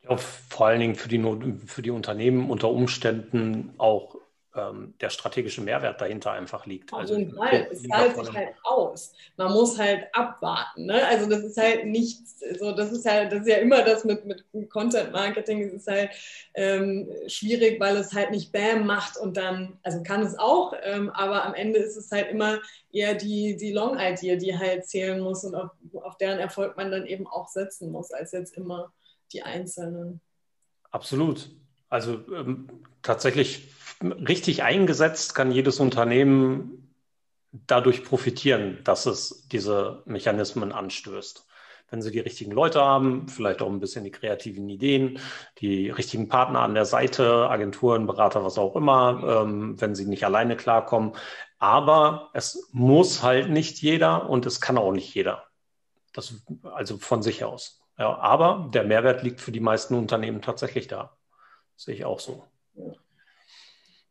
Ja, 0.09 0.16
vor 0.16 0.66
allen 0.66 0.81
Dingen 0.81 0.95
für 0.95 1.09
die, 1.09 1.23
für 1.66 1.83
die 1.83 1.90
Unternehmen 1.90 2.51
unter 2.51 2.71
Umständen 2.71 3.75
auch 3.79 4.16
ähm, 4.57 4.95
der 5.01 5.11
strategische 5.11 5.61
Mehrwert 5.61 6.01
dahinter 6.01 6.33
einfach 6.33 6.66
liegt. 6.66 6.92
Auf 6.92 7.01
also, 7.01 7.16
jeden 7.16 7.35
Fall. 7.35 7.69
Es 7.71 7.83
zahlt 7.83 8.16
sich 8.16 8.33
halt 8.33 8.55
aus. 8.62 9.12
Man 9.37 9.53
muss 9.53 9.79
halt 9.79 10.07
abwarten. 10.12 10.87
Ne? 10.87 11.07
Also 11.07 11.29
das 11.29 11.40
ist 11.40 11.59
halt 11.59 11.87
nichts, 11.87 12.40
so 12.59 12.73
das 12.73 12.90
ist 12.92 13.05
halt, 13.05 13.33
das 13.33 13.40
ist 13.40 13.49
ja 13.49 13.57
immer 13.57 13.83
das 13.83 14.05
mit, 14.05 14.25
mit 14.25 14.45
Content 14.71 15.12
Marketing, 15.12 15.62
es 15.62 15.73
ist 15.75 15.87
halt 15.88 16.11
ähm, 16.55 17.09
schwierig, 17.27 17.79
weil 17.81 17.97
es 17.97 18.12
halt 18.12 18.31
nicht 18.31 18.53
Bam 18.53 18.87
macht 18.87 19.16
und 19.19 19.37
dann, 19.37 19.79
also 19.83 20.03
kann 20.03 20.23
es 20.23 20.38
auch, 20.38 20.75
ähm, 20.83 21.11
aber 21.11 21.45
am 21.45 21.55
Ende 21.55 21.79
ist 21.79 21.97
es 21.97 22.11
halt 22.11 22.31
immer 22.31 22.59
eher 22.92 23.14
die, 23.14 23.57
die 23.57 23.73
Long 23.73 23.99
Idea, 23.99 24.37
die 24.37 24.57
halt 24.57 24.87
zählen 24.87 25.21
muss 25.21 25.45
und 25.45 25.55
auf, 25.55 25.71
auf 26.03 26.16
deren 26.16 26.38
Erfolg 26.38 26.77
man 26.77 26.90
dann 26.90 27.07
eben 27.07 27.27
auch 27.27 27.49
setzen 27.49 27.90
muss, 27.90 28.11
als 28.12 28.33
jetzt 28.33 28.57
immer 28.57 28.92
die 29.32 29.42
einzelnen. 29.42 30.20
Absolut. 30.90 31.50
Also 31.88 32.20
ähm, 32.34 32.68
tatsächlich 33.02 33.68
richtig 34.02 34.62
eingesetzt 34.62 35.34
kann 35.34 35.52
jedes 35.52 35.80
Unternehmen 35.80 36.86
dadurch 37.66 38.04
profitieren, 38.04 38.78
dass 38.84 39.06
es 39.06 39.48
diese 39.48 40.02
Mechanismen 40.04 40.72
anstößt. 40.72 41.46
Wenn 41.88 42.02
sie 42.02 42.10
die 42.10 42.20
richtigen 42.20 42.50
Leute 42.50 42.80
haben, 42.80 43.28
vielleicht 43.28 43.62
auch 43.62 43.68
ein 43.68 43.78
bisschen 43.78 44.02
die 44.02 44.10
kreativen 44.10 44.68
Ideen, 44.68 45.20
die 45.58 45.88
richtigen 45.88 46.28
Partner 46.28 46.60
an 46.60 46.74
der 46.74 46.84
Seite, 46.84 47.48
Agenturen, 47.48 48.08
Berater, 48.08 48.44
was 48.44 48.58
auch 48.58 48.74
immer, 48.74 49.42
ähm, 49.42 49.80
wenn 49.80 49.94
sie 49.94 50.04
nicht 50.04 50.24
alleine 50.24 50.56
klarkommen. 50.56 51.12
Aber 51.58 52.30
es 52.34 52.68
muss 52.72 53.22
halt 53.22 53.50
nicht 53.50 53.80
jeder 53.80 54.28
und 54.28 54.46
es 54.46 54.60
kann 54.60 54.78
auch 54.78 54.92
nicht 54.92 55.14
jeder. 55.14 55.44
Das, 56.12 56.34
also 56.64 56.98
von 56.98 57.22
sich 57.22 57.44
aus. 57.44 57.86
Ja, 57.98 58.16
aber 58.18 58.68
der 58.72 58.85
Mehrwert 58.85 59.22
liegt 59.22 59.40
für 59.40 59.52
die 59.52 59.61
meisten 59.61 59.94
Unternehmen 59.94 60.42
tatsächlich 60.42 60.87
da. 60.88 61.16
Sehe 61.76 61.94
ich 61.94 62.04
auch 62.04 62.20
so. 62.20 62.44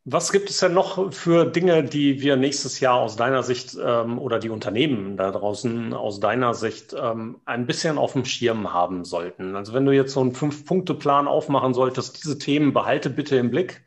Was 0.08 0.32
gibt 0.32 0.52
es 0.52 0.60
denn 0.60 0.74
noch 0.74 1.12
für 1.14 1.46
Dinge, 1.46 1.84
die 1.84 2.22
wir 2.22 2.36
nächstes 2.36 2.80
Jahr 2.80 3.00
aus 3.00 3.16
deiner 3.16 3.42
Sicht 3.42 3.76
ähm, 3.84 4.20
oder 4.20 4.38
die 4.38 4.52
Unternehmen 4.52 5.18
da 5.18 5.32
draußen 5.32 5.96
aus 5.96 6.20
deiner 6.20 6.54
Sicht 6.54 6.96
ähm, 6.96 7.42
ein 7.46 7.66
bisschen 7.66 7.98
auf 7.98 8.14
dem 8.14 8.24
Schirm 8.24 8.72
haben 8.72 9.04
sollten? 9.04 9.56
Also 9.56 9.74
wenn 9.74 9.86
du 9.86 9.92
jetzt 9.92 10.14
so 10.14 10.20
einen 10.20 10.34
Fünf-Punkte-Plan 10.34 11.28
aufmachen 11.28 11.74
solltest, 11.74 12.24
diese 12.24 12.38
Themen 12.38 12.72
behalte 12.72 13.10
bitte 13.10 13.38
im 13.38 13.50
Blick. 13.50 13.84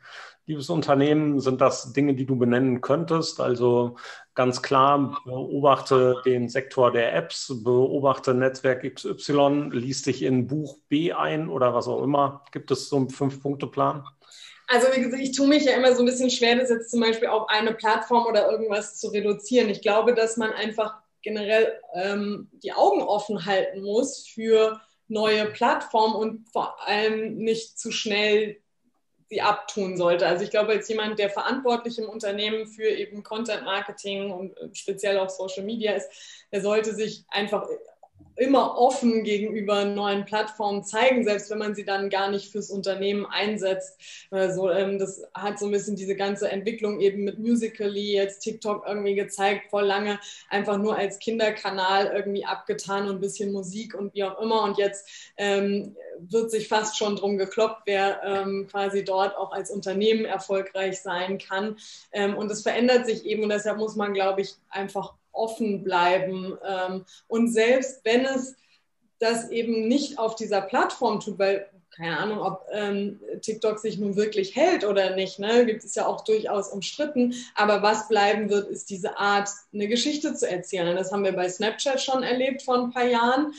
Liebes 0.49 0.71
Unternehmen, 0.71 1.39
sind 1.39 1.61
das 1.61 1.93
Dinge, 1.93 2.15
die 2.15 2.25
du 2.25 2.35
benennen 2.35 2.81
könntest? 2.81 3.39
Also 3.39 3.97
ganz 4.33 4.63
klar, 4.63 5.21
beobachte 5.23 6.23
den 6.25 6.49
Sektor 6.49 6.91
der 6.91 7.13
Apps, 7.13 7.53
beobachte 7.63 8.33
Netzwerk 8.33 8.81
XY, 8.81 9.69
liest 9.71 10.07
dich 10.07 10.23
in 10.23 10.47
Buch 10.47 10.79
B 10.89 11.13
ein 11.13 11.49
oder 11.49 11.75
was 11.75 11.87
auch 11.87 12.01
immer. 12.01 12.43
Gibt 12.51 12.71
es 12.71 12.89
so 12.89 12.95
einen 12.95 13.11
Fünf-Punkte-Plan? 13.11 14.03
Also 14.67 14.87
wie 14.95 15.01
gesagt, 15.01 15.21
ich 15.21 15.37
tue 15.37 15.47
mich 15.47 15.65
ja 15.65 15.73
immer 15.73 15.93
so 15.93 16.01
ein 16.01 16.07
bisschen 16.07 16.31
schwer, 16.31 16.55
das 16.55 16.71
jetzt 16.71 16.89
zum 16.89 17.01
Beispiel 17.01 17.27
auf 17.27 17.47
eine 17.49 17.75
Plattform 17.75 18.25
oder 18.25 18.49
irgendwas 18.49 18.97
zu 18.97 19.09
reduzieren. 19.09 19.69
Ich 19.69 19.83
glaube, 19.83 20.15
dass 20.15 20.35
man 20.35 20.51
einfach 20.53 20.95
generell 21.21 21.79
ähm, 21.93 22.49
die 22.63 22.73
Augen 22.73 23.03
offen 23.03 23.45
halten 23.45 23.83
muss 23.83 24.25
für 24.27 24.81
neue 25.07 25.45
Plattformen 25.51 26.15
und 26.15 26.49
vor 26.49 26.75
allem 26.87 27.35
nicht 27.37 27.77
zu 27.77 27.91
schnell 27.91 28.57
sie 29.29 29.41
abtun 29.41 29.95
sollte. 29.95 30.25
Also 30.25 30.43
ich 30.43 30.49
glaube, 30.49 30.71
als 30.71 30.87
jemand, 30.89 31.19
der 31.19 31.29
verantwortlich 31.29 31.99
im 31.99 32.09
Unternehmen 32.09 32.65
für 32.65 32.89
eben 32.89 33.23
Content 33.23 33.63
Marketing 33.63 34.31
und 34.31 34.57
äh, 34.57 34.69
speziell 34.73 35.19
auch 35.19 35.29
Social 35.29 35.63
Media 35.63 35.93
ist, 35.93 36.09
der 36.51 36.61
sollte 36.61 36.95
sich 36.95 37.25
einfach 37.29 37.67
immer 38.39 38.77
offen 38.77 39.23
gegenüber 39.23 39.85
neuen 39.85 40.25
Plattformen 40.25 40.83
zeigen, 40.83 41.23
selbst 41.23 41.49
wenn 41.49 41.57
man 41.57 41.75
sie 41.75 41.83
dann 41.83 42.09
gar 42.09 42.31
nicht 42.31 42.51
fürs 42.51 42.69
Unternehmen 42.69 43.25
einsetzt. 43.25 43.99
Also, 44.31 44.71
ähm, 44.71 44.97
das 44.97 45.23
hat 45.33 45.59
so 45.59 45.65
ein 45.65 45.71
bisschen 45.71 45.95
diese 45.95 46.15
ganze 46.15 46.49
Entwicklung 46.49 47.01
eben 47.01 47.25
mit 47.25 47.37
Musically, 47.37 48.13
jetzt 48.13 48.39
TikTok 48.39 48.85
irgendwie 48.87 49.15
gezeigt, 49.15 49.69
vor 49.69 49.83
lange 49.83 50.19
einfach 50.49 50.77
nur 50.77 50.95
als 50.95 51.19
Kinderkanal 51.19 52.11
irgendwie 52.15 52.45
abgetan 52.45 53.09
und 53.09 53.15
ein 53.15 53.21
bisschen 53.21 53.51
Musik 53.51 53.93
und 53.93 54.13
wie 54.13 54.23
auch 54.23 54.39
immer. 54.39 54.63
Und 54.63 54.77
jetzt 54.77 55.07
ähm, 55.37 55.95
wird 56.19 56.49
sich 56.49 56.67
fast 56.67 56.97
schon 56.97 57.17
drum 57.17 57.37
gekloppt, 57.37 57.81
wer 57.85 58.23
ähm, 58.23 58.67
quasi 58.71 59.03
dort 59.03 59.35
auch 59.35 59.51
als 59.51 59.69
Unternehmen 59.69 60.23
erfolgreich 60.23 61.01
sein 61.01 61.39
kann. 61.39 61.77
Ähm, 62.13 62.37
und 62.37 62.49
es 62.51 62.61
verändert 62.61 63.05
sich 63.05 63.25
eben 63.25 63.43
und 63.43 63.49
deshalb 63.49 63.77
muss 63.77 63.95
man, 63.97 64.13
glaube 64.13 64.41
ich, 64.41 64.55
einfach 64.69 65.13
offen 65.31 65.83
bleiben. 65.83 66.57
Ähm, 66.67 67.05
und 67.27 67.51
selbst 67.51 68.01
wenn 68.03 68.25
es 68.25 68.55
das 69.19 69.49
eben 69.49 69.87
nicht 69.87 70.17
auf 70.17 70.35
dieser 70.35 70.61
Plattform 70.61 71.19
tut, 71.19 71.39
weil 71.39 71.69
keine 71.99 72.17
Ahnung, 72.17 72.39
ob 72.39 72.65
ähm, 72.71 73.19
TikTok 73.41 73.77
sich 73.77 73.97
nun 73.97 74.15
wirklich 74.15 74.55
hält 74.55 74.85
oder 74.85 75.15
nicht, 75.15 75.37
ne? 75.37 75.65
gibt 75.65 75.83
es 75.83 75.95
ja 75.95 76.05
auch 76.05 76.23
durchaus 76.23 76.69
umstritten. 76.69 77.33
Aber 77.55 77.81
was 77.81 78.07
bleiben 78.07 78.49
wird, 78.49 78.69
ist 78.69 78.89
diese 78.89 79.17
Art, 79.17 79.49
eine 79.73 79.89
Geschichte 79.89 80.33
zu 80.33 80.49
erzählen. 80.49 80.95
Das 80.95 81.11
haben 81.11 81.25
wir 81.25 81.33
bei 81.33 81.49
Snapchat 81.49 82.01
schon 82.01 82.23
erlebt 82.23 82.61
vor 82.61 82.75
ein 82.75 82.91
paar 82.91 83.05
Jahren. 83.05 83.53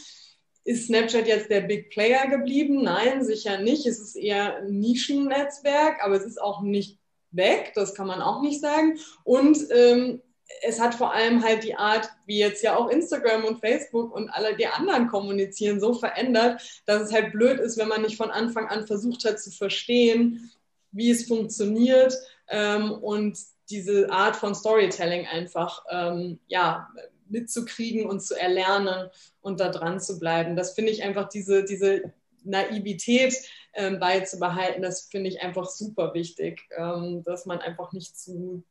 Ist 0.65 0.87
Snapchat 0.87 1.27
jetzt 1.27 1.51
der 1.51 1.63
Big 1.63 1.91
Player 1.91 2.29
geblieben? 2.29 2.83
Nein, 2.83 3.25
sicher 3.25 3.59
nicht. 3.59 3.85
Es 3.85 3.99
ist 3.99 4.17
eher 4.17 4.59
ein 4.59 4.79
Nischennetzwerk, 4.79 6.03
aber 6.03 6.15
es 6.15 6.25
ist 6.25 6.41
auch 6.41 6.63
nicht 6.63 6.99
weg, 7.33 7.73
das 7.75 7.95
kann 7.95 8.07
man 8.07 8.23
auch 8.23 8.41
nicht 8.43 8.61
sagen. 8.61 8.99
Und 9.25 9.59
ähm, 9.71 10.23
es 10.63 10.81
hat 10.81 10.95
vor 10.95 11.13
allem 11.13 11.43
halt 11.43 11.65
die 11.65 11.75
Art, 11.75 12.09
wie 12.27 12.39
jetzt 12.39 12.63
ja 12.63 12.77
auch 12.77 12.89
Instagram 12.89 13.45
und 13.45 13.61
Facebook 13.61 14.15
und 14.15 14.29
alle 14.31 14.57
die 14.57 14.67
anderen 14.67 15.09
kommunizieren, 15.09 15.81
so 15.81 15.95
verändert, 15.95 16.83
dass 16.87 17.03
es 17.03 17.13
halt 17.13 17.33
blöd 17.33 17.59
ist, 17.61 17.79
wenn 17.79 17.89
man 17.89 18.03
nicht 18.03 18.17
von 18.17 18.31
Anfang 18.31 18.69
an 18.69 18.87
versucht 18.87 19.25
hat 19.25 19.41
zu 19.41 19.51
verstehen, 19.51 20.51
wie 20.93 21.11
es 21.11 21.27
funktioniert 21.27 22.15
ähm, 22.49 22.93
und 22.93 23.39
diese 23.71 24.11
Art 24.11 24.37
von 24.37 24.55
Storytelling 24.55 25.27
einfach 25.27 25.85
ähm, 25.91 26.41
ja, 26.49 26.89
mitzukriegen 27.29 28.07
und 28.07 28.21
zu 28.21 28.39
erlernen 28.39 29.09
und 29.41 29.61
da 29.61 29.69
dran 29.69 30.01
zu 30.01 30.19
bleiben. 30.19 30.57
Das 30.57 30.73
finde 30.73 30.91
ich 30.91 31.05
einfach 31.05 31.29
diese, 31.29 31.65
diese 31.65 32.13
Naivität 32.43 33.35
ähm, 33.75 34.01
beizubehalten, 34.01 34.83
das 34.83 35.03
finde 35.03 35.31
ich 35.31 35.43
einfach 35.43 35.67
super 35.67 36.13
wichtig, 36.15 36.63
ähm, 36.77 37.23
dass 37.25 37.47
man 37.47 37.61
einfach 37.61 37.93
nicht 37.93 38.19
zu 38.19 38.65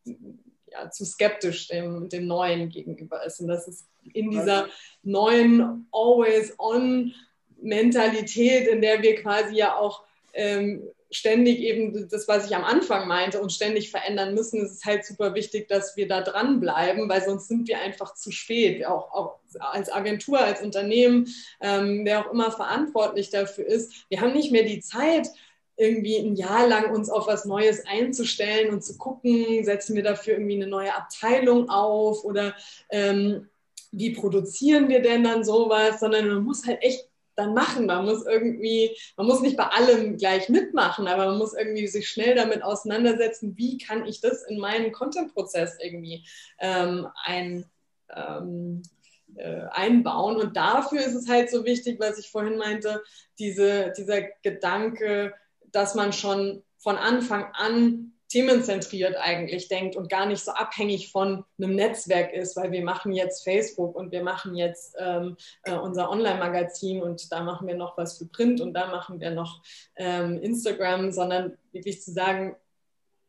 ja, 0.71 0.89
zu 0.89 1.05
skeptisch 1.05 1.67
dem, 1.67 2.09
dem 2.09 2.25
Neuen 2.27 2.69
gegenüber 2.69 3.23
ist. 3.25 3.39
Und 3.39 3.47
das 3.47 3.67
ist 3.67 3.85
in 4.13 4.31
dieser 4.31 4.67
neuen 5.03 5.87
Always-On-Mentalität, 5.91 8.67
in 8.67 8.81
der 8.81 9.01
wir 9.01 9.21
quasi 9.21 9.55
ja 9.55 9.77
auch 9.77 10.03
ähm, 10.33 10.83
ständig 11.11 11.59
eben 11.59 12.07
das, 12.09 12.27
was 12.27 12.45
ich 12.45 12.55
am 12.55 12.63
Anfang 12.63 13.07
meinte, 13.07 13.41
und 13.41 13.51
ständig 13.51 13.89
verändern 13.89 14.35
müssen, 14.35 14.63
ist 14.63 14.73
es 14.73 14.85
halt 14.85 15.03
super 15.05 15.33
wichtig, 15.33 15.67
dass 15.67 15.97
wir 15.97 16.07
da 16.07 16.21
dranbleiben, 16.21 17.09
weil 17.09 17.23
sonst 17.23 17.47
sind 17.47 17.67
wir 17.67 17.81
einfach 17.81 18.13
zu 18.13 18.31
spät, 18.31 18.85
auch, 18.85 19.11
auch 19.11 19.39
als 19.59 19.91
Agentur, 19.91 20.39
als 20.39 20.61
Unternehmen, 20.61 21.27
ähm, 21.61 22.05
wer 22.05 22.19
auch 22.19 22.31
immer 22.31 22.51
verantwortlich 22.51 23.31
dafür 23.31 23.65
ist. 23.65 24.05
Wir 24.09 24.21
haben 24.21 24.33
nicht 24.33 24.51
mehr 24.51 24.63
die 24.63 24.81
Zeit, 24.81 25.29
irgendwie 25.79 26.17
ein 26.17 26.35
Jahr 26.35 26.67
lang 26.67 26.93
uns 26.93 27.09
auf 27.09 27.27
was 27.27 27.45
Neues 27.45 27.85
einzustellen 27.85 28.71
und 28.71 28.83
zu 28.83 28.97
gucken, 28.97 29.63
setzen 29.63 29.95
wir 29.95 30.03
dafür 30.03 30.33
irgendwie 30.33 30.55
eine 30.55 30.67
neue 30.67 30.93
Abteilung 30.93 31.69
auf 31.69 32.23
oder 32.23 32.53
ähm, 32.89 33.47
wie 33.91 34.11
produzieren 34.11 34.89
wir 34.89 35.01
denn 35.01 35.23
dann 35.23 35.43
sowas, 35.43 35.99
sondern 35.99 36.27
man 36.27 36.43
muss 36.43 36.67
halt 36.67 36.81
echt 36.83 37.09
dann 37.39 37.53
machen. 37.53 37.85
Man 37.85 38.05
muss 38.05 38.25
irgendwie, 38.25 38.95
man 39.17 39.25
muss 39.25 39.41
nicht 39.41 39.57
bei 39.57 39.65
allem 39.65 40.17
gleich 40.17 40.49
mitmachen, 40.49 41.07
aber 41.07 41.27
man 41.27 41.37
muss 41.37 41.53
irgendwie 41.53 41.87
sich 41.87 42.09
schnell 42.09 42.35
damit 42.35 42.63
auseinandersetzen, 42.63 43.57
wie 43.57 43.77
kann 43.77 44.05
ich 44.05 44.21
das 44.21 44.43
in 44.43 44.59
meinen 44.59 44.91
Content-Prozess 44.91 45.77
irgendwie 45.81 46.25
ähm, 46.59 47.07
ein, 47.23 47.65
ähm, 48.13 48.83
äh, 49.35 49.61
einbauen. 49.71 50.37
Und 50.37 50.57
dafür 50.57 50.99
ist 50.99 51.15
es 51.15 51.29
halt 51.29 51.49
so 51.49 51.65
wichtig, 51.65 51.99
was 51.99 52.19
ich 52.19 52.29
vorhin 52.29 52.57
meinte, 52.57 53.01
diese, 53.39 53.93
dieser 53.97 54.21
Gedanke, 54.43 55.33
dass 55.71 55.95
man 55.95 56.13
schon 56.13 56.63
von 56.77 56.97
Anfang 56.97 57.47
an 57.53 58.13
themenzentriert 58.29 59.15
eigentlich 59.17 59.67
denkt 59.69 59.95
und 59.95 60.07
gar 60.07 60.27
nicht 60.27 60.43
so 60.43 60.51
abhängig 60.51 61.11
von 61.11 61.43
einem 61.57 61.75
Netzwerk 61.75 62.31
ist, 62.31 62.55
weil 62.55 62.71
wir 62.71 62.83
machen 62.83 63.11
jetzt 63.11 63.43
Facebook 63.43 63.95
und 63.95 64.11
wir 64.11 64.23
machen 64.23 64.55
jetzt 64.55 64.95
ähm, 64.99 65.35
äh, 65.63 65.73
unser 65.73 66.11
Online-Magazin 66.11 67.01
und 67.01 67.31
da 67.31 67.41
machen 67.41 67.67
wir 67.67 67.75
noch 67.75 67.97
was 67.97 68.19
für 68.19 68.27
Print 68.27 68.61
und 68.61 68.73
da 68.73 68.87
machen 68.87 69.19
wir 69.19 69.31
noch 69.31 69.63
ähm, 69.95 70.39
Instagram, 70.43 71.11
sondern 71.11 71.57
wirklich 71.71 72.03
zu 72.03 72.11
sagen, 72.11 72.55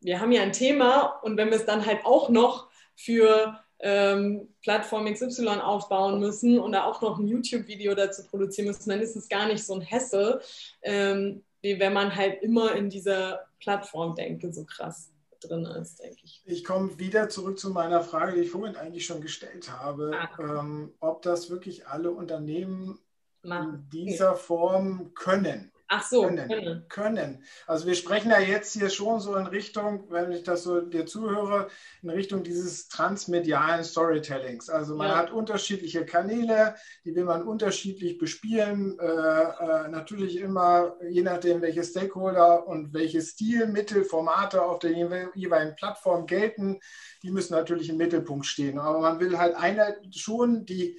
wir 0.01 0.19
haben 0.19 0.31
ja 0.31 0.43
ein 0.43 0.53
Thema 0.53 1.19
und 1.23 1.35
wenn 1.35 1.49
wir 1.49 1.57
es 1.57 1.65
dann 1.65 1.85
halt 1.85 2.05
auch 2.05 2.29
noch 2.29 2.69
für 2.95 3.59
ähm, 3.79 4.49
Plattform 4.61 5.11
XY 5.11 5.47
aufbauen 5.63 6.19
müssen 6.19 6.59
und 6.59 6.73
da 6.73 6.85
auch 6.85 7.01
noch 7.01 7.17
ein 7.17 7.27
YouTube-Video 7.27 7.95
dazu 7.95 8.23
produzieren 8.27 8.67
müssen, 8.67 8.89
dann 8.89 9.01
ist 9.01 9.15
es 9.15 9.27
gar 9.27 9.47
nicht 9.47 9.65
so 9.65 9.73
ein 9.73 9.81
Hesse. 9.81 10.41
Ähm, 10.83 11.43
wie 11.61 11.79
wenn 11.79 11.93
man 11.93 12.15
halt 12.15 12.41
immer 12.41 12.75
in 12.75 12.89
dieser 12.89 13.47
Plattform-Denke 13.59 14.51
so 14.51 14.65
krass 14.65 15.11
drin 15.39 15.65
ist, 15.65 15.99
denke 15.99 16.19
ich. 16.23 16.41
Ich 16.45 16.63
komme 16.63 16.97
wieder 16.99 17.29
zurück 17.29 17.57
zu 17.59 17.71
meiner 17.71 18.01
Frage, 18.01 18.35
die 18.35 18.41
ich 18.41 18.51
vorhin 18.51 18.75
eigentlich 18.75 19.05
schon 19.05 19.21
gestellt 19.21 19.71
habe, 19.71 20.11
ah. 20.13 20.29
ähm, 20.39 20.93
ob 20.99 21.21
das 21.21 21.49
wirklich 21.49 21.87
alle 21.87 22.11
Unternehmen 22.11 22.99
in 23.43 23.87
dieser 23.91 24.35
Form 24.35 25.13
können. 25.15 25.71
Ach 25.93 26.05
so, 26.05 26.21
können, 26.23 26.47
können. 26.47 26.85
können. 26.87 27.43
Also 27.67 27.85
wir 27.85 27.95
sprechen 27.95 28.31
ja 28.31 28.39
jetzt 28.39 28.71
hier 28.71 28.89
schon 28.89 29.19
so 29.19 29.35
in 29.35 29.45
Richtung, 29.45 30.09
wenn 30.09 30.31
ich 30.31 30.43
das 30.43 30.63
so 30.63 30.79
dir 30.79 31.05
zuhöre, 31.05 31.67
in 32.01 32.09
Richtung 32.09 32.43
dieses 32.43 32.87
transmedialen 32.87 33.83
Storytellings. 33.83 34.69
Also 34.69 34.95
man 34.95 35.09
ja. 35.09 35.17
hat 35.17 35.31
unterschiedliche 35.31 36.05
Kanäle, 36.05 36.75
die 37.03 37.13
will 37.13 37.25
man 37.25 37.43
unterschiedlich 37.43 38.17
bespielen. 38.17 38.97
Äh, 38.99 39.05
äh, 39.05 39.87
natürlich 39.89 40.37
immer, 40.37 40.95
je 41.09 41.23
nachdem, 41.23 41.61
welche 41.61 41.83
Stakeholder 41.83 42.65
und 42.67 42.93
welche 42.93 43.21
Stilmittel, 43.21 44.05
Formate 44.05 44.61
auf 44.61 44.79
der 44.79 44.91
jeweiligen 44.91 45.75
Plattform 45.75 46.25
gelten, 46.25 46.79
die 47.21 47.31
müssen 47.31 47.53
natürlich 47.53 47.89
im 47.89 47.97
Mittelpunkt 47.97 48.45
stehen. 48.45 48.79
Aber 48.79 49.01
man 49.01 49.19
will 49.19 49.37
halt 49.37 49.55
eine 49.55 49.97
schon 50.15 50.65
die 50.65 50.97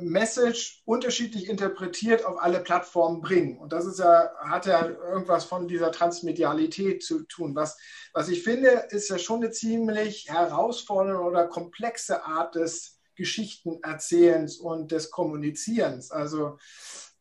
Message 0.00 0.82
unterschiedlich 0.86 1.48
interpretiert 1.48 2.24
auf 2.24 2.40
alle 2.40 2.60
Plattformen 2.60 3.20
bringen. 3.20 3.58
Und 3.58 3.72
das 3.72 3.84
ist 3.84 3.98
ja, 3.98 4.30
hat 4.40 4.66
ja 4.66 4.86
irgendwas 4.88 5.44
von 5.44 5.68
dieser 5.68 5.92
Transmedialität 5.92 7.02
zu 7.02 7.24
tun. 7.24 7.54
Was, 7.54 7.76
was 8.12 8.28
ich 8.28 8.42
finde, 8.42 8.68
ist 8.90 9.10
ja 9.10 9.18
schon 9.18 9.42
eine 9.42 9.50
ziemlich 9.50 10.28
herausfordernde 10.28 11.20
oder 11.20 11.46
komplexe 11.46 12.24
Art 12.24 12.54
des 12.54 12.98
Geschichtenerzählens 13.16 14.58
und 14.58 14.92
des 14.92 15.10
Kommunizierens. 15.10 16.10
Also 16.10 16.58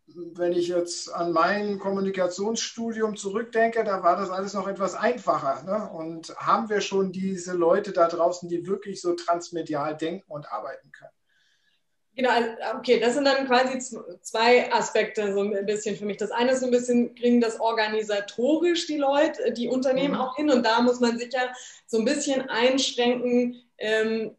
wenn 0.08 0.52
ich 0.54 0.68
jetzt 0.68 1.12
an 1.12 1.32
mein 1.32 1.80
Kommunikationsstudium 1.80 3.16
zurückdenke, 3.16 3.84
da 3.84 4.04
war 4.04 4.18
das 4.18 4.30
alles 4.30 4.54
noch 4.54 4.68
etwas 4.68 4.94
einfacher. 4.96 5.64
Ne? 5.64 5.90
Und 5.90 6.36
haben 6.38 6.70
wir 6.70 6.82
schon 6.82 7.12
diese 7.12 7.54
Leute 7.54 7.92
da 7.92 8.08
draußen, 8.08 8.48
die 8.48 8.68
wirklich 8.68 9.02
so 9.02 9.14
transmedial 9.14 9.98
denken 9.98 10.32
und 10.32 10.52
arbeiten 10.52 10.92
können? 10.92 11.12
Genau, 12.16 12.30
also, 12.30 12.50
okay, 12.78 13.00
das 13.00 13.14
sind 13.16 13.26
dann 13.26 13.46
quasi 13.46 13.78
zwei 14.22 14.72
Aspekte 14.72 15.34
so 15.34 15.42
ein 15.42 15.66
bisschen 15.66 15.98
für 15.98 16.06
mich. 16.06 16.16
Das 16.18 16.32
eine 16.32 16.52
ist 16.52 16.62
so 16.62 16.68
ein 16.68 16.72
bisschen, 16.72 17.14
kriegen 17.14 17.42
das 17.42 17.60
organisatorisch 17.60 18.88
die 18.88 18.98
Leute, 18.98 19.52
die 19.52 19.68
Unternehmen 19.68 20.14
mhm. 20.14 20.22
auch 20.22 20.36
hin 20.38 20.50
und 20.50 20.66
da 20.66 20.82
muss 20.82 21.02
man 21.02 21.18
sich 21.18 21.34
ja 21.34 21.52
so 21.88 22.00
ein 22.00 22.06
bisschen 22.06 22.50
einschränken, 22.50 23.62
ähm, 23.78 24.22
hm, 24.22 24.36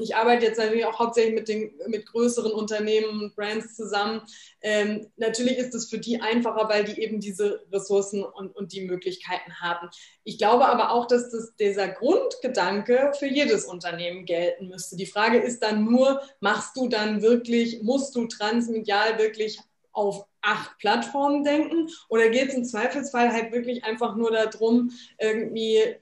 ich 0.00 0.16
arbeite 0.16 0.46
jetzt 0.46 0.58
natürlich 0.58 0.84
auch 0.84 0.98
hauptsächlich 0.98 1.34
mit, 1.34 1.48
den, 1.48 1.72
mit 1.86 2.06
größeren 2.06 2.52
Unternehmen 2.52 3.20
und 3.20 3.36
Brands 3.36 3.76
zusammen. 3.76 4.22
Ähm, 4.60 5.06
natürlich 5.16 5.56
ist 5.56 5.74
es 5.74 5.88
für 5.88 5.98
die 5.98 6.20
einfacher, 6.20 6.68
weil 6.68 6.84
die 6.84 7.00
eben 7.00 7.20
diese 7.20 7.64
Ressourcen 7.72 8.24
und, 8.24 8.56
und 8.56 8.72
die 8.72 8.82
Möglichkeiten 8.82 9.60
haben. 9.60 9.88
Ich 10.24 10.38
glaube 10.38 10.66
aber 10.66 10.90
auch, 10.90 11.06
dass 11.06 11.30
das, 11.30 11.54
dieser 11.56 11.88
Grundgedanke 11.88 13.12
für 13.18 13.26
jedes 13.26 13.64
Unternehmen 13.64 14.24
gelten 14.24 14.68
müsste. 14.68 14.96
Die 14.96 15.06
Frage 15.06 15.38
ist 15.38 15.62
dann 15.62 15.84
nur, 15.84 16.20
machst 16.40 16.76
du 16.76 16.88
dann 16.88 17.22
wirklich, 17.22 17.82
musst 17.82 18.16
du 18.16 18.26
transmedial 18.26 19.18
wirklich 19.18 19.60
auf 19.92 20.26
acht 20.42 20.76
Plattformen 20.78 21.44
denken 21.44 21.88
oder 22.08 22.28
geht 22.28 22.48
es 22.48 22.54
im 22.54 22.64
Zweifelsfall 22.64 23.32
halt 23.32 23.52
wirklich 23.52 23.84
einfach 23.84 24.16
nur 24.16 24.30
darum, 24.30 24.90
irgendwie 25.18 25.96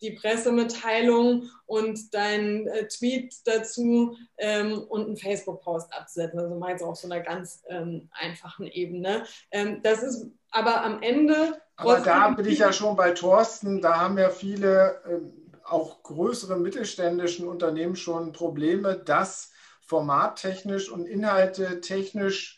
die 0.00 0.12
Pressemitteilung 0.12 1.50
und 1.66 2.14
dein 2.14 2.66
äh, 2.68 2.88
Tweet 2.88 3.34
dazu 3.44 4.16
ähm, 4.38 4.82
und 4.88 5.06
einen 5.06 5.16
Facebook-Post 5.16 5.92
absetzen. 5.92 6.38
Also 6.38 6.54
mal 6.56 6.70
jetzt 6.70 6.82
auf 6.82 6.96
so 6.96 7.08
einer 7.08 7.20
ganz 7.20 7.62
ähm, 7.68 8.08
einfachen 8.12 8.66
Ebene. 8.66 9.24
Ähm, 9.50 9.80
das 9.82 10.02
ist 10.02 10.26
aber 10.50 10.82
am 10.82 11.02
Ende. 11.02 11.60
Aber 11.76 12.00
da 12.00 12.30
bin 12.30 12.46
ich 12.46 12.60
ja 12.60 12.72
schon 12.72 12.96
bei 12.96 13.10
Thorsten, 13.10 13.80
da 13.80 14.00
haben 14.00 14.18
ja 14.18 14.30
viele, 14.30 15.02
ähm, 15.08 15.32
auch 15.64 16.02
größere 16.02 16.56
mittelständischen 16.56 17.48
Unternehmen 17.48 17.96
schon 17.96 18.32
Probleme, 18.32 18.96
das 18.96 19.52
formattechnisch 19.80 20.90
und 20.90 21.06
inhaltetechnisch 21.06 22.55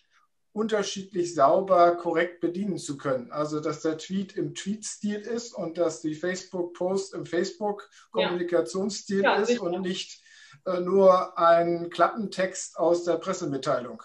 unterschiedlich 0.58 1.34
sauber, 1.34 1.96
korrekt 1.96 2.40
bedienen 2.40 2.78
zu 2.78 2.98
können. 2.98 3.30
Also, 3.30 3.60
dass 3.60 3.82
der 3.82 3.96
Tweet 3.96 4.36
im 4.36 4.54
Tweet-Stil 4.54 5.20
ist 5.20 5.54
und 5.54 5.78
dass 5.78 6.00
die 6.00 6.14
Facebook-Post 6.14 7.14
im 7.14 7.26
Facebook-Kommunikationsstil 7.26 9.22
ja. 9.22 9.36
ja, 9.36 9.42
ist 9.42 9.60
und 9.60 9.80
nicht 9.82 10.20
äh, 10.66 10.80
nur 10.80 11.38
ein 11.38 11.90
Klappentext 11.90 12.76
aus 12.76 13.04
der 13.04 13.18
Pressemitteilung. 13.18 14.02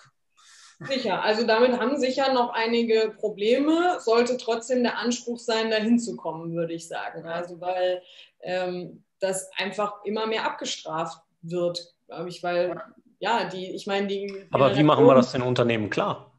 Sicher, 0.79 1.23
also 1.23 1.47
damit 1.47 1.79
haben 1.79 1.97
sicher 1.97 2.33
noch 2.33 2.51
einige 2.53 3.13
Probleme, 3.17 3.97
sollte 3.99 4.37
trotzdem 4.37 4.83
der 4.83 4.97
Anspruch 4.97 5.39
sein, 5.39 5.71
dahin 5.71 5.97
zu 5.97 6.15
kommen, 6.15 6.53
würde 6.53 6.73
ich 6.73 6.87
sagen. 6.87 7.25
Also 7.25 7.61
weil 7.61 8.01
ähm, 8.41 9.03
das 9.19 9.49
einfach 9.57 10.03
immer 10.03 10.27
mehr 10.27 10.45
abgestraft 10.45 11.19
wird, 11.41 11.95
glaube 12.07 12.29
ich, 12.29 12.43
weil 12.43 12.81
ja, 13.19 13.45
die, 13.45 13.73
ich 13.73 13.87
meine, 13.87 14.07
die. 14.07 14.45
Aber 14.51 14.75
wie 14.75 14.83
machen 14.83 15.05
wir 15.05 15.15
das 15.15 15.31
den 15.31 15.41
Unternehmen 15.41 15.89
klar? 15.89 16.32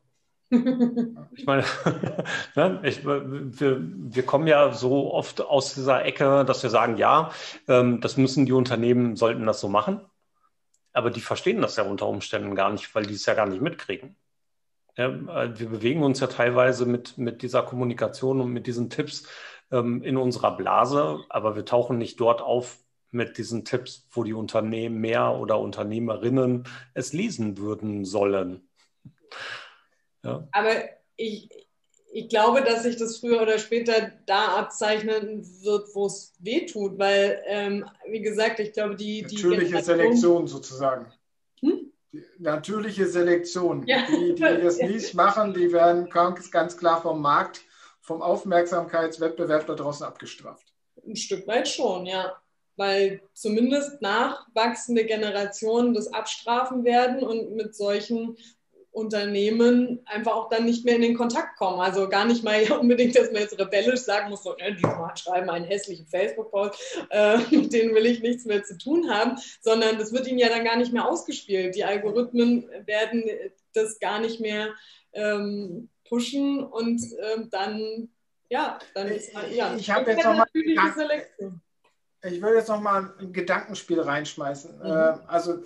Ich 1.37 1.47
meine, 1.47 1.65
ne, 2.55 2.81
ich, 2.85 3.05
wir, 3.05 3.81
wir, 3.81 4.23
kommen 4.25 4.47
ja 4.47 4.73
so 4.73 5.13
oft 5.13 5.41
aus 5.41 5.75
dieser 5.75 6.05
Ecke, 6.05 6.45
dass 6.45 6.63
wir 6.63 6.71
sagen, 6.71 6.97
ja, 6.97 7.31
ähm, 7.69 8.01
das 8.01 8.17
müssen 8.17 8.47
die 8.47 8.53
Unternehmen, 8.53 9.17
sollten 9.17 9.47
das 9.47 9.61
so 9.61 9.69
machen. 9.69 10.01
Aber 10.93 11.11
die 11.11 11.21
verstehen 11.21 11.61
das 11.61 11.77
ja 11.77 11.85
unter 11.85 12.07
Umständen 12.07 12.55
gar 12.55 12.71
nicht, 12.71 12.95
weil 12.95 13.05
die 13.05 13.15
es 13.15 13.27
ja 13.27 13.35
gar 13.35 13.47
nicht 13.47 13.61
mitkriegen. 13.61 14.17
Ja, 14.97 15.09
äh, 15.09 15.59
wir 15.59 15.69
bewegen 15.69 16.03
uns 16.03 16.21
ja 16.21 16.29
teilweise 16.29 16.87
mit, 16.87 17.19
mit 17.19 17.43
dieser 17.43 17.63
Kommunikation 17.63 18.41
und 18.41 18.53
mit 18.53 18.67
diesen 18.67 18.91
Tipps 18.91 19.27
ähm, 19.73 20.03
in 20.03 20.17
unserer 20.17 20.57
Blase, 20.57 21.25
aber 21.29 21.57
wir 21.57 21.65
tauchen 21.65 21.99
nicht 21.99 22.21
dort 22.21 22.43
auf 22.43 22.79
mit 23.11 23.39
diesen 23.39 23.65
Tipps, 23.65 24.09
wo 24.11 24.25
die 24.25 24.33
Unternehmen 24.33 25.01
mehr 25.01 25.33
oder 25.33 25.59
Unternehmerinnen 25.61 26.65
es 26.95 27.13
lesen 27.13 27.59
würden 27.59 28.05
sollen. 28.05 28.69
Ja. 30.25 30.49
Aber 30.53 30.71
ich, 31.17 31.49
ich 32.13 32.29
glaube, 32.29 32.63
dass 32.63 32.85
sich 32.85 32.97
das 32.97 33.19
früher 33.19 33.43
oder 33.43 33.59
später 33.59 34.13
da 34.27 34.57
abzeichnen 34.57 35.45
wird, 35.63 35.89
wo 35.95 36.07
es 36.07 36.33
weh 36.39 36.65
tut, 36.65 36.99
weil, 36.99 37.43
ähm, 37.47 37.85
wie 38.09 38.21
gesagt, 38.23 38.61
ich 38.61 38.73
glaube, 38.73 38.97
die. 38.97 39.23
Natürliche 39.23 39.77
die 39.77 39.83
Selektion 39.83 40.47
sozusagen. 40.47 41.13
Hm? 41.61 41.93
Die 42.13 42.25
natürliche 42.39 43.07
Selektion. 43.07 43.85
Ja. 43.87 44.07
Die, 44.09 44.35
die 44.35 44.41
das 44.63 44.79
nicht 44.79 45.15
machen, 45.15 45.55
die 45.55 45.73
werden 45.73 46.09
ganz, 46.09 46.51
ganz 46.51 46.77
klar 46.77 47.03
vom 47.03 47.21
Markt, 47.21 47.63
vom 48.01 48.23
Aufmerksamkeitswettbewerb 48.23 49.67
da 49.67 49.75
draußen 49.75 50.07
abgestraft. 50.07 50.73
Ein 51.05 51.17
Stück 51.17 51.47
weit 51.47 51.69
schon, 51.69 52.07
ja. 52.07 52.37
Weil 52.77 53.23
zumindest 53.33 54.03
nachwachsende 54.03 55.05
Generationen 55.05 55.95
das 55.95 56.13
abstrafen 56.13 56.85
werden 56.85 57.23
und 57.23 57.55
mit 57.55 57.75
solchen 57.75 58.37
Unternehmen 58.95 60.01
einfach 60.07 60.33
auch 60.35 60.49
dann 60.49 60.65
nicht 60.65 60.85
mehr 60.85 60.95
in 60.95 61.03
den 61.03 61.17
Kontakt 61.17 61.59
kommen. 61.59 61.81
Also 61.81 62.09
gar 62.09 62.25
nicht 62.25 62.45
mal 62.45 62.63
unbedingt, 62.81 63.17
dass 63.17 63.33
man 63.33 63.43
jetzt 63.43 63.59
rebellisch 63.59 64.01
sagen 64.01 64.31
muss, 64.31 64.45
so, 64.45 64.55
ne, 64.55 64.75
die 64.75 64.87
schreiben 65.21 65.51
einen 65.51 65.65
hässlichen 65.65 66.07
Facebook-Post, 66.07 67.07
äh, 67.11 67.39
mit 67.51 67.73
denen 67.73 67.95
will 67.95 68.07
ich 68.07 68.23
nichts 68.23 68.45
mehr 68.45 68.63
zu 68.63 68.79
tun 68.79 69.11
haben, 69.11 69.37
sondern 69.61 69.99
das 69.99 70.13
wird 70.13 70.29
ihnen 70.29 70.39
ja 70.39 70.49
dann 70.49 70.65
gar 70.65 70.77
nicht 70.77 70.93
mehr 70.93 71.09
ausgespielt. 71.09 71.75
Die 71.75 71.85
Algorithmen 71.85 72.69
werden 72.87 73.25
das 73.73 73.99
gar 73.99 74.21
nicht 74.21 74.41
mehr 74.41 74.69
ähm, 75.13 75.89
pushen 76.09 76.63
und 76.63 77.03
ähm, 77.21 77.49
dann, 77.51 78.09
ja, 78.49 78.79
dann 78.95 79.09
ist 79.09 79.35
halt, 79.35 79.53
ja. 79.53 79.75
Ich 79.77 79.91
habe 79.91 80.13
jetzt 80.13 80.25
nochmal 80.25 80.47
Selektion. 80.95 81.61
Ich 82.25 82.41
würde 82.41 82.57
jetzt 82.57 82.69
noch 82.69 82.81
mal 82.81 83.13
ein 83.19 83.33
Gedankenspiel 83.33 84.01
reinschmeißen. 84.01 84.79
Mhm. 84.79 84.85
Äh, 84.85 85.15
also 85.27 85.63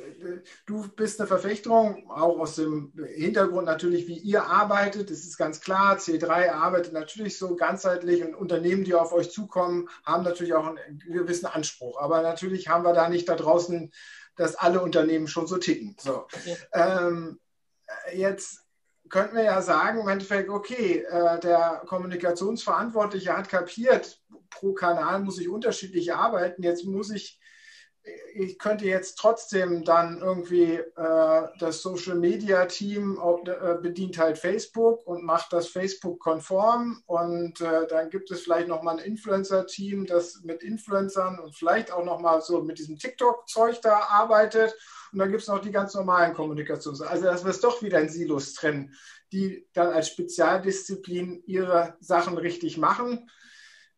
du 0.66 0.88
bist 0.88 1.20
eine 1.20 1.26
Verfechterung, 1.26 2.11
auch 2.11 2.38
aus 2.38 2.56
dem 2.56 2.92
Hintergrund 3.14 3.66
natürlich, 3.66 4.09
wie 4.09 4.18
ihr 4.18 4.44
arbeitet. 4.44 5.11
Das 5.11 5.18
ist 5.18 5.36
ganz 5.36 5.61
klar. 5.61 5.96
C3 5.96 6.50
arbeitet 6.50 6.92
natürlich 6.92 7.38
so 7.38 7.54
ganzheitlich 7.54 8.24
und 8.24 8.34
Unternehmen, 8.34 8.84
die 8.84 8.94
auf 8.94 9.12
euch 9.12 9.30
zukommen, 9.30 9.88
haben 10.04 10.24
natürlich 10.24 10.54
auch 10.54 10.66
einen 10.66 10.98
gewissen 10.98 11.46
Anspruch. 11.46 12.00
Aber 12.00 12.22
natürlich 12.22 12.68
haben 12.68 12.84
wir 12.84 12.92
da 12.92 13.09
nicht 13.09 13.28
da 13.28 13.36
draußen, 13.36 13.92
dass 14.36 14.56
alle 14.56 14.80
Unternehmen 14.80 15.28
schon 15.28 15.46
so 15.46 15.59
ticken. 15.59 15.96
So. 16.00 16.26
Ja. 16.74 17.09
Ähm, 17.09 17.40
jetzt 18.12 18.68
könnten 19.09 19.36
wir 19.36 19.44
ja 19.44 19.62
sagen, 19.62 20.00
im 20.00 20.09
Endeffekt, 20.09 20.48
okay, 20.48 21.04
äh, 21.09 21.38
der 21.40 21.82
Kommunikationsverantwortliche 21.86 23.36
hat 23.36 23.48
kapiert, 23.48 24.20
pro 24.50 24.72
Kanal 24.72 25.20
muss 25.20 25.38
ich 25.38 25.48
unterschiedlich 25.48 26.14
arbeiten. 26.14 26.62
Jetzt 26.62 26.84
muss 26.84 27.11
ich, 27.11 27.40
ich 28.34 28.59
könnte 28.59 28.86
jetzt 28.86 29.16
trotzdem 29.16 29.84
dann 29.84 30.20
irgendwie 30.20 30.74
äh, 30.74 31.42
das 31.59 31.82
Social 31.82 32.16
Media 32.16 32.66
Team 32.66 33.20
äh, 33.44 33.74
bedient 33.80 34.18
halt 34.18 34.38
Facebook 34.38 35.06
und 35.06 35.24
macht 35.24 35.52
das 35.52 35.68
Facebook 35.68 36.20
konform 36.20 37.02
und 37.06 37.61
äh, 37.61 37.86
dann 37.88 38.11
gibt 38.11 38.30
es 38.30 38.42
vielleicht 38.42 38.68
noch 38.68 38.82
mal 38.82 38.98
ein 38.98 39.04
Influencer 39.04 39.66
Team, 39.66 40.06
das 40.06 40.40
mit 40.42 40.62
Influencern 40.62 41.38
und 41.38 41.54
vielleicht 41.54 41.92
auch 41.92 42.04
noch 42.04 42.20
mal 42.20 42.40
so 42.40 42.62
mit 42.62 42.78
diesem 42.78 42.98
TikTok 42.98 43.48
Zeug 43.48 43.80
da 43.82 43.98
arbeitet 44.11 44.74
und 45.12 45.18
dann 45.18 45.30
gibt 45.30 45.42
es 45.42 45.48
noch 45.48 45.61
die 45.61 45.72
ganz 45.72 45.94
normalen 45.94 46.34
Kommunikations. 46.34 47.00
Also 47.02 47.24
dass 47.24 47.44
wir 47.44 47.50
es 47.50 47.61
doch 47.61 47.82
wieder 47.82 48.00
in 48.00 48.09
Silos 48.09 48.54
trennen, 48.54 48.94
die 49.32 49.66
dann 49.72 49.88
als 49.88 50.09
Spezialdisziplin 50.09 51.42
ihre 51.46 51.96
Sachen 52.00 52.38
richtig 52.38 52.78
machen 52.78 53.28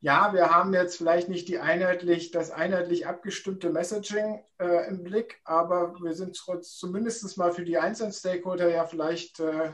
ja, 0.02 0.32
wir 0.32 0.50
haben 0.50 0.72
jetzt 0.72 0.96
vielleicht 0.96 1.28
nicht 1.28 1.48
die 1.48 1.58
einheitlich, 1.58 2.30
das 2.30 2.50
einheitlich 2.50 3.06
abgestimmte 3.06 3.70
Messaging 3.70 4.42
äh, 4.58 4.88
im 4.88 5.04
Blick, 5.04 5.40
aber 5.44 5.94
wir 6.00 6.14
sind 6.14 6.36
zumindest 6.62 7.36
mal 7.36 7.52
für 7.52 7.64
die 7.64 7.76
einzelnen 7.76 8.12
Stakeholder 8.12 8.70
ja 8.70 8.86
vielleicht 8.86 9.40
äh, 9.40 9.72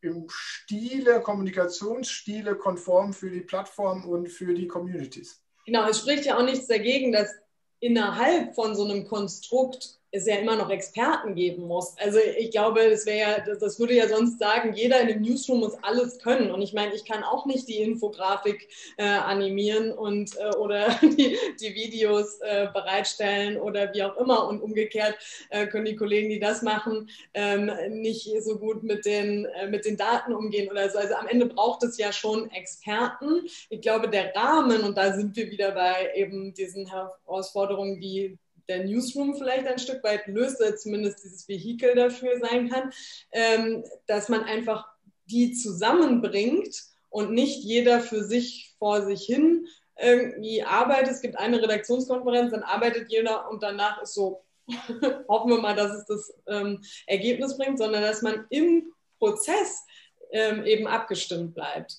im 0.00 0.26
Stile, 0.30 1.20
Kommunikationsstile 1.20 2.56
konform 2.56 3.12
für 3.12 3.30
die 3.30 3.42
Plattform 3.42 4.06
und 4.06 4.28
für 4.28 4.54
die 4.54 4.66
Communities. 4.66 5.42
Genau, 5.66 5.86
es 5.86 5.98
spricht 5.98 6.24
ja 6.24 6.38
auch 6.38 6.44
nichts 6.44 6.66
dagegen, 6.66 7.12
dass 7.12 7.30
innerhalb 7.78 8.54
von 8.54 8.74
so 8.74 8.84
einem 8.84 9.06
Konstrukt 9.06 10.00
es 10.12 10.26
ja 10.26 10.36
immer 10.36 10.56
noch 10.56 10.68
Experten 10.68 11.34
geben 11.34 11.66
muss. 11.66 11.94
Also 11.98 12.18
ich 12.38 12.50
glaube, 12.50 12.90
das 12.90 13.06
wäre 13.06 13.18
ja, 13.18 13.56
das, 13.58 13.80
würde 13.80 13.94
ja 13.94 14.06
sonst 14.08 14.38
sagen, 14.38 14.74
jeder 14.74 15.00
in 15.00 15.08
dem 15.08 15.22
Newsroom 15.22 15.60
muss 15.60 15.82
alles 15.82 16.18
können. 16.18 16.50
Und 16.50 16.60
ich 16.60 16.74
meine, 16.74 16.94
ich 16.94 17.06
kann 17.06 17.24
auch 17.24 17.46
nicht 17.46 17.66
die 17.66 17.80
Infografik 17.80 18.68
äh, 18.98 19.04
animieren 19.04 19.90
und 19.90 20.36
äh, 20.36 20.54
oder 20.56 20.90
die, 21.02 21.38
die 21.58 21.74
Videos 21.74 22.40
äh, 22.42 22.68
bereitstellen 22.74 23.56
oder 23.56 23.92
wie 23.94 24.02
auch 24.02 24.16
immer. 24.18 24.46
Und 24.48 24.60
umgekehrt 24.60 25.16
äh, 25.48 25.66
können 25.66 25.86
die 25.86 25.96
Kollegen, 25.96 26.28
die 26.28 26.40
das 26.40 26.60
machen, 26.60 27.08
ähm, 27.32 27.70
nicht 27.88 28.30
so 28.42 28.58
gut 28.58 28.82
mit 28.82 29.06
den, 29.06 29.46
äh, 29.46 29.66
mit 29.68 29.86
den 29.86 29.96
Daten 29.96 30.34
umgehen 30.34 30.70
oder 30.70 30.90
so. 30.90 30.98
Also 30.98 31.14
am 31.14 31.26
Ende 31.26 31.46
braucht 31.46 31.82
es 31.84 31.96
ja 31.96 32.12
schon 32.12 32.50
Experten. 32.50 33.46
Ich 33.70 33.80
glaube, 33.80 34.10
der 34.10 34.34
Rahmen, 34.34 34.82
und 34.82 34.98
da 34.98 35.14
sind 35.14 35.34
wir 35.36 35.50
wieder 35.50 35.70
bei 35.70 36.12
eben 36.14 36.52
diesen 36.52 36.86
Herausforderungen, 36.86 37.98
die 37.98 38.38
der 38.68 38.84
Newsroom 38.84 39.34
vielleicht 39.34 39.66
ein 39.66 39.78
Stück 39.78 40.02
weit 40.04 40.26
löst, 40.26 40.60
oder 40.60 40.76
zumindest 40.76 41.22
dieses 41.24 41.48
Vehikel 41.48 41.94
dafür 41.94 42.38
sein 42.40 42.68
kann, 42.68 42.92
ähm, 43.32 43.84
dass 44.06 44.28
man 44.28 44.44
einfach 44.44 44.86
die 45.26 45.52
zusammenbringt 45.52 46.74
und 47.10 47.32
nicht 47.32 47.62
jeder 47.62 48.00
für 48.00 48.24
sich 48.24 48.74
vor 48.78 49.02
sich 49.02 49.24
hin 49.24 49.66
irgendwie 50.00 50.62
arbeitet. 50.62 51.12
Es 51.12 51.20
gibt 51.20 51.38
eine 51.38 51.60
Redaktionskonferenz, 51.60 52.52
dann 52.52 52.62
arbeitet 52.62 53.10
jeder 53.10 53.50
und 53.50 53.62
danach 53.62 54.02
ist 54.02 54.14
so, 54.14 54.44
hoffen 55.28 55.50
wir 55.50 55.58
mal, 55.58 55.76
dass 55.76 55.92
es 55.92 56.06
das 56.06 56.34
ähm, 56.46 56.82
Ergebnis 57.06 57.56
bringt, 57.56 57.78
sondern 57.78 58.02
dass 58.02 58.22
man 58.22 58.46
im 58.50 58.92
Prozess 59.18 59.84
ähm, 60.30 60.64
eben 60.64 60.86
abgestimmt 60.86 61.54
bleibt. 61.54 61.96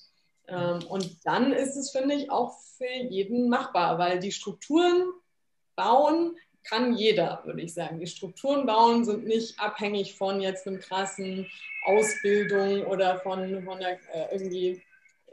Ähm, 0.47 0.80
und 0.89 1.26
dann 1.26 1.53
ist 1.53 1.76
es, 1.76 1.91
finde 1.91 2.16
ich, 2.16 2.30
auch 2.30 2.57
für 2.78 2.86
jeden 3.09 3.49
machbar, 3.49 3.97
weil 3.97 4.20
die 4.20 4.32
Strukturen 4.32 5.03
bauen 5.76 6.36
kann 6.64 6.93
jeder, 6.93 7.41
würde 7.45 7.61
ich 7.61 7.74
sagen. 7.74 7.99
Die 7.99 8.07
Strukturen 8.07 8.66
bauen 8.66 9.05
sind 9.05 9.26
nicht 9.26 9.59
abhängig 9.59 10.16
von 10.16 10.41
jetzt 10.41 10.68
einem 10.68 10.80
krassen 10.80 11.49
Ausbildung 11.86 12.86
oder 12.86 13.20
von, 13.20 13.64
von 13.64 13.80
der, 13.80 13.99
äh, 14.14 14.34
irgendwie, 14.34 14.82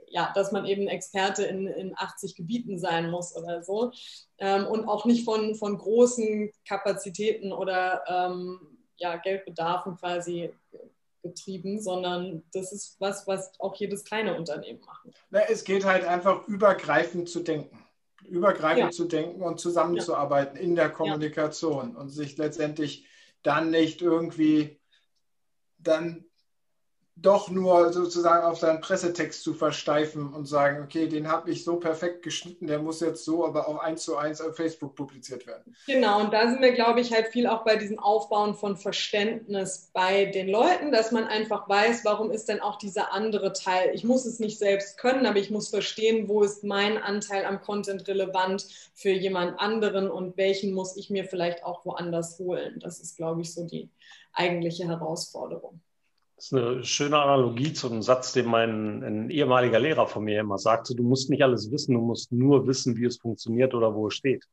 ja, 0.08 0.32
dass 0.34 0.52
man 0.52 0.66
eben 0.66 0.88
Experte 0.88 1.44
in, 1.44 1.66
in 1.66 1.94
80 1.96 2.34
Gebieten 2.34 2.78
sein 2.78 3.10
muss 3.10 3.36
oder 3.36 3.62
so. 3.62 3.92
Ähm, 4.38 4.66
und 4.66 4.86
auch 4.88 5.04
nicht 5.04 5.24
von, 5.24 5.54
von 5.54 5.78
großen 5.78 6.50
Kapazitäten 6.66 7.52
oder 7.52 8.02
ähm, 8.08 8.78
ja, 8.96 9.16
Geldbedarfen 9.16 9.96
quasi 9.96 10.52
getrieben, 11.22 11.80
sondern 11.80 12.42
das 12.52 12.72
ist 12.72 12.96
was, 12.98 13.26
was 13.26 13.52
auch 13.60 13.74
jedes 13.76 14.04
kleine 14.04 14.36
Unternehmen 14.36 14.80
macht. 14.80 15.06
Na, 15.30 15.40
es 15.48 15.64
geht 15.64 15.84
halt 15.84 16.04
einfach 16.04 16.46
übergreifend 16.48 17.28
zu 17.28 17.40
denken 17.40 17.78
übergreifend 18.28 18.84
ja. 18.84 18.90
zu 18.90 19.04
denken 19.04 19.42
und 19.42 19.60
zusammenzuarbeiten 19.60 20.56
ja. 20.56 20.62
in 20.62 20.76
der 20.76 20.90
Kommunikation 20.90 21.96
und 21.96 22.10
sich 22.10 22.36
letztendlich 22.36 23.06
dann 23.42 23.70
nicht 23.70 24.02
irgendwie 24.02 24.78
dann 25.78 26.24
doch 27.22 27.50
nur 27.50 27.92
sozusagen 27.92 28.44
auf 28.44 28.58
seinen 28.58 28.80
Pressetext 28.80 29.42
zu 29.42 29.52
versteifen 29.52 30.32
und 30.32 30.46
sagen, 30.46 30.82
okay, 30.82 31.06
den 31.06 31.28
habe 31.28 31.50
ich 31.50 31.64
so 31.64 31.76
perfekt 31.76 32.22
geschnitten, 32.22 32.66
der 32.66 32.78
muss 32.78 33.00
jetzt 33.00 33.24
so 33.24 33.46
aber 33.46 33.68
auch 33.68 33.78
eins 33.78 34.04
zu 34.04 34.16
eins 34.16 34.40
auf 34.40 34.56
Facebook 34.56 34.94
publiziert 34.94 35.46
werden. 35.46 35.76
Genau, 35.86 36.20
und 36.20 36.32
da 36.32 36.48
sind 36.48 36.62
wir, 36.62 36.72
glaube 36.72 37.00
ich, 37.00 37.12
halt 37.12 37.28
viel 37.28 37.46
auch 37.46 37.64
bei 37.64 37.76
diesem 37.76 37.98
Aufbauen 37.98 38.54
von 38.54 38.76
Verständnis 38.76 39.90
bei 39.92 40.26
den 40.26 40.48
Leuten, 40.48 40.92
dass 40.92 41.12
man 41.12 41.24
einfach 41.24 41.68
weiß, 41.68 42.04
warum 42.04 42.30
ist 42.30 42.48
denn 42.48 42.60
auch 42.60 42.76
dieser 42.76 43.12
andere 43.12 43.52
Teil. 43.52 43.90
Ich 43.94 44.04
muss 44.04 44.24
es 44.24 44.38
nicht 44.38 44.58
selbst 44.58 44.96
können, 44.96 45.26
aber 45.26 45.38
ich 45.38 45.50
muss 45.50 45.68
verstehen, 45.68 46.28
wo 46.28 46.42
ist 46.42 46.64
mein 46.64 46.96
Anteil 46.96 47.44
am 47.44 47.60
Content 47.60 48.08
relevant 48.08 48.66
für 48.94 49.10
jemand 49.10 49.60
anderen 49.60 50.10
und 50.10 50.36
welchen 50.36 50.72
muss 50.72 50.96
ich 50.96 51.10
mir 51.10 51.24
vielleicht 51.24 51.64
auch 51.64 51.84
woanders 51.84 52.38
holen. 52.38 52.78
Das 52.80 53.00
ist, 53.00 53.16
glaube 53.16 53.42
ich, 53.42 53.52
so 53.52 53.66
die 53.66 53.90
eigentliche 54.32 54.86
Herausforderung. 54.86 55.80
Das 56.40 56.46
ist 56.46 56.54
eine 56.54 56.84
schöne 56.84 57.18
Analogie 57.18 57.74
zu 57.74 57.90
einem 57.90 58.00
Satz, 58.00 58.32
den 58.32 58.46
mein 58.46 59.04
ein 59.04 59.28
ehemaliger 59.28 59.78
Lehrer 59.78 60.06
von 60.06 60.24
mir 60.24 60.40
immer 60.40 60.56
sagte. 60.56 60.94
Du 60.94 61.02
musst 61.02 61.28
nicht 61.28 61.42
alles 61.42 61.70
wissen, 61.70 61.92
du 61.92 62.00
musst 62.00 62.32
nur 62.32 62.66
wissen, 62.66 62.96
wie 62.96 63.04
es 63.04 63.18
funktioniert 63.18 63.74
oder 63.74 63.94
wo 63.94 64.06
es 64.06 64.14
steht. 64.14 64.46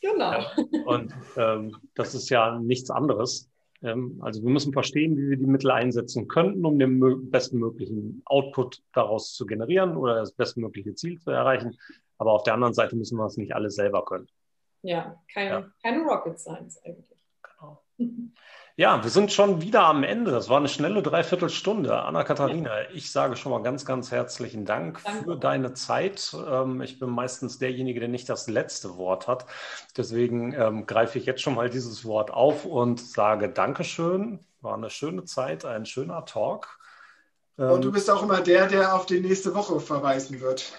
Genau. 0.00 0.30
Ja, 0.30 0.46
und 0.84 1.12
ähm, 1.36 1.76
das 1.96 2.14
ist 2.14 2.28
ja 2.28 2.60
nichts 2.60 2.90
anderes. 2.90 3.50
Ähm, 3.82 4.20
also 4.22 4.40
wir 4.40 4.50
müssen 4.50 4.72
verstehen, 4.72 5.16
wie 5.16 5.30
wir 5.30 5.36
die 5.36 5.48
Mittel 5.48 5.72
einsetzen 5.72 6.28
könnten, 6.28 6.64
um 6.64 6.78
den 6.78 7.28
bestmöglichen 7.28 8.22
Output 8.26 8.84
daraus 8.92 9.34
zu 9.34 9.46
generieren 9.46 9.96
oder 9.96 10.14
das 10.14 10.30
bestmögliche 10.30 10.94
Ziel 10.94 11.18
zu 11.18 11.32
erreichen. 11.32 11.76
Aber 12.18 12.34
auf 12.34 12.44
der 12.44 12.54
anderen 12.54 12.74
Seite 12.74 12.94
müssen 12.94 13.18
wir 13.18 13.26
es 13.26 13.36
nicht 13.36 13.52
alles 13.52 13.74
selber 13.74 14.04
können. 14.04 14.28
Ja, 14.82 15.20
kein, 15.34 15.48
ja. 15.48 15.68
keine 15.82 16.04
Rocket 16.04 16.38
Science 16.38 16.80
eigentlich. 16.84 17.18
Genau. 17.42 17.82
Ja, 18.78 19.02
wir 19.02 19.08
sind 19.08 19.32
schon 19.32 19.62
wieder 19.62 19.84
am 19.84 20.04
Ende. 20.04 20.30
Das 20.30 20.50
war 20.50 20.58
eine 20.58 20.68
schnelle 20.68 21.02
Dreiviertelstunde. 21.02 22.02
Anna-Katharina, 22.02 22.82
ja. 22.82 22.90
ich 22.92 23.10
sage 23.10 23.34
schon 23.36 23.50
mal 23.50 23.62
ganz, 23.62 23.86
ganz 23.86 24.10
herzlichen 24.10 24.66
Dank 24.66 25.02
Danke. 25.02 25.24
für 25.24 25.36
deine 25.38 25.72
Zeit. 25.72 26.36
Ähm, 26.46 26.82
ich 26.82 26.98
bin 26.98 27.08
meistens 27.08 27.58
derjenige, 27.58 28.00
der 28.00 28.10
nicht 28.10 28.28
das 28.28 28.48
letzte 28.48 28.98
Wort 28.98 29.28
hat. 29.28 29.46
Deswegen 29.96 30.52
ähm, 30.52 30.84
greife 30.84 31.18
ich 31.18 31.24
jetzt 31.24 31.40
schon 31.40 31.54
mal 31.54 31.70
dieses 31.70 32.04
Wort 32.04 32.30
auf 32.30 32.66
und 32.66 33.00
sage 33.00 33.48
Dankeschön. 33.48 34.40
War 34.60 34.74
eine 34.74 34.90
schöne 34.90 35.24
Zeit, 35.24 35.64
ein 35.64 35.86
schöner 35.86 36.26
Talk. 36.26 36.78
Und 37.56 37.82
du 37.82 37.88
ähm, 37.88 37.94
bist 37.94 38.10
auch 38.10 38.22
immer 38.22 38.42
der, 38.42 38.66
der 38.66 38.94
auf 38.94 39.06
die 39.06 39.20
nächste 39.20 39.54
Woche 39.54 39.80
verweisen 39.80 40.42
wird. 40.42 40.74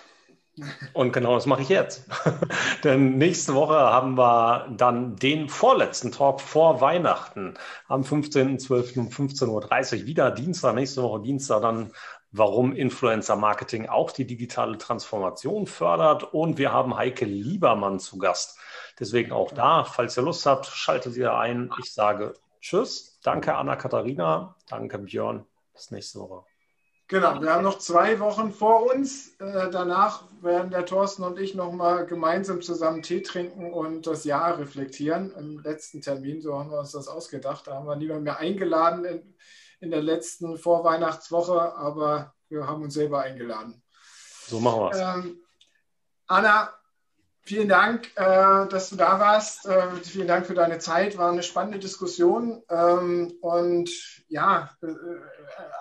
Und 0.93 1.13
genau 1.13 1.35
das 1.35 1.45
mache 1.45 1.61
ich 1.61 1.69
jetzt. 1.69 2.05
Denn 2.83 3.17
nächste 3.17 3.53
Woche 3.53 3.75
haben 3.75 4.17
wir 4.17 4.67
dann 4.75 5.15
den 5.15 5.49
vorletzten 5.49 6.11
Talk 6.11 6.41
vor 6.41 6.81
Weihnachten 6.81 7.53
am 7.87 8.01
15.12. 8.01 8.99
um 8.99 9.09
15.30 9.09 10.01
Uhr. 10.01 10.05
Wieder 10.07 10.31
Dienstag, 10.31 10.75
nächste 10.75 11.03
Woche 11.03 11.21
Dienstag 11.21 11.61
dann, 11.61 11.91
warum 12.31 12.73
Influencer 12.73 13.35
Marketing 13.35 13.87
auch 13.87 14.11
die 14.11 14.25
digitale 14.25 14.77
Transformation 14.77 15.67
fördert. 15.67 16.33
Und 16.33 16.57
wir 16.57 16.73
haben 16.73 16.97
Heike 16.97 17.25
Liebermann 17.25 17.99
zu 17.99 18.17
Gast. 18.17 18.57
Deswegen 18.99 19.31
auch 19.31 19.51
da, 19.51 19.83
falls 19.83 20.17
ihr 20.17 20.23
Lust 20.23 20.45
habt, 20.45 20.65
schaltet 20.65 21.15
ihr 21.15 21.35
ein. 21.35 21.69
Ich 21.79 21.93
sage 21.93 22.33
Tschüss. 22.61 23.19
Danke, 23.23 23.55
Anna-Katharina. 23.55 24.55
Danke, 24.67 24.97
Björn. 24.97 25.45
Bis 25.73 25.91
nächste 25.91 26.19
Woche. 26.19 26.46
Genau, 27.09 27.41
wir 27.41 27.53
haben 27.53 27.63
noch 27.63 27.77
zwei 27.77 28.19
Wochen 28.19 28.51
vor 28.51 28.93
uns. 28.93 29.29
Äh, 29.39 29.69
danach 29.71 30.23
werden 30.41 30.71
der 30.71 30.85
Thorsten 30.85 31.23
und 31.23 31.39
ich 31.39 31.55
nochmal 31.55 32.05
gemeinsam 32.05 32.61
zusammen 32.61 33.01
Tee 33.01 33.21
trinken 33.21 33.71
und 33.71 34.07
das 34.07 34.25
Jahr 34.25 34.59
reflektieren. 34.59 35.33
Im 35.37 35.59
letzten 35.59 36.01
Termin, 36.01 36.41
so 36.41 36.59
haben 36.59 36.69
wir 36.69 36.79
uns 36.79 36.91
das 36.91 37.07
ausgedacht. 37.07 37.67
Da 37.67 37.75
haben 37.75 37.87
wir 37.87 37.95
niemand 37.95 38.23
mehr 38.23 38.39
eingeladen 38.39 39.05
in, 39.05 39.35
in 39.79 39.91
der 39.91 40.01
letzten 40.01 40.57
Vorweihnachtswoche, 40.57 41.75
aber 41.75 42.33
wir 42.49 42.67
haben 42.67 42.83
uns 42.83 42.95
selber 42.95 43.21
eingeladen. 43.21 43.81
So 44.45 44.59
machen 44.59 44.81
wir 44.81 44.91
es. 44.91 44.99
Ähm, 44.99 45.41
Anna, 46.27 46.73
vielen 47.47 47.69
Dank, 47.69 48.11
äh, 48.15 48.67
dass 48.67 48.89
du 48.89 48.97
da 48.97 49.19
warst. 49.19 49.65
Äh, 49.65 49.95
vielen 50.03 50.27
Dank 50.27 50.45
für 50.45 50.53
deine 50.53 50.79
Zeit. 50.79 51.17
War 51.17 51.31
eine 51.31 51.43
spannende 51.43 51.79
Diskussion. 51.79 52.61
Ähm, 52.69 53.33
und 53.41 53.89
ja, 54.27 54.69
äh, 54.83 54.87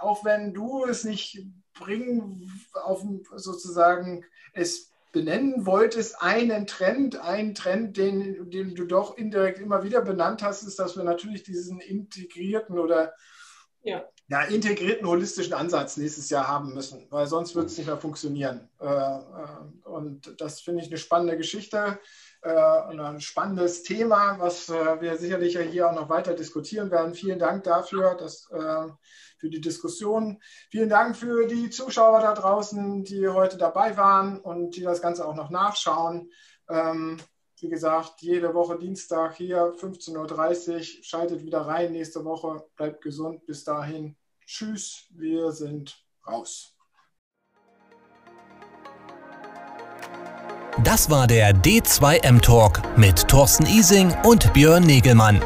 auch 0.00 0.24
wenn 0.24 0.54
du 0.54 0.84
es 0.84 1.04
nicht 1.04 1.44
bringen, 1.74 2.50
auf 2.72 3.02
sozusagen 3.34 4.24
es 4.54 4.92
benennen 5.12 5.66
wolltest, 5.66 6.22
einen 6.22 6.66
Trend, 6.66 7.18
einen 7.20 7.54
Trend, 7.54 7.96
den, 7.96 8.50
den 8.50 8.74
du 8.74 8.84
doch 8.84 9.16
indirekt 9.16 9.58
immer 9.58 9.82
wieder 9.82 10.02
benannt 10.02 10.42
hast, 10.42 10.62
ist, 10.62 10.78
dass 10.78 10.96
wir 10.96 11.04
natürlich 11.04 11.42
diesen 11.42 11.80
integrierten 11.80 12.78
oder 12.78 13.12
ja. 13.86 14.04
Ja, 14.28 14.42
integrierten 14.42 15.06
holistischen 15.06 15.54
Ansatz 15.54 15.96
nächstes 15.96 16.30
Jahr 16.30 16.48
haben 16.48 16.74
müssen, 16.74 17.06
weil 17.10 17.28
sonst 17.28 17.54
wird 17.54 17.66
es 17.66 17.78
nicht 17.78 17.86
mehr 17.86 17.96
funktionieren. 17.96 18.68
Äh, 18.80 19.18
und 19.84 20.34
das 20.40 20.60
finde 20.60 20.82
ich 20.82 20.88
eine 20.88 20.98
spannende 20.98 21.36
Geschichte 21.36 21.98
und 22.42 23.00
ein 23.00 23.20
spannendes 23.20 23.82
Thema, 23.82 24.38
was 24.38 24.68
wir 24.68 25.16
sicherlich 25.16 25.58
hier 25.58 25.90
auch 25.90 25.94
noch 25.94 26.08
weiter 26.08 26.34
diskutieren 26.34 26.92
werden. 26.92 27.14
Vielen 27.14 27.40
Dank 27.40 27.64
dafür, 27.64 28.14
dass 28.14 28.48
für 29.38 29.50
die 29.50 29.60
Diskussion. 29.60 30.40
Vielen 30.70 30.88
Dank 30.88 31.16
für 31.16 31.46
die 31.46 31.70
Zuschauer 31.70 32.20
da 32.20 32.34
draußen, 32.34 33.04
die 33.04 33.28
heute 33.28 33.56
dabei 33.58 33.96
waren 33.96 34.38
und 34.38 34.76
die 34.76 34.82
das 34.82 35.02
Ganze 35.02 35.26
auch 35.26 35.34
noch 35.34 35.50
nachschauen. 35.50 36.30
Wie 37.58 37.68
gesagt, 37.70 38.20
jede 38.20 38.52
Woche 38.52 38.78
Dienstag 38.78 39.36
hier 39.36 39.74
15.30 39.80 40.74
Uhr. 40.74 40.80
Schaltet 41.02 41.42
wieder 41.42 41.62
rein 41.62 41.92
nächste 41.92 42.22
Woche. 42.24 42.66
Bleibt 42.76 43.02
gesund. 43.02 43.46
Bis 43.46 43.64
dahin. 43.64 44.14
Tschüss. 44.44 45.06
Wir 45.10 45.50
sind 45.52 46.04
raus. 46.26 46.76
Das 50.84 51.08
war 51.08 51.26
der 51.26 51.54
D2M 51.54 52.42
Talk 52.42 52.82
mit 52.98 53.26
Thorsten 53.26 53.64
Ising 53.64 54.14
und 54.24 54.52
Björn 54.52 54.84
Negelmann. 54.84 55.40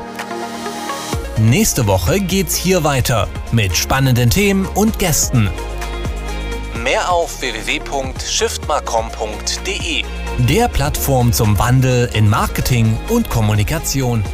Nächste 1.39 1.87
Woche 1.87 2.21
geht's 2.21 2.57
hier 2.57 2.83
weiter 2.83 3.29
mit 3.53 3.77
spannenden 3.77 4.31
Themen 4.31 4.67
und 4.75 4.99
Gästen. 4.99 5.49
Mehr 6.91 7.13
auf 7.13 7.41
www.shiftmarcom.de, 7.41 10.03
der 10.39 10.67
Plattform 10.67 11.33
zum 11.33 11.57
Wandel 11.57 12.11
in 12.15 12.29
Marketing 12.29 12.99
und 13.09 13.31
Kommunikation. 13.31 14.25